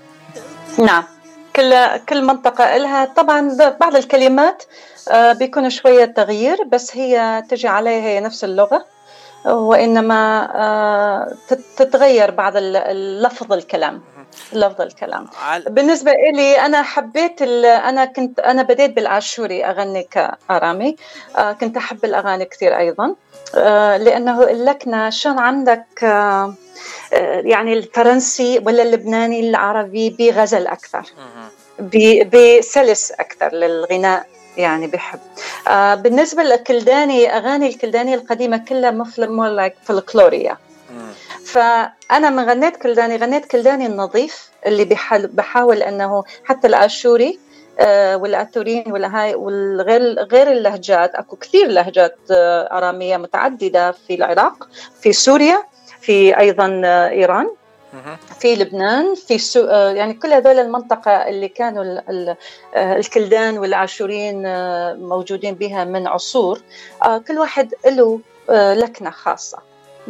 [0.77, 1.03] نعم.
[1.55, 1.75] كل
[2.09, 4.63] كل منطقة لها طبعا بعض الكلمات
[5.11, 8.85] آه، بيكون شوية تغيير بس هي تجي عليها هي نفس اللغة
[9.45, 14.01] وإنما آه، تت- تتغير بعض ال- اللفظ الكلام.
[14.53, 15.27] لفظ الكلام.
[15.69, 20.95] بالنسبة إلي أنا حبيت ال- أنا كنت أنا بديت بالآشوري أغني كآرامي.
[21.37, 23.15] آه، كنت أحب الأغاني كثير أيضا.
[23.55, 26.53] آه، لأنه اللكنة شلون عندك آه،
[27.13, 31.03] آه، يعني الفرنسي ولا اللبناني العربي بغزل أكثر.
[31.79, 34.25] ب- بسلس أكثر للغناء
[34.57, 35.19] يعني بحب.
[35.67, 40.57] آه بالنسبة للكلداني أغاني الكلداني القديمة كلها مثل more like فولكلوريا
[41.51, 44.85] فأنا من غنيت كلداني غنيت كلداني النظيف اللي
[45.15, 47.39] بحاول أنه حتى الآشوري
[47.79, 51.15] آه، والآتورين ولا هاي والغير غير اللهجات.
[51.15, 54.67] أكو كثير لهجات آه، أرامية متعددة في العراق
[55.01, 55.63] في سوريا
[56.01, 57.49] في أيضا آه، إيران
[58.39, 59.65] في لبنان في سو...
[59.69, 62.03] يعني كل هذول المنطقة اللي كانوا ال...
[62.09, 62.35] ال...
[62.75, 64.43] الكلدان والعاشورين
[64.95, 66.61] موجودين بها من عصور
[67.27, 68.19] كل واحد له
[68.49, 69.57] لكنة خاصة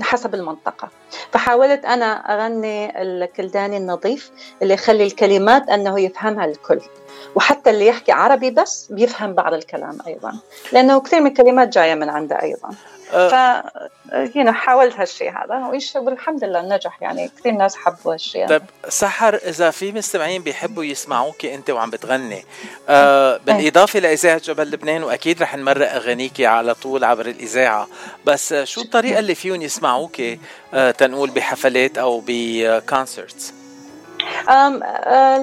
[0.02, 0.90] حسب المنطقة.
[1.32, 4.32] فحاولت أنا أغني الكلداني النظيف
[4.62, 6.80] اللي يخلي الكلمات أنه يفهمها الكل.
[7.36, 10.34] وحتى اللي يحكي عربي بس بيفهم بعض الكلام أيضا
[10.72, 12.70] لأنه كثير من الكلمات جاية من عنده أيضا.
[13.10, 13.34] ف
[14.36, 19.72] هنا حاولت هالشيء هذا والحمد لله نجح يعني كثير ناس حبوا هالشيء طيب سحر إذا
[19.72, 22.46] في مستمعين بيحبوا يسمعوك أنت وعم بتغني
[22.90, 27.88] آه بالإضافة لإذاعة جبل لبنان وأكيد رح نمرق اغانيك على طول عبر الإذاعة
[28.26, 30.22] بس شو الطريقة اللي فيهم يسمعوك
[30.74, 33.59] آه تنقول بحفلات أو ب concerts أه،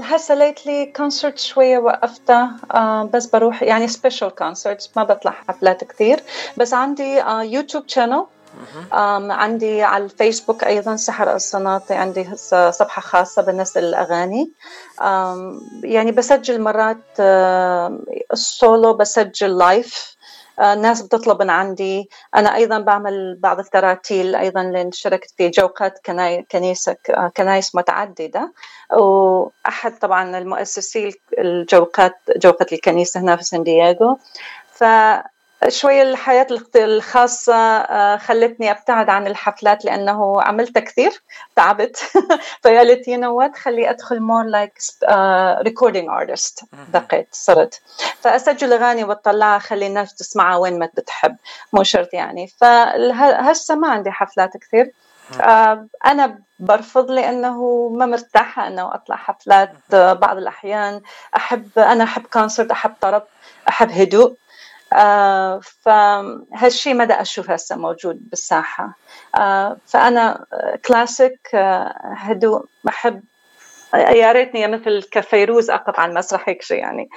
[0.03, 6.23] هسه lately concert شوية وقفتها أه، بس بروح يعني special concert ما بطلع حفلات كثير.
[6.57, 8.27] بس عندي أه، يوتيوب channel
[8.93, 12.25] أم عندي على الفيسبوك أيضا سحر الصناطي عندي
[13.01, 14.51] خاصة بالنسبة للأغاني
[15.01, 17.99] أم يعني بسجل مرات أه،
[18.33, 20.16] السولو بسجل live
[20.59, 22.11] آه، ناس بتطلب من عندي.
[22.37, 25.99] أنا أيضا بعمل بعض التراتيل أيضا لأن شاركت في جوقات
[26.53, 28.53] كنيسة آه، كنايس متعددة.
[28.93, 34.19] وأحد طبعا المؤسسي الجوقات جوقة الكنيسة هنا في سان دييغو.
[34.73, 34.85] ف
[35.69, 41.23] شوية الحياة الخ- الخاصة آه، خلتني أبتعد عن الحفلات لأنه عملتها كثير
[41.57, 41.97] تعبت.
[42.65, 46.65] فقالت you know what خلي أدخل more like uh, recording artist.
[46.93, 47.81] بقيت صرت.
[48.21, 51.37] فأسجل أغاني وأطلعها خلي الناس تسمعها وين ما بتحب
[51.73, 52.47] مو شرط يعني.
[52.61, 54.93] فهسه ما عندي حفلات كثير.
[55.41, 61.01] آه، أنا برفض لأنه ما مرتاحة أنه أطلع حفلات آه، بعض الأحيان.
[61.37, 63.23] أحب أنا أحب كونسرت أحب طرب
[63.69, 64.37] أحب هدوء.
[64.97, 68.99] آه، فهالشي مدى أشوف هسه موجود بالساحة.
[69.39, 73.23] آه، فأنا آه، كلاسيك آه، هدوء بحب
[73.95, 77.09] يا ريتني مثل كفيروز أقف على المسرح هيك شيء يعني.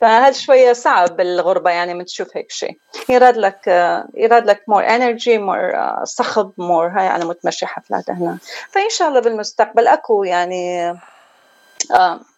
[0.00, 2.78] فهل شوية صعب بالغربة يعني من تشوف هيك شيء
[3.08, 5.72] يراد لك آه، يراد لك more energy more
[6.04, 8.38] صخب more high أنا متمشي حفلات هنا.
[8.70, 10.98] فإن شاء الله بالمستقبل أكو يعني آه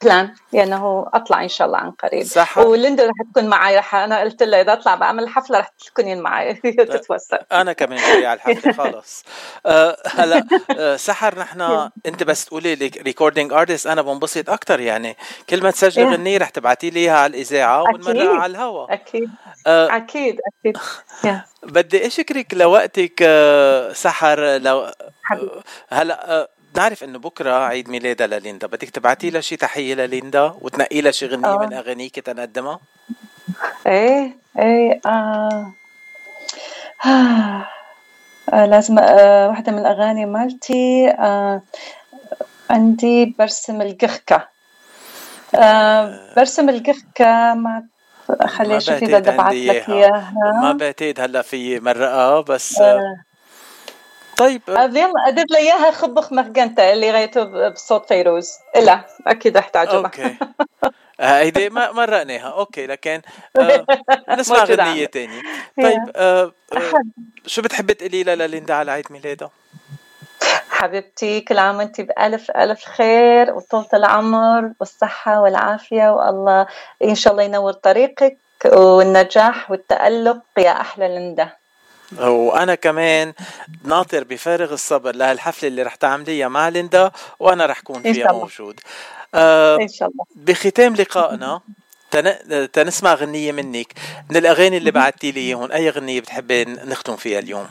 [0.03, 2.23] plan لأنه أطلع إن شاء الله عن قريب.
[2.23, 2.59] صح.
[2.59, 6.55] وليندا رح تكون معي رح أنا قلت لها إذا أطلع بعمل حفلة رح تكونين معي.
[6.95, 7.39] تتوسع.
[7.53, 9.25] أنا كمان جاي على الحفلة خلص
[9.67, 10.47] آه هلا
[10.79, 15.17] آه سحر نحن أنت بس تقولي لي recording artist أنا بنبسط أكثر يعني.
[15.51, 16.05] كل ما تسجل.
[16.05, 19.31] غنية رح تبعتي لي إياها على الإذاعة ونمرقها على الهواء أكيد.
[19.67, 20.77] آه أكيد أكيد.
[21.63, 24.95] بدي أشكرك لوقتك آه، سحر لو آه،
[25.89, 31.01] هلا آه، بنعرف إنه بكرة عيد ميلادها لليندا بدك تبعتي لها شي تحية لليندا وتنقي
[31.01, 31.59] لها شي غنية آه.
[31.59, 32.81] من اغانيك تنقدمها
[33.87, 35.73] إيه إيه آه.
[37.07, 37.67] آه.
[38.53, 38.67] آه.
[38.67, 39.49] لازم آه.
[39.49, 41.63] واحدة من الأغاني مالتي آه.
[42.71, 44.49] عندي برسم القخكة
[45.55, 46.35] آه.
[46.37, 47.87] برسم القخكة ما
[48.47, 50.33] خلي بعتقد بدي ابعث لك إياها
[50.63, 53.30] ما بعتقد هلا في مرقها بس آه، آه.
[54.41, 54.63] طيب.
[54.69, 58.51] آه، يلا ادير لي اياها خبخ مخجنتا اللي غيته بصوت فيروز.
[58.77, 60.37] لا أكيد رح تعجبها أوكي.
[61.21, 63.23] آه، هيدي ما مرقناها okay لكن
[63.61, 63.87] آه
[64.39, 65.07] نسمع غنية.
[65.07, 65.43] تانية.
[65.83, 66.11] طيب.
[66.17, 67.03] آه آه
[67.47, 69.51] شو بتحبي تقولي لها لليندا على عيد ميلادها؟
[70.71, 76.67] حبيبتي كل عام وانت بألف ألف خير وطولة العمر والصحة والعافية وألله
[77.05, 81.49] إن شاء الله ينور طريقك والنجاح والتألق يا أحلى ليندا
[82.19, 83.33] وأنا كمان
[83.85, 87.11] ناطر بفارغ الصبر لهالحفلة اللي رح تعمليها مع ليندا
[87.41, 88.41] وأنا رح كون إن فيها شاء الله.
[88.43, 88.81] موجود.
[89.35, 90.25] آه إن شاء الله.
[90.37, 91.61] بختام لقائنا
[92.11, 92.71] تن...
[92.73, 93.93] تنسمع غنية منك.
[94.31, 97.67] من الأغاني اللي بعتي لي إياهم أي غنية بتحبي نختم فيها اليوم؟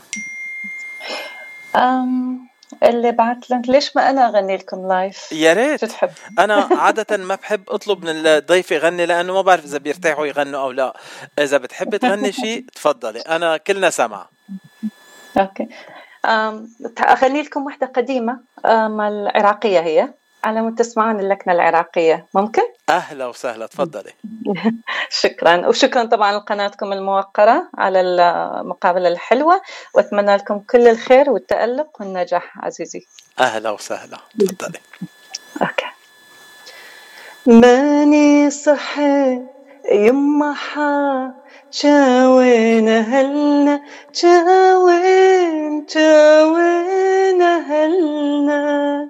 [1.76, 2.49] أم
[2.84, 3.70] اللي بعت لك.
[3.70, 5.82] ليش ما أنا أغني لكم لايف يا ريت.
[5.82, 10.26] شو تحب؟ أنا عادة ما بحب أطلب من الضيف يغني لأنه ما بعرف إذا بيرتاحوا
[10.28, 10.98] يغنوا أو لا.
[11.40, 13.20] إذا بتحبي تغني شيء تفضلي.
[13.20, 14.30] أنا كلنا سمع.
[15.40, 15.68] okay.
[16.26, 16.70] أم
[17.02, 20.14] أغني لكم واحدة قديمة أم العراقية هي.
[20.44, 24.12] على مود تسمعون اللكنة العراقية؟ ممكن؟ أهلا وسهلا تفضلي.
[25.22, 25.68] شكرا.
[25.68, 29.62] وشكرا طبعا لقناتكم الموقرة على المقابلة الحلوة.
[29.94, 33.06] وأتمنى لكم كل الخير والتألق والنجاح عزيزي.
[33.40, 34.80] أهلا وسهلا تفضلي.
[37.46, 39.42] ماني صحيت
[39.92, 41.34] يما حا
[41.84, 43.82] جاوين أهلنا
[44.22, 49.10] جاوين جاوين أهلنا.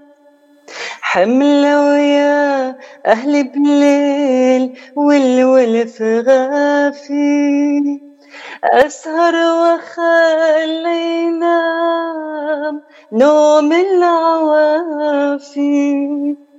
[1.01, 2.75] حملة ويا
[3.05, 7.99] أهلي بليل والولف غافي
[8.63, 12.81] أسهر وأخلي ينام
[13.11, 15.55] نوم العوافي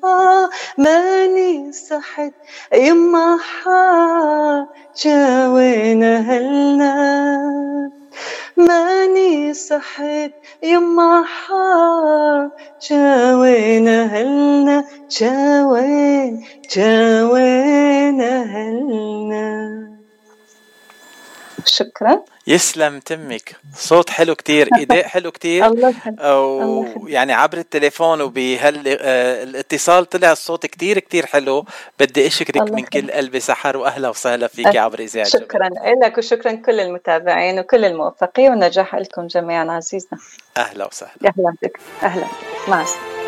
[0.05, 2.33] آه ماني صحت
[2.75, 8.00] يما حاجة وين أهلنا؟
[8.69, 10.33] ماني صحت
[10.65, 14.87] يما حاجة وين أهلنا
[15.21, 16.45] جاوين
[16.77, 19.60] جاوين أهلنا.
[21.67, 22.23] شكرا.
[22.47, 23.57] يسلم تمك.
[23.77, 25.67] صوت حلو كتير اداء حلو كتير.
[25.67, 25.95] الله.
[26.97, 31.65] ويعني عبر التليفون وبهالاتصال طلع الصوت كتير كتير حلو.
[32.01, 32.85] بدي أشكرك من.
[32.85, 35.29] كل قلبي سحر وأهلا وسهلا فيك عبر إذاعة.
[35.29, 35.69] شكرا
[36.05, 40.19] لك وشكرا كل المتابعين وكل الموفقين والنجاح لكم جميعا عزيزنا.
[40.57, 41.13] أهلا وسهلا.
[41.25, 41.81] أهلا بك.
[42.03, 42.25] أهلا.
[42.25, 43.20] بك مع السلامة.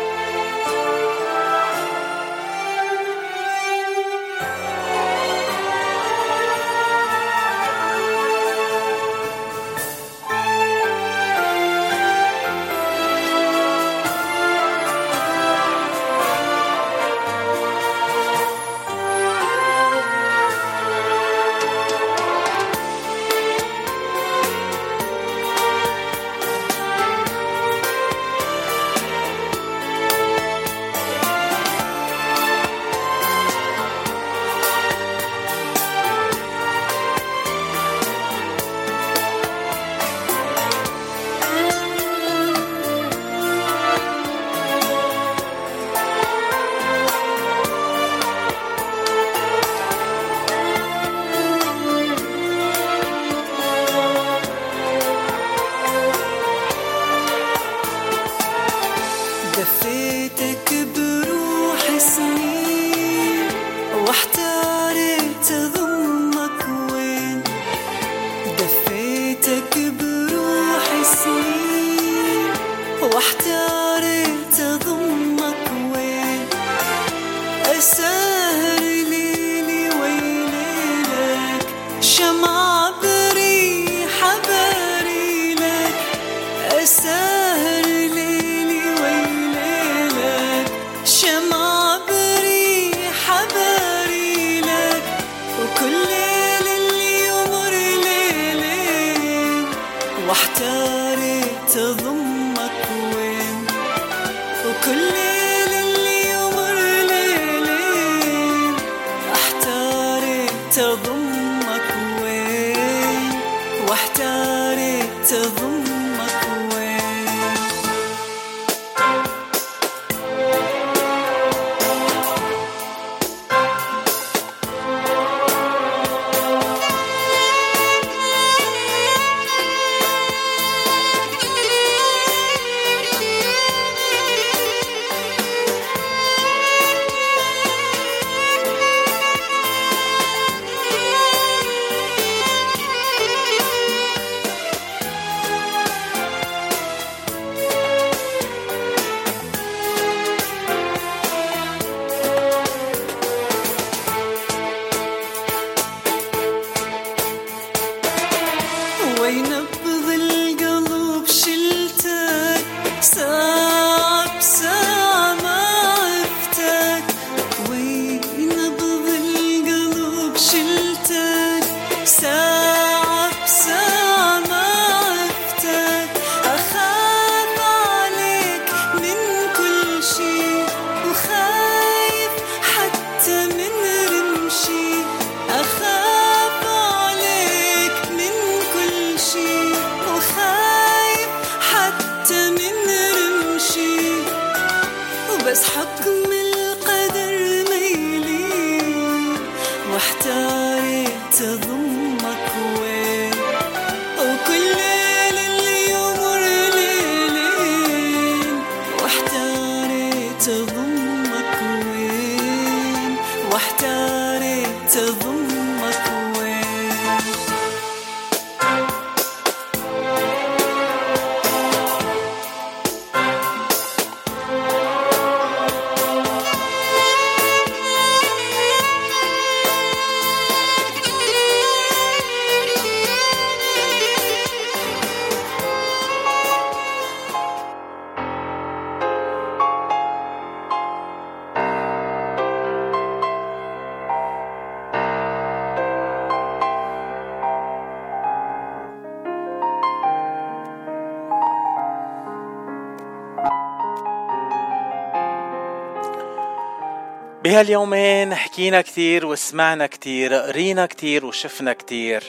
[257.43, 262.23] بهاليومين حكينا كتير وسمعنا كتير قرينا كتير وشفنا كتير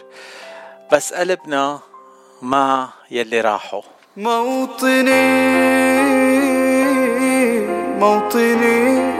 [0.92, 1.78] بس قلبنا
[2.42, 3.82] مع يلي راحوا.
[4.16, 5.30] موطني
[7.98, 9.14] موطني.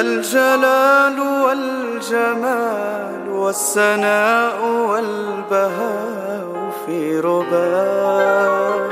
[0.00, 8.82] الجلال والجمال والسناء والبهاء في رباك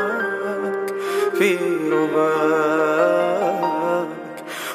[1.39, 1.59] في
[1.93, 3.20] رباك.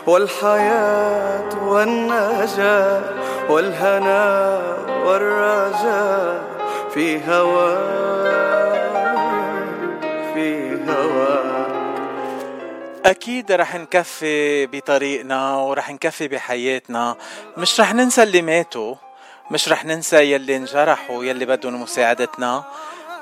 [0.08, 3.02] والحياة والنجاة
[3.50, 6.44] والهناء والرجاء
[6.94, 8.76] في هواك
[10.34, 11.66] في هواك
[13.06, 17.16] أكيد رح نكفي بطريقنا ورح نكفي بحياتنا.
[17.58, 18.96] مش رح ننسى اللي ماتوا
[19.52, 22.64] مش رح ننسى يلي انجرحوا يلي بدهم مساعدتنا.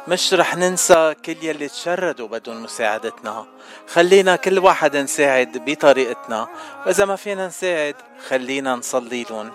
[0.08, 3.46] مش رح ننسى كل يلي تشردوا بدهم مساعدتنا.
[3.88, 6.48] خلينا كل واحد نساعد بطريقتنا.
[6.86, 7.96] وإذا ما فينا نساعد
[8.28, 9.52] خلينا نصلي لهم.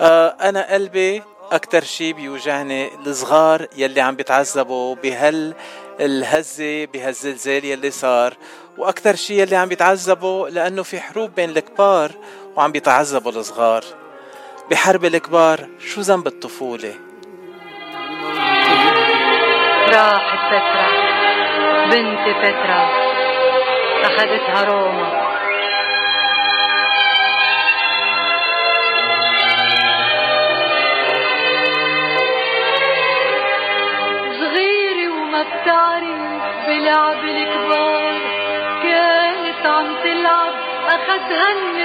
[0.00, 5.54] آه أنا قلبي أكتر شي بيوجعني الصغار يلي عم بيتعذبوا بهال
[6.00, 8.36] الهزة بهالزلزال يلي صار.
[8.78, 12.12] وأكتر شي يلي عم بيتعذبوا لأنه في حروب بين الكبار
[12.56, 13.84] وعم بيتعذبوا الصغار.
[14.70, 16.94] بحرب الكبار شو ذنب الطفولة؟
[19.94, 20.86] راحت فترة
[21.90, 22.90] بنت فترة
[24.04, 25.24] أخذتها روما
[34.40, 38.18] صغيرة وما بتعرف بلعب الكبار
[38.82, 40.54] كانت عم تلعب؟
[40.86, 41.83] أخدها النسر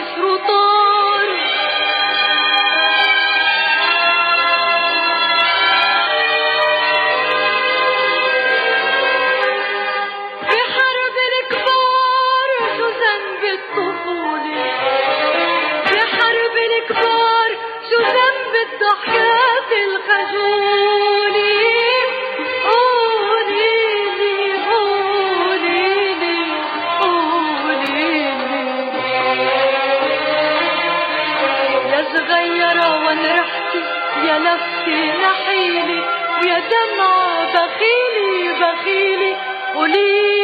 [34.90, 36.00] لفتي نحيلي
[36.42, 39.36] ويا دمعة بخيلي بخيلي
[39.76, 40.39] قوليلي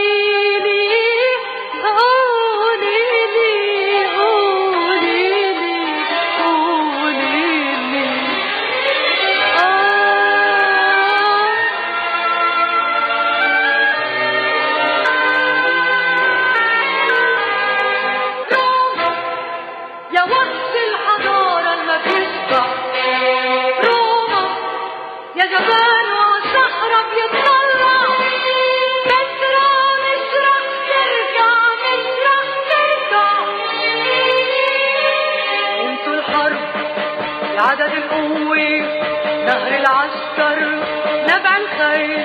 [41.65, 42.23] نبع الخيل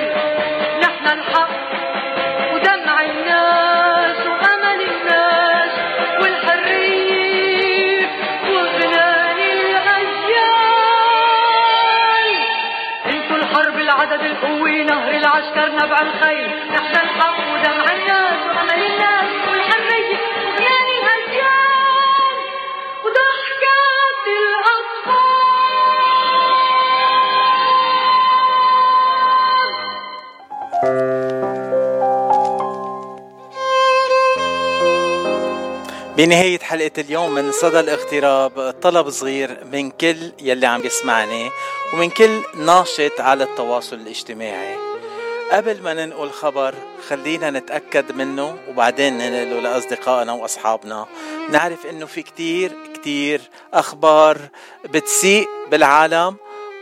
[0.81, 1.49] نحن الحق
[2.53, 5.71] ودمع الناس وأمل الناس
[6.21, 8.09] والحرية
[8.45, 10.51] وغلال الأجيال.
[13.05, 16.49] أنتوا الحرب العدد القوي نهر العسكر نبع الخيل.
[16.73, 19.00] نحن الحق ودمع الناس وأمل الناس
[36.17, 41.49] بنهاية حلقة اليوم من صدى الاغتراب طلب صغير من كل يلي عم يسمعني
[41.93, 44.75] ومن كل ناشط على التواصل الاجتماعي.
[45.51, 46.75] قبل ما ننقل خبر
[47.09, 51.05] خلينا نتأكد منه وبعدين ننقله لأصدقائنا وأصحابنا.
[51.49, 53.41] نعرف إنه في كتير كتير
[53.73, 54.37] أخبار
[54.85, 56.35] بتسيء بالعالم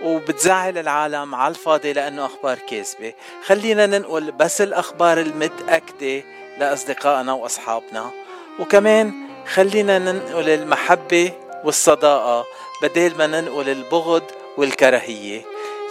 [0.03, 3.13] وبتزعل العالم على الفاضي لأنه أخبار كاذبة.
[3.45, 6.23] خلينا ننقل بس الأخبار المتأكدة
[6.59, 8.11] لأصدقائنا وأصحابنا.
[8.59, 9.13] وكمان
[9.53, 11.31] خلينا ننقل المحبة
[11.63, 12.45] والصداقة
[12.81, 14.23] بدل ما ننقل البغض
[14.57, 15.41] والكراهية.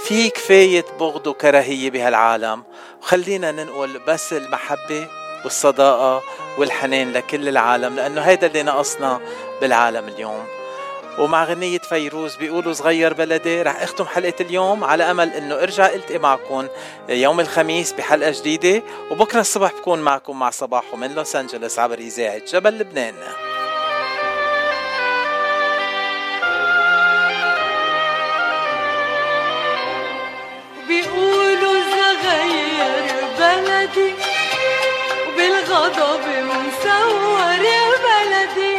[0.05, 2.65] في كفاية بغض وكراهية بهالعالم.
[3.03, 5.09] وخلينا ننقل بس المحبة
[5.45, 6.23] والصداقة
[6.59, 9.20] والحنان لكل العالم لأنه هيدا اللي ناقصنا
[9.61, 10.58] بالعالم اليوم.
[11.19, 16.19] ومع غنية فيروز بيقولوا صغير بلدي رح أختم حلقة اليوم على أمل إنه أرجع إلتقي
[16.19, 16.69] معكم
[17.09, 22.39] يوم الخميس بحلقة جديدة وبكرة الصبح بكون معكم مع صباحو من لوس أنجلوس عبر إذاعة
[22.39, 23.15] جبل لبنان.
[30.89, 34.15] بيقولوا صغير بلدي
[35.28, 37.59] وبالغضب مصور
[38.05, 38.78] بلدي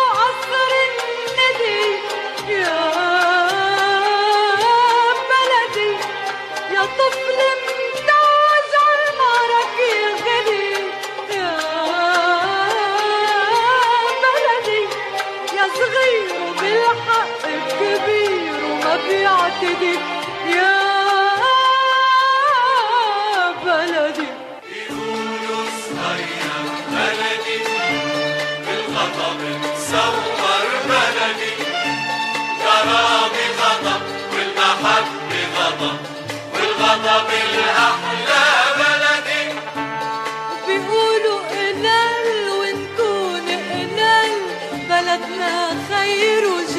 [19.51, 20.77] يا
[23.65, 24.29] بلدي.
[24.79, 27.59] يقولوا صغير بلدي
[28.65, 29.39] بالغضب
[29.75, 31.53] تصور بلدي.
[32.61, 34.01] كرامي غضب
[34.33, 35.99] والمحبة غضب
[36.53, 38.45] والغضب الأحلى
[38.77, 39.43] بلدي.
[40.67, 42.27] بيقولوا قلال
[42.59, 44.33] ونكون قلال
[44.89, 45.53] بلدنا
[45.89, 46.70] خير وجمال